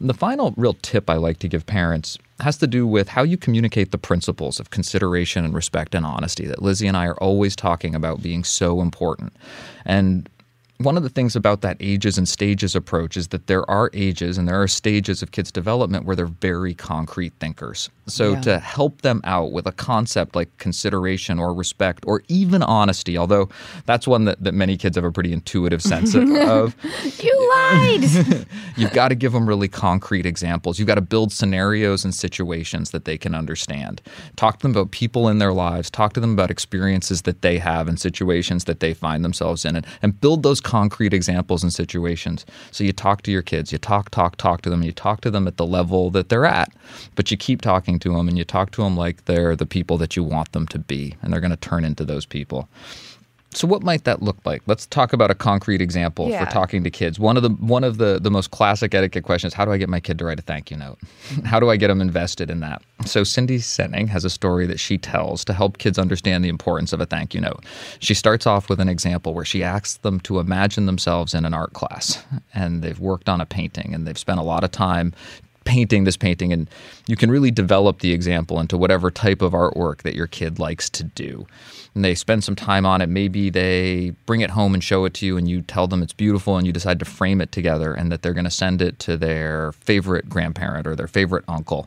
And 0.00 0.10
the 0.10 0.14
final 0.14 0.52
real 0.56 0.74
tip 0.82 1.08
I 1.08 1.14
like 1.14 1.38
to 1.38 1.48
give 1.48 1.66
parents 1.66 2.18
has 2.40 2.56
to 2.58 2.66
do 2.66 2.86
with 2.86 3.08
how 3.08 3.22
you 3.22 3.36
communicate 3.36 3.92
the 3.92 3.98
principles 3.98 4.58
of 4.58 4.70
consideration 4.70 5.44
and 5.44 5.54
respect 5.54 5.94
and 5.94 6.04
honesty 6.04 6.44
that 6.46 6.60
Lizzie 6.60 6.88
and 6.88 6.96
I 6.96 7.06
are 7.06 7.16
always 7.18 7.54
talking 7.54 7.94
about 7.94 8.20
being 8.20 8.42
so 8.42 8.80
important. 8.80 9.32
And 9.84 10.28
one 10.78 10.96
of 10.96 11.02
the 11.04 11.08
things 11.08 11.36
about 11.36 11.60
that 11.60 11.76
ages 11.78 12.18
and 12.18 12.28
stages 12.28 12.74
approach 12.74 13.16
is 13.16 13.28
that 13.28 13.46
there 13.46 13.68
are 13.70 13.88
ages 13.92 14.36
and 14.36 14.48
there 14.48 14.60
are 14.60 14.66
stages 14.66 15.22
of 15.22 15.30
kids' 15.30 15.52
development 15.52 16.06
where 16.06 16.16
they're 16.16 16.26
very 16.26 16.74
concrete 16.74 17.32
thinkers. 17.38 17.88
So 18.08 18.32
Yeah. 18.32 18.40
to 18.40 18.58
help 18.58 19.02
them 19.02 19.20
out 19.22 19.52
with 19.52 19.66
a 19.66 19.72
concept 19.72 20.34
like 20.34 20.56
consideration 20.58 21.38
or 21.38 21.54
respect 21.54 22.02
or 22.06 22.22
even 22.26 22.62
honesty, 22.64 23.16
although 23.16 23.48
that's 23.86 24.08
one 24.08 24.24
that, 24.24 24.42
that 24.42 24.54
many 24.54 24.76
kids 24.76 24.96
have 24.96 25.04
a 25.04 25.12
pretty 25.12 25.32
intuitive 25.32 25.82
sense 25.82 26.14
of, 26.16 26.28
of 26.48 26.74
you 27.22 27.48
lied. 27.50 28.46
You've 28.76 28.92
got 28.92 29.08
to 29.08 29.14
give 29.14 29.32
them 29.32 29.48
really 29.48 29.68
concrete 29.68 30.26
examples. 30.26 30.80
You've 30.80 30.88
got 30.88 30.96
to 30.96 31.00
build 31.00 31.32
scenarios 31.32 32.04
and 32.04 32.12
situations 32.12 32.90
that 32.90 33.04
they 33.04 33.18
can 33.18 33.34
understand. 33.36 34.02
Talk 34.34 34.58
to 34.58 34.62
them 34.62 34.72
about 34.72 34.90
people 34.90 35.28
in 35.28 35.38
their 35.38 35.52
lives. 35.52 35.90
Talk 35.90 36.12
to 36.14 36.20
them 36.20 36.32
about 36.32 36.50
experiences 36.50 37.22
that 37.22 37.42
they 37.42 37.58
have 37.58 37.86
and 37.86 38.00
situations 38.00 38.64
that 38.64 38.80
they 38.80 38.94
find 38.94 39.24
themselves 39.24 39.64
in, 39.64 39.76
and, 39.76 39.86
and 40.00 40.20
build 40.20 40.42
those 40.42 40.60
concrete 40.62 41.12
examples 41.12 41.62
and 41.62 41.72
situations. 41.72 42.46
So 42.70 42.84
you 42.84 42.92
talk 42.92 43.22
to 43.22 43.30
your 43.30 43.42
kids. 43.42 43.72
You 43.72 43.78
talk, 43.78 44.10
talk, 44.10 44.36
talk 44.36 44.62
to 44.62 44.70
them. 44.70 44.82
You 44.82 44.92
talk 44.92 45.20
to 45.22 45.30
them 45.30 45.46
at 45.46 45.56
the 45.56 45.66
level 45.66 46.10
that 46.10 46.28
they're 46.28 46.46
at, 46.46 46.72
but 47.14 47.30
you 47.30 47.36
keep 47.36 47.60
talking 47.60 47.98
to 48.00 48.12
them 48.14 48.28
and 48.28 48.38
you 48.38 48.44
talk 48.44 48.70
to 48.72 48.82
them 48.82 48.96
like 48.96 49.24
they're 49.24 49.56
the 49.56 49.66
people 49.66 49.98
that 49.98 50.16
you 50.16 50.22
want 50.24 50.52
them 50.52 50.66
to 50.68 50.78
be, 50.78 51.16
and 51.22 51.32
they're 51.32 51.40
going 51.40 51.50
to 51.50 51.56
turn 51.56 51.84
into 51.84 52.04
those 52.04 52.26
people. 52.26 52.68
So 53.54 53.68
what 53.68 53.82
might 53.82 54.04
that 54.04 54.22
look 54.22 54.38
like? 54.44 54.62
Let's 54.66 54.86
talk 54.86 55.12
about 55.12 55.30
a 55.30 55.34
concrete 55.34 55.82
example 55.82 56.28
Yeah. 56.28 56.44
for 56.44 56.50
talking 56.50 56.84
to 56.84 56.90
kids. 56.90 57.18
One 57.18 57.36
of 57.36 57.42
the 57.42 57.50
one 57.50 57.84
of 57.84 57.98
the 57.98 58.18
the 58.20 58.30
most 58.30 58.50
classic 58.50 58.94
etiquette 58.94 59.24
questions: 59.24 59.52
How 59.54 59.64
do 59.64 59.72
I 59.72 59.76
get 59.76 59.88
my 59.88 60.00
kid 60.00 60.18
to 60.20 60.24
write 60.24 60.38
a 60.38 60.42
thank 60.42 60.70
you 60.70 60.76
note? 60.76 60.98
How 61.44 61.60
do 61.60 61.68
I 61.70 61.76
get 61.76 61.88
them 61.88 62.00
invested 62.00 62.50
in 62.50 62.60
that? 62.60 62.82
So 63.04 63.24
Cindy 63.24 63.58
Senning 63.58 64.08
has 64.08 64.24
a 64.24 64.30
story 64.30 64.66
that 64.66 64.80
she 64.80 64.96
tells 64.96 65.44
to 65.44 65.52
help 65.52 65.78
kids 65.78 65.98
understand 65.98 66.44
the 66.44 66.48
importance 66.48 66.92
of 66.92 67.00
a 67.00 67.06
thank 67.06 67.34
you 67.34 67.40
note. 67.40 67.64
She 67.98 68.14
starts 68.14 68.46
off 68.46 68.68
with 68.70 68.80
an 68.80 68.88
example 68.88 69.34
where 69.34 69.44
she 69.44 69.62
asks 69.62 69.96
them 69.98 70.20
to 70.20 70.38
imagine 70.38 70.86
themselves 70.86 71.34
in 71.34 71.44
an 71.44 71.52
art 71.52 71.72
class, 71.74 72.24
and 72.54 72.82
they've 72.82 73.00
worked 73.00 73.28
on 73.28 73.40
a 73.40 73.46
painting, 73.46 73.94
and 73.94 74.06
they've 74.06 74.18
spent 74.18 74.40
a 74.40 74.44
lot 74.44 74.64
of 74.64 74.70
time 74.70 75.12
painting 75.64 76.02
this 76.02 76.16
painting 76.16 76.52
and 76.52 76.68
you 77.06 77.14
can 77.16 77.30
really 77.30 77.50
develop 77.52 78.00
the 78.00 78.12
example 78.12 78.58
into 78.58 78.76
whatever 78.76 79.12
type 79.12 79.40
of 79.40 79.52
artwork 79.52 80.02
that 80.02 80.12
your 80.16 80.26
kid 80.26 80.58
likes 80.58 80.90
to 80.90 81.04
do 81.04 81.46
and 81.94 82.04
they 82.04 82.14
spend 82.14 82.42
some 82.42 82.56
time 82.56 82.86
on 82.86 83.00
it 83.00 83.08
maybe 83.08 83.50
they 83.50 84.10
bring 84.26 84.40
it 84.40 84.50
home 84.50 84.74
and 84.74 84.82
show 84.82 85.04
it 85.04 85.14
to 85.14 85.26
you 85.26 85.36
and 85.36 85.48
you 85.48 85.62
tell 85.62 85.86
them 85.86 86.02
it's 86.02 86.12
beautiful 86.12 86.56
and 86.56 86.66
you 86.66 86.72
decide 86.72 86.98
to 86.98 87.04
frame 87.04 87.40
it 87.40 87.52
together 87.52 87.94
and 87.94 88.10
that 88.10 88.22
they're 88.22 88.32
going 88.32 88.44
to 88.44 88.50
send 88.50 88.80
it 88.80 88.98
to 88.98 89.16
their 89.16 89.72
favorite 89.72 90.28
grandparent 90.28 90.86
or 90.86 90.96
their 90.96 91.08
favorite 91.08 91.44
uncle. 91.48 91.86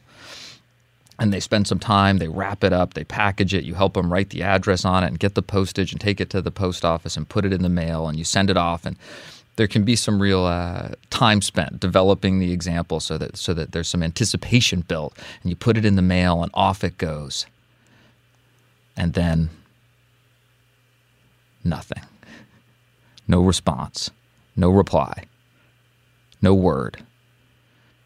And 1.18 1.32
they 1.32 1.40
spend 1.40 1.68
some 1.68 1.80
time 1.80 2.18
they 2.18 2.28
wrap 2.28 2.64
it 2.64 2.74
up 2.74 2.94
they 2.94 3.06
package 3.06 3.54
it 3.54 3.64
you 3.64 3.74
help 3.74 3.94
them 3.94 4.12
write 4.12 4.32
the 4.32 4.44
address 4.44 4.84
on 4.84 5.04
it 5.04 5.08
and 5.08 5.20
get 5.20 5.34
the 5.34 5.42
postage 5.42 5.92
and 5.92 6.02
take 6.02 6.20
it 6.20 6.30
to 6.32 6.42
the 6.42 6.52
post 6.52 6.84
office 6.84 7.16
and 7.16 7.28
put 7.30 7.46
it 7.46 7.54
in 7.54 7.62
the 7.62 7.70
mail 7.70 8.08
and 8.08 8.18
you 8.18 8.26
send 8.26 8.50
it 8.50 8.58
off. 8.58 8.86
And 8.86 8.98
there 9.56 9.68
can 9.68 9.84
be 9.84 9.96
some 9.96 10.22
real 10.22 10.44
uh, 10.44 10.90
time 11.10 11.42
spent 11.42 11.80
developing 11.80 12.40
the 12.40 12.52
example 12.52 13.00
so 13.00 13.18
that 13.18 13.38
so 13.38 13.54
that 13.54 13.72
there's 13.72 13.88
some 13.88 14.04
anticipation 14.04 14.82
built 14.82 15.18
and 15.42 15.50
you 15.50 15.56
put 15.56 15.78
it 15.78 15.86
in 15.86 15.96
the 15.96 16.02
mail 16.02 16.44
and 16.44 16.52
off 16.54 16.84
it 16.84 16.98
goes. 16.98 17.46
And 18.98 19.14
then 19.14 19.50
nothing. 21.66 22.02
No 23.28 23.42
response. 23.42 24.12
No 24.56 24.70
reply. 24.70 25.26
No 26.42 26.54
word. 26.54 27.04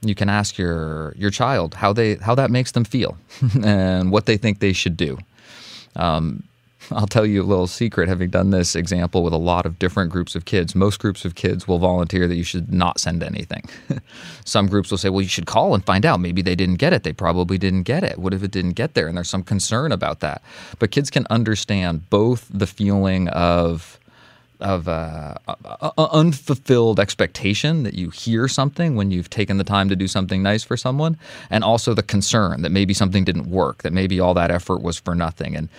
You 0.01 0.15
can 0.15 0.29
ask 0.29 0.57
your 0.57 1.13
your 1.17 1.29
child 1.29 1.75
how 1.75 1.93
they 1.93 2.15
how 2.15 2.35
that 2.35 2.51
makes 2.51 2.71
them 2.71 2.85
feel 2.85 3.17
and 3.63 4.11
what 4.11 4.25
they 4.25 4.37
think 4.37 4.59
they 4.59 4.73
should 4.73 4.95
do. 4.95 5.17
Um, 5.95 6.43
I'll 6.91 7.07
tell 7.07 7.25
you 7.25 7.41
a 7.41 7.45
little 7.45 7.67
secret. 7.67 8.09
Having 8.09 8.29
done 8.29 8.49
this 8.51 8.75
example 8.75 9.23
with 9.23 9.33
a 9.33 9.37
lot 9.37 9.65
of 9.65 9.79
different 9.79 10.11
groups 10.11 10.35
of 10.35 10.45
kids, 10.45 10.75
most 10.75 10.99
groups 10.99 11.25
of 11.25 11.35
kids 11.35 11.67
will 11.67 11.79
volunteer 11.79 12.27
that 12.27 12.35
you 12.35 12.43
should 12.43 12.71
not 12.71 12.99
send 12.99 13.23
anything. 13.23 13.63
some 14.45 14.67
groups 14.67 14.91
will 14.91 14.97
say, 14.97 15.09
"Well, 15.09 15.21
you 15.21 15.27
should 15.27 15.45
call 15.45 15.73
and 15.73 15.85
find 15.85 16.05
out. 16.05 16.19
Maybe 16.19 16.41
they 16.41 16.55
didn't 16.55 16.75
get 16.75 16.93
it. 16.93 17.03
They 17.03 17.13
probably 17.13 17.57
didn't 17.57 17.83
get 17.83 18.03
it. 18.03 18.17
What 18.17 18.33
if 18.33 18.43
it 18.43 18.51
didn't 18.51 18.73
get 18.73 18.93
there?" 18.93 19.07
And 19.07 19.17
there's 19.17 19.29
some 19.29 19.43
concern 19.43 19.91
about 19.91 20.19
that. 20.21 20.41
But 20.79 20.91
kids 20.91 21.09
can 21.09 21.25
understand 21.29 22.09
both 22.09 22.47
the 22.49 22.67
feeling 22.67 23.27
of 23.29 23.99
of 24.59 24.89
uh, 24.89 25.35
unfulfilled 25.97 26.99
expectation 26.99 27.83
that 27.83 27.93
you 27.93 28.09
hear 28.09 28.47
something 28.47 28.95
when 28.95 29.09
you've 29.09 29.29
taken 29.29 29.57
the 29.57 29.63
time 29.63 29.87
to 29.87 29.95
do 29.95 30.07
something 30.07 30.43
nice 30.43 30.63
for 30.63 30.75
someone, 30.75 31.17
and 31.49 31.63
also 31.63 31.93
the 31.93 32.03
concern 32.03 32.61
that 32.61 32.69
maybe 32.71 32.93
something 32.93 33.23
didn't 33.23 33.49
work, 33.49 33.83
that 33.83 33.93
maybe 33.93 34.19
all 34.19 34.33
that 34.33 34.51
effort 34.51 34.81
was 34.81 34.99
for 34.99 35.15
nothing, 35.15 35.55
and 35.55 35.69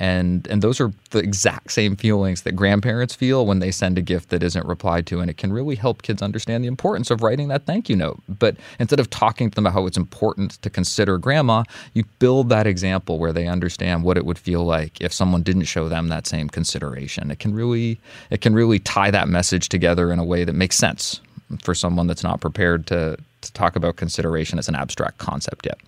and 0.00 0.46
and 0.48 0.62
those 0.62 0.80
are 0.80 0.90
the 1.10 1.18
exact 1.18 1.70
same 1.70 1.94
feelings 1.94 2.42
that 2.42 2.52
grandparents 2.52 3.14
feel 3.14 3.44
when 3.44 3.58
they 3.58 3.70
send 3.70 3.98
a 3.98 4.02
gift 4.02 4.30
that 4.30 4.42
isn't 4.42 4.66
replied 4.66 5.06
to, 5.08 5.20
and 5.20 5.30
it 5.30 5.36
can 5.36 5.52
really 5.52 5.76
help 5.76 6.00
kids 6.00 6.22
understand 6.22 6.64
the 6.64 6.68
importance 6.68 7.10
of 7.10 7.22
writing 7.22 7.48
that 7.48 7.66
thank 7.66 7.90
you 7.90 7.96
note. 7.96 8.20
But 8.26 8.56
instead 8.78 8.98
of 8.98 9.10
talking 9.10 9.50
to 9.50 9.54
them 9.54 9.66
about 9.66 9.74
how 9.74 9.86
it's 9.86 9.98
important 9.98 10.52
to 10.62 10.70
consider 10.70 11.18
grandma, 11.18 11.64
you 11.92 12.04
build 12.18 12.48
that 12.48 12.66
example 12.66 13.18
where 13.18 13.32
they 13.32 13.46
understand 13.46 14.02
what 14.02 14.16
it 14.16 14.24
would 14.24 14.38
feel 14.38 14.64
like 14.64 14.98
if 15.02 15.12
someone 15.12 15.42
didn't 15.42 15.64
show 15.64 15.88
them 15.90 16.08
that 16.08 16.26
same 16.26 16.48
consideration. 16.48 17.30
It 17.30 17.38
can 17.38 17.54
really 17.54 18.00
it 18.30 18.40
can 18.40 18.54
really 18.54 18.78
tie 18.78 19.10
that 19.10 19.28
message 19.28 19.68
together 19.68 20.10
in 20.10 20.18
a 20.18 20.24
way 20.24 20.44
that 20.44 20.54
makes 20.54 20.76
sense 20.76 21.20
for 21.62 21.74
someone 21.74 22.06
that's 22.06 22.24
not 22.24 22.40
prepared 22.40 22.86
to 22.86 23.18
to 23.42 23.52
talk 23.52 23.76
about 23.76 23.96
consideration 23.96 24.58
as 24.58 24.68
an 24.68 24.74
abstract 24.74 25.18
concept 25.18 25.66
yet. 25.66 25.78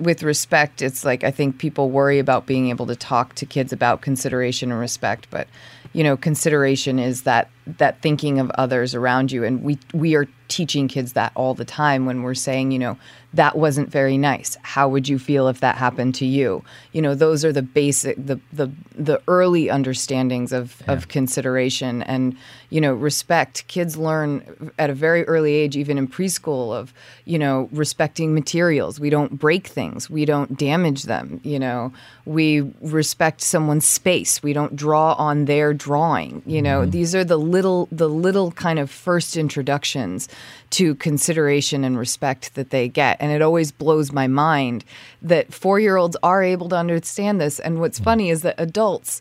With 0.00 0.22
respect, 0.22 0.82
it's 0.82 1.04
like 1.04 1.24
I 1.24 1.30
think 1.30 1.58
people 1.58 1.90
worry 1.90 2.18
about 2.18 2.46
being 2.46 2.68
able 2.68 2.86
to 2.86 2.96
talk 2.96 3.34
to 3.36 3.46
kids 3.46 3.72
about 3.72 4.00
consideration 4.00 4.70
and 4.70 4.80
respect, 4.80 5.28
but 5.30 5.46
you 5.92 6.04
know, 6.04 6.16
consideration 6.16 6.98
is 6.98 7.22
that 7.22 7.50
that 7.66 8.00
thinking 8.00 8.38
of 8.38 8.50
others 8.50 8.94
around 8.94 9.32
you, 9.32 9.44
and 9.44 9.62
we 9.62 9.78
we 9.92 10.14
are 10.14 10.26
teaching 10.48 10.88
kids 10.88 11.12
that 11.14 11.32
all 11.34 11.54
the 11.54 11.64
time 11.64 12.06
when 12.06 12.22
we're 12.22 12.34
saying, 12.34 12.70
you 12.70 12.78
know, 12.78 12.96
that 13.34 13.56
wasn't 13.56 13.90
very 13.90 14.18
nice. 14.18 14.56
How 14.62 14.88
would 14.88 15.08
you 15.08 15.18
feel 15.18 15.46
if 15.48 15.60
that 15.60 15.76
happened 15.76 16.16
to 16.16 16.26
you? 16.26 16.64
You 16.92 17.00
know, 17.00 17.14
those 17.14 17.44
are 17.44 17.52
the 17.52 17.62
basic, 17.62 18.16
the 18.16 18.40
the 18.52 18.70
the 18.94 19.22
early 19.28 19.70
understandings 19.70 20.52
of 20.52 20.82
of 20.88 21.08
consideration 21.08 22.02
and 22.02 22.36
you 22.70 22.80
know 22.80 22.92
respect. 22.92 23.66
Kids 23.68 23.96
learn 23.96 24.72
at 24.78 24.90
a 24.90 24.94
very 24.94 25.24
early 25.26 25.54
age, 25.54 25.76
even 25.76 25.96
in 25.96 26.08
preschool, 26.08 26.74
of 26.74 26.92
you 27.24 27.38
know 27.38 27.68
respecting 27.70 28.34
materials. 28.34 28.98
We 28.98 29.10
don't 29.10 29.38
break 29.38 29.68
things. 29.68 30.10
We 30.10 30.24
don't 30.24 30.58
damage 30.58 31.04
them. 31.04 31.40
You 31.44 31.60
know, 31.60 31.92
we 32.24 32.62
respect 32.80 33.42
someone's 33.42 33.86
space. 33.86 34.42
We 34.42 34.52
don't 34.52 34.74
draw 34.74 35.12
on 35.14 35.44
their 35.44 35.72
drawing. 35.72 36.42
You 36.46 36.62
know, 36.62 36.80
mm-hmm. 36.80 36.90
these 36.90 37.14
are 37.14 37.24
the 37.24 37.38
little 37.38 37.88
the 37.92 38.08
little 38.08 38.50
kind 38.52 38.80
of 38.80 38.90
first 38.90 39.36
introductions 39.36 40.28
to 40.70 40.94
consideration 40.96 41.84
and 41.84 41.98
respect 41.98 42.54
that 42.54 42.70
they 42.70 42.88
get. 42.88 43.19
And 43.20 43.30
it 43.30 43.42
always 43.42 43.70
blows 43.70 44.12
my 44.12 44.26
mind 44.26 44.84
that 45.22 45.52
four 45.52 45.78
year 45.78 45.96
olds 45.96 46.16
are 46.22 46.42
able 46.42 46.68
to 46.70 46.76
understand 46.76 47.40
this. 47.40 47.60
And 47.60 47.78
what's 47.78 47.98
funny 47.98 48.30
is 48.30 48.42
that 48.42 48.54
adults, 48.58 49.20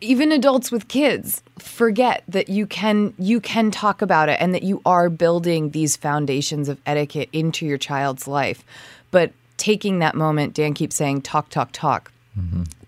even 0.00 0.32
adults 0.32 0.70
with 0.70 0.88
kids 0.88 1.42
forget 1.58 2.24
that 2.28 2.48
you 2.48 2.66
can 2.66 3.14
you 3.18 3.40
can 3.40 3.70
talk 3.70 4.02
about 4.02 4.28
it 4.28 4.40
and 4.40 4.54
that 4.54 4.62
you 4.62 4.82
are 4.84 5.08
building 5.08 5.70
these 5.70 5.96
foundations 5.96 6.68
of 6.68 6.80
etiquette 6.84 7.28
into 7.32 7.64
your 7.64 7.78
child's 7.78 8.28
life. 8.28 8.64
But 9.10 9.32
taking 9.56 10.00
that 10.00 10.14
moment 10.14 10.54
dan 10.54 10.74
keeps 10.74 10.96
saying 10.96 11.22
talk 11.22 11.48
talk 11.48 11.70
talk. 11.72 12.10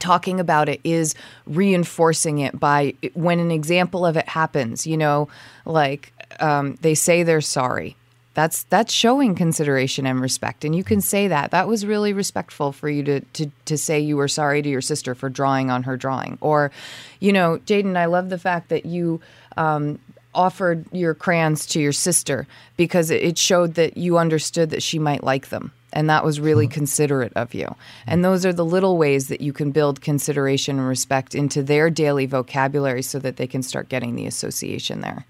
Talking 0.00 0.40
about 0.40 0.68
it 0.68 0.80
is 0.82 1.14
reinforcing 1.46 2.40
it 2.40 2.58
by 2.58 2.94
when 3.14 3.38
an 3.38 3.52
example 3.52 4.04
of 4.04 4.16
it 4.16 4.28
happens 4.28 4.88
you 4.88 4.96
know 4.96 5.28
like 5.64 6.12
um, 6.40 6.74
they 6.80 6.96
say 6.96 7.22
they're 7.22 7.40
sorry 7.40 7.96
that's 8.36 8.62
that's 8.64 8.92
showing 8.92 9.34
consideration 9.34 10.06
and 10.06 10.20
respect 10.20 10.64
and 10.64 10.76
you 10.76 10.84
can 10.84 11.00
say 11.00 11.26
that 11.26 11.50
that 11.50 11.66
was 11.66 11.84
really 11.86 12.12
respectful 12.12 12.70
for 12.70 12.88
you 12.88 13.02
to 13.02 13.20
to, 13.32 13.50
to 13.64 13.76
say 13.76 13.98
you 13.98 14.16
were 14.16 14.28
sorry 14.28 14.60
to 14.62 14.68
your 14.68 14.82
sister 14.82 15.14
for 15.14 15.28
drawing 15.28 15.70
on 15.70 15.82
her 15.82 15.96
drawing 15.96 16.36
or 16.40 16.70
you 17.18 17.32
know 17.32 17.58
jaden 17.66 17.96
i 17.96 18.04
love 18.04 18.28
the 18.28 18.38
fact 18.38 18.68
that 18.68 18.84
you 18.86 19.20
um, 19.56 19.98
offered 20.34 20.84
your 20.92 21.14
crayons 21.14 21.64
to 21.64 21.80
your 21.80 21.92
sister 21.92 22.46
because 22.76 23.10
it- 23.10 23.22
it 23.22 23.38
showed 23.38 23.74
that 23.74 23.96
you 23.96 24.18
understood 24.18 24.68
that 24.70 24.82
she 24.82 24.98
might 24.98 25.24
like 25.24 25.48
them 25.48 25.72
and 25.94 26.10
that 26.10 26.22
was 26.24 26.38
really 26.38 26.68
considerate 26.68 27.32
of 27.36 27.54
you. 27.54 27.74
And 28.06 28.22
those 28.22 28.44
are 28.44 28.52
the 28.52 28.66
little 28.66 28.98
ways 28.98 29.28
that 29.28 29.40
you 29.40 29.54
can 29.54 29.70
build 29.70 30.02
consideration 30.02 30.78
and 30.78 30.86
respect 30.86 31.34
into 31.34 31.62
their 31.62 31.88
daily 31.88 32.26
vocabulary 32.26 33.00
so 33.00 33.18
that 33.20 33.38
they 33.38 33.46
can 33.46 33.62
start 33.62 33.88
getting 33.88 34.14
the 34.14 34.26
association 34.26 35.00
there. 35.00 35.24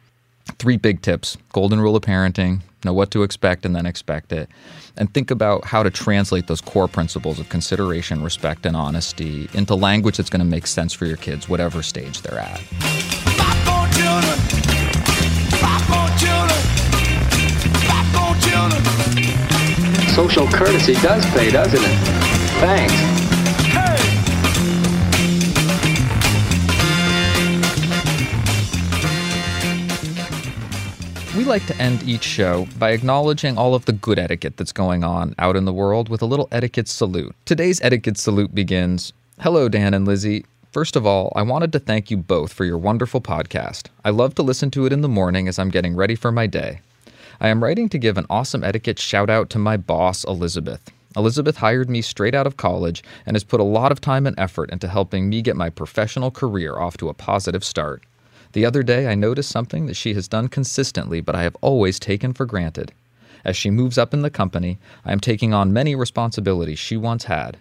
Three 0.58 0.76
big 0.76 1.02
tips 1.02 1.36
golden 1.52 1.80
rule 1.80 1.96
of 1.96 2.02
parenting 2.02 2.60
know 2.86 2.94
what 2.94 3.10
to 3.10 3.22
expect 3.22 3.66
and 3.66 3.76
then 3.76 3.84
expect 3.84 4.32
it. 4.32 4.48
And 4.96 5.12
think 5.12 5.30
about 5.30 5.66
how 5.66 5.82
to 5.82 5.90
translate 5.90 6.46
those 6.46 6.62
core 6.62 6.88
principles 6.88 7.38
of 7.38 7.50
consideration, 7.50 8.22
respect, 8.22 8.64
and 8.64 8.74
honesty 8.74 9.50
into 9.52 9.74
language 9.74 10.16
that's 10.16 10.30
going 10.30 10.40
to 10.40 10.46
make 10.46 10.66
sense 10.66 10.94
for 10.94 11.04
your 11.04 11.18
kids, 11.18 11.48
whatever 11.48 11.82
stage 11.82 12.22
they're 12.22 12.38
at. 12.38 12.60
Social 20.14 20.46
courtesy 20.46 20.94
does 20.94 21.26
pay, 21.32 21.50
doesn't 21.50 21.78
it? 21.78 21.96
Thanks. 22.58 23.25
We 31.36 31.44
like 31.44 31.66
to 31.66 31.76
end 31.76 32.02
each 32.04 32.22
show 32.22 32.66
by 32.78 32.92
acknowledging 32.92 33.58
all 33.58 33.74
of 33.74 33.84
the 33.84 33.92
good 33.92 34.18
etiquette 34.18 34.56
that's 34.56 34.72
going 34.72 35.04
on 35.04 35.34
out 35.38 35.54
in 35.54 35.66
the 35.66 35.72
world 35.72 36.08
with 36.08 36.22
a 36.22 36.26
little 36.26 36.48
etiquette 36.50 36.88
salute. 36.88 37.36
Today's 37.44 37.78
etiquette 37.82 38.16
salute 38.16 38.54
begins 38.54 39.12
Hello, 39.40 39.68
Dan 39.68 39.92
and 39.92 40.06
Lizzie. 40.06 40.46
First 40.72 40.96
of 40.96 41.04
all, 41.04 41.34
I 41.36 41.42
wanted 41.42 41.74
to 41.74 41.78
thank 41.78 42.10
you 42.10 42.16
both 42.16 42.54
for 42.54 42.64
your 42.64 42.78
wonderful 42.78 43.20
podcast. 43.20 43.88
I 44.02 44.10
love 44.10 44.34
to 44.36 44.42
listen 44.42 44.70
to 44.70 44.86
it 44.86 44.94
in 44.94 45.02
the 45.02 45.10
morning 45.10 45.46
as 45.46 45.58
I'm 45.58 45.68
getting 45.68 45.94
ready 45.94 46.14
for 46.14 46.32
my 46.32 46.46
day. 46.46 46.80
I 47.38 47.48
am 47.48 47.62
writing 47.62 47.90
to 47.90 47.98
give 47.98 48.16
an 48.16 48.24
awesome 48.30 48.64
etiquette 48.64 48.98
shout 48.98 49.28
out 49.28 49.50
to 49.50 49.58
my 49.58 49.76
boss, 49.76 50.24
Elizabeth. 50.24 50.90
Elizabeth 51.16 51.58
hired 51.58 51.90
me 51.90 52.00
straight 52.00 52.34
out 52.34 52.46
of 52.46 52.56
college 52.56 53.04
and 53.26 53.34
has 53.34 53.44
put 53.44 53.60
a 53.60 53.64
lot 53.64 53.92
of 53.92 54.00
time 54.00 54.26
and 54.26 54.38
effort 54.38 54.70
into 54.70 54.88
helping 54.88 55.28
me 55.28 55.42
get 55.42 55.54
my 55.54 55.68
professional 55.68 56.30
career 56.30 56.78
off 56.78 56.96
to 56.96 57.10
a 57.10 57.14
positive 57.14 57.62
start. 57.62 58.04
The 58.56 58.64
other 58.64 58.82
day, 58.82 59.06
I 59.06 59.14
noticed 59.14 59.50
something 59.50 59.84
that 59.84 59.96
she 59.96 60.14
has 60.14 60.28
done 60.28 60.48
consistently, 60.48 61.20
but 61.20 61.34
I 61.34 61.42
have 61.42 61.58
always 61.60 61.98
taken 61.98 62.32
for 62.32 62.46
granted. 62.46 62.90
As 63.44 63.54
she 63.54 63.68
moves 63.68 63.98
up 63.98 64.14
in 64.14 64.22
the 64.22 64.30
company, 64.30 64.78
I 65.04 65.12
am 65.12 65.20
taking 65.20 65.52
on 65.52 65.74
many 65.74 65.94
responsibilities 65.94 66.78
she 66.78 66.96
once 66.96 67.24
had. 67.24 67.58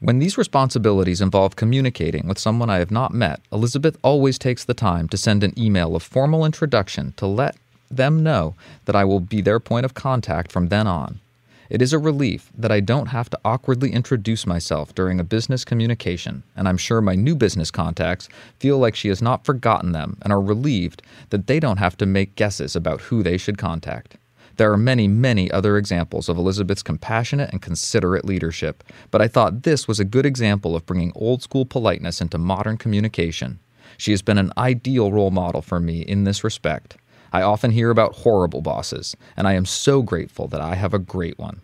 When 0.00 0.18
these 0.18 0.36
responsibilities 0.36 1.20
involve 1.20 1.54
communicating 1.54 2.26
with 2.26 2.40
someone 2.40 2.68
I 2.68 2.78
have 2.78 2.90
not 2.90 3.14
met, 3.14 3.40
Elizabeth 3.52 3.96
always 4.02 4.36
takes 4.36 4.64
the 4.64 4.74
time 4.74 5.08
to 5.10 5.16
send 5.16 5.44
an 5.44 5.56
email 5.56 5.94
of 5.94 6.02
formal 6.02 6.44
introduction 6.44 7.14
to 7.18 7.26
let 7.28 7.54
them 7.88 8.24
know 8.24 8.56
that 8.86 8.96
I 8.96 9.04
will 9.04 9.20
be 9.20 9.40
their 9.40 9.60
point 9.60 9.84
of 9.84 9.94
contact 9.94 10.50
from 10.50 10.70
then 10.70 10.88
on. 10.88 11.20
It 11.68 11.82
is 11.82 11.92
a 11.92 11.98
relief 11.98 12.52
that 12.56 12.70
I 12.70 12.80
don't 12.80 13.06
have 13.06 13.28
to 13.30 13.40
awkwardly 13.44 13.92
introduce 13.92 14.46
myself 14.46 14.94
during 14.94 15.18
a 15.18 15.24
business 15.24 15.64
communication, 15.64 16.44
and 16.54 16.68
I'm 16.68 16.76
sure 16.76 17.00
my 17.00 17.14
new 17.14 17.34
business 17.34 17.70
contacts 17.70 18.28
feel 18.60 18.78
like 18.78 18.94
she 18.94 19.08
has 19.08 19.20
not 19.20 19.44
forgotten 19.44 19.92
them 19.92 20.16
and 20.22 20.32
are 20.32 20.40
relieved 20.40 21.02
that 21.30 21.46
they 21.46 21.58
don't 21.58 21.78
have 21.78 21.96
to 21.98 22.06
make 22.06 22.36
guesses 22.36 22.76
about 22.76 23.00
who 23.02 23.22
they 23.22 23.36
should 23.36 23.58
contact. 23.58 24.16
There 24.56 24.72
are 24.72 24.78
many, 24.78 25.06
many 25.06 25.50
other 25.50 25.76
examples 25.76 26.28
of 26.28 26.38
Elizabeth's 26.38 26.82
compassionate 26.82 27.50
and 27.50 27.60
considerate 27.60 28.24
leadership, 28.24 28.84
but 29.10 29.20
I 29.20 29.28
thought 29.28 29.64
this 29.64 29.86
was 29.86 30.00
a 30.00 30.04
good 30.04 30.24
example 30.24 30.74
of 30.74 30.86
bringing 30.86 31.12
old 31.14 31.42
school 31.42 31.66
politeness 31.66 32.20
into 32.20 32.38
modern 32.38 32.78
communication. 32.78 33.58
She 33.98 34.12
has 34.12 34.22
been 34.22 34.38
an 34.38 34.52
ideal 34.56 35.12
role 35.12 35.30
model 35.30 35.62
for 35.62 35.80
me 35.80 36.00
in 36.00 36.24
this 36.24 36.44
respect. 36.44 36.96
I 37.36 37.42
often 37.42 37.70
hear 37.70 37.90
about 37.90 38.14
horrible 38.14 38.62
bosses, 38.62 39.14
and 39.36 39.46
I 39.46 39.52
am 39.52 39.66
so 39.66 40.00
grateful 40.00 40.48
that 40.48 40.62
I 40.62 40.74
have 40.74 40.94
a 40.94 40.98
great 40.98 41.38
one. 41.38 41.60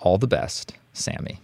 All 0.00 0.18
the 0.18 0.26
best, 0.26 0.74
Sammy. 0.92 1.38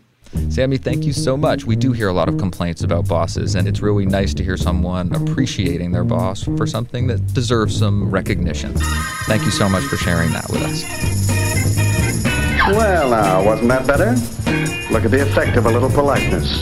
Sammy, 0.48 0.76
thank 0.76 1.04
you 1.04 1.12
so 1.12 1.36
much. 1.36 1.66
We 1.66 1.76
do 1.76 1.92
hear 1.92 2.08
a 2.08 2.12
lot 2.12 2.28
of 2.28 2.36
complaints 2.36 2.82
about 2.82 3.06
bosses, 3.06 3.54
and 3.54 3.68
it's 3.68 3.78
really 3.80 4.06
nice 4.06 4.34
to 4.34 4.42
hear 4.42 4.56
someone 4.56 5.14
appreciating 5.14 5.92
their 5.92 6.02
boss 6.02 6.42
for 6.42 6.66
something 6.66 7.06
that 7.06 7.32
deserves 7.32 7.78
some 7.78 8.10
recognition. 8.10 8.74
Thank 9.28 9.44
you 9.44 9.52
so 9.52 9.68
much 9.68 9.84
for 9.84 9.96
sharing 9.96 10.32
that 10.32 10.50
with 10.50 10.62
us. 10.62 10.82
Well, 12.76 13.10
now, 13.10 13.44
wasn't 13.44 13.68
that 13.68 13.86
better? 13.86 14.16
Look 14.92 15.04
at 15.04 15.12
the 15.12 15.22
effect 15.22 15.56
of 15.56 15.66
a 15.66 15.70
little 15.70 15.90
politeness. 15.90 16.60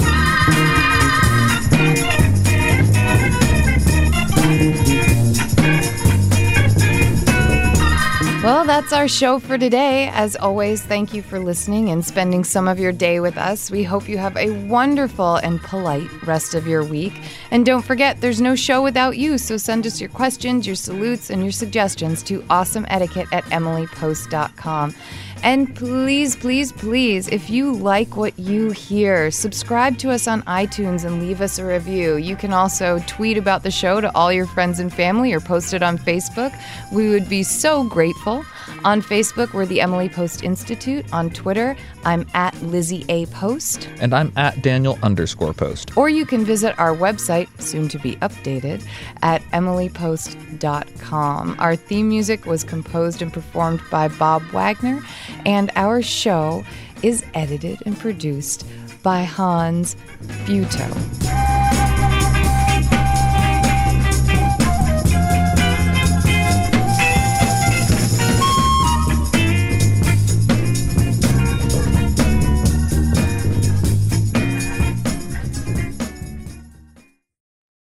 Well, 8.49 8.65
that's 8.65 8.95
our 8.95 9.09
show 9.09 9.39
for 9.39 9.59
today. 9.59 10.09
As 10.09 10.35
always, 10.35 10.81
thank 10.81 11.13
you 11.13 11.21
for 11.21 11.39
listening 11.39 11.91
and 11.91 12.03
spending 12.03 12.45
some 12.45 12.67
of 12.67 12.79
your 12.79 12.93
day 12.93 13.21
with 13.21 13.37
us. 13.37 13.71
We 13.71 13.85
hope 13.85 14.09
you 14.09 14.17
have 14.17 14.39
a 14.39 14.49
wonderful 14.67 15.37
and 15.37 15.61
polite 15.61 16.09
rest 16.27 16.55
of 16.55 16.67
your 16.67 16.83
week. 16.83 17.13
And 17.51 17.67
don't 17.67 17.85
forget, 17.85 18.23
there's 18.23 18.41
no 18.41 18.57
show 18.57 18.83
without 18.83 19.19
you, 19.19 19.37
so 19.37 19.59
send 19.59 19.87
us 19.87 20.01
your 20.01 20.09
questions, 20.09 20.67
your 20.67 20.77
salutes, 20.77 21.29
and 21.29 21.43
your 21.43 21.53
suggestions 21.53 22.23
to 22.23 22.41
awesomeetiquette 22.45 23.31
at 23.35 23.45
emilypost.com. 23.45 24.95
And 25.43 25.75
please, 25.75 26.35
please, 26.37 26.73
please, 26.73 27.29
if 27.29 27.49
you 27.49 27.73
like 27.73 28.17
what 28.17 28.39
you 28.39 28.71
hear, 28.71 29.31
subscribe 29.31 29.97
to 29.99 30.11
us 30.11 30.27
on 30.27 30.43
iTunes 30.43 31.05
and 31.05 31.21
leave 31.21 31.41
us 31.41 31.59
a 31.59 31.65
review. 31.65 32.17
You 32.17 32.37
can 32.37 32.53
also 32.53 32.99
tweet 33.07 33.39
about 33.39 33.63
the 33.63 33.71
show 33.71 34.01
to 34.01 34.15
all 34.17 34.33
your 34.33 34.47
friends 34.47 34.81
and 34.81 34.93
family 34.93 35.33
or 35.33 35.41
post 35.41 35.73
it 35.73 35.83
on 35.83 35.97
Facebook. 35.97 36.53
We 36.93 37.09
would 37.09 37.29
be 37.29 37.43
so 37.45 37.85
grateful. 37.85 38.45
On 38.85 39.03
Facebook, 39.03 39.53
we're 39.53 39.67
the 39.67 39.81
Emily 39.81 40.09
Post 40.09 40.45
Institute. 40.45 41.05
On 41.13 41.31
Twitter, 41.31 41.77
I'm 42.05 42.27
at 42.35 42.61
Lizzie 42.63 43.05
A. 43.09 43.27
Post. 43.27 43.89
And 44.01 44.15
I'm 44.15 44.33
at 44.37 44.63
Daniel 44.63 44.99
underscore 45.03 45.53
post. 45.53 45.97
Or 45.97 46.09
you 46.09 46.25
can 46.25 46.45
visit 46.45 46.79
our 46.79 46.95
website, 46.95 47.49
soon 47.61 47.89
to 47.89 47.99
be 47.99 48.15
updated, 48.17 48.85
at 49.23 49.43
emilypost.com. 49.53 51.57
Our 51.59 51.77
theme 51.77 52.09
music 52.09 52.47
was 52.47 52.65
composed 52.65 53.23
and 53.23 53.33
performed 53.33 53.81
by 53.91 54.09
Bob 54.09 54.43
Wagner, 54.53 55.03
and 55.45 55.71
our 55.77 56.03
show 56.03 56.65
is 57.03 57.25
edited 57.35 57.83
and 57.87 57.99
produced 57.99 58.67
by 59.03 59.23
Hans 59.23 59.97
Butow. 60.45 61.78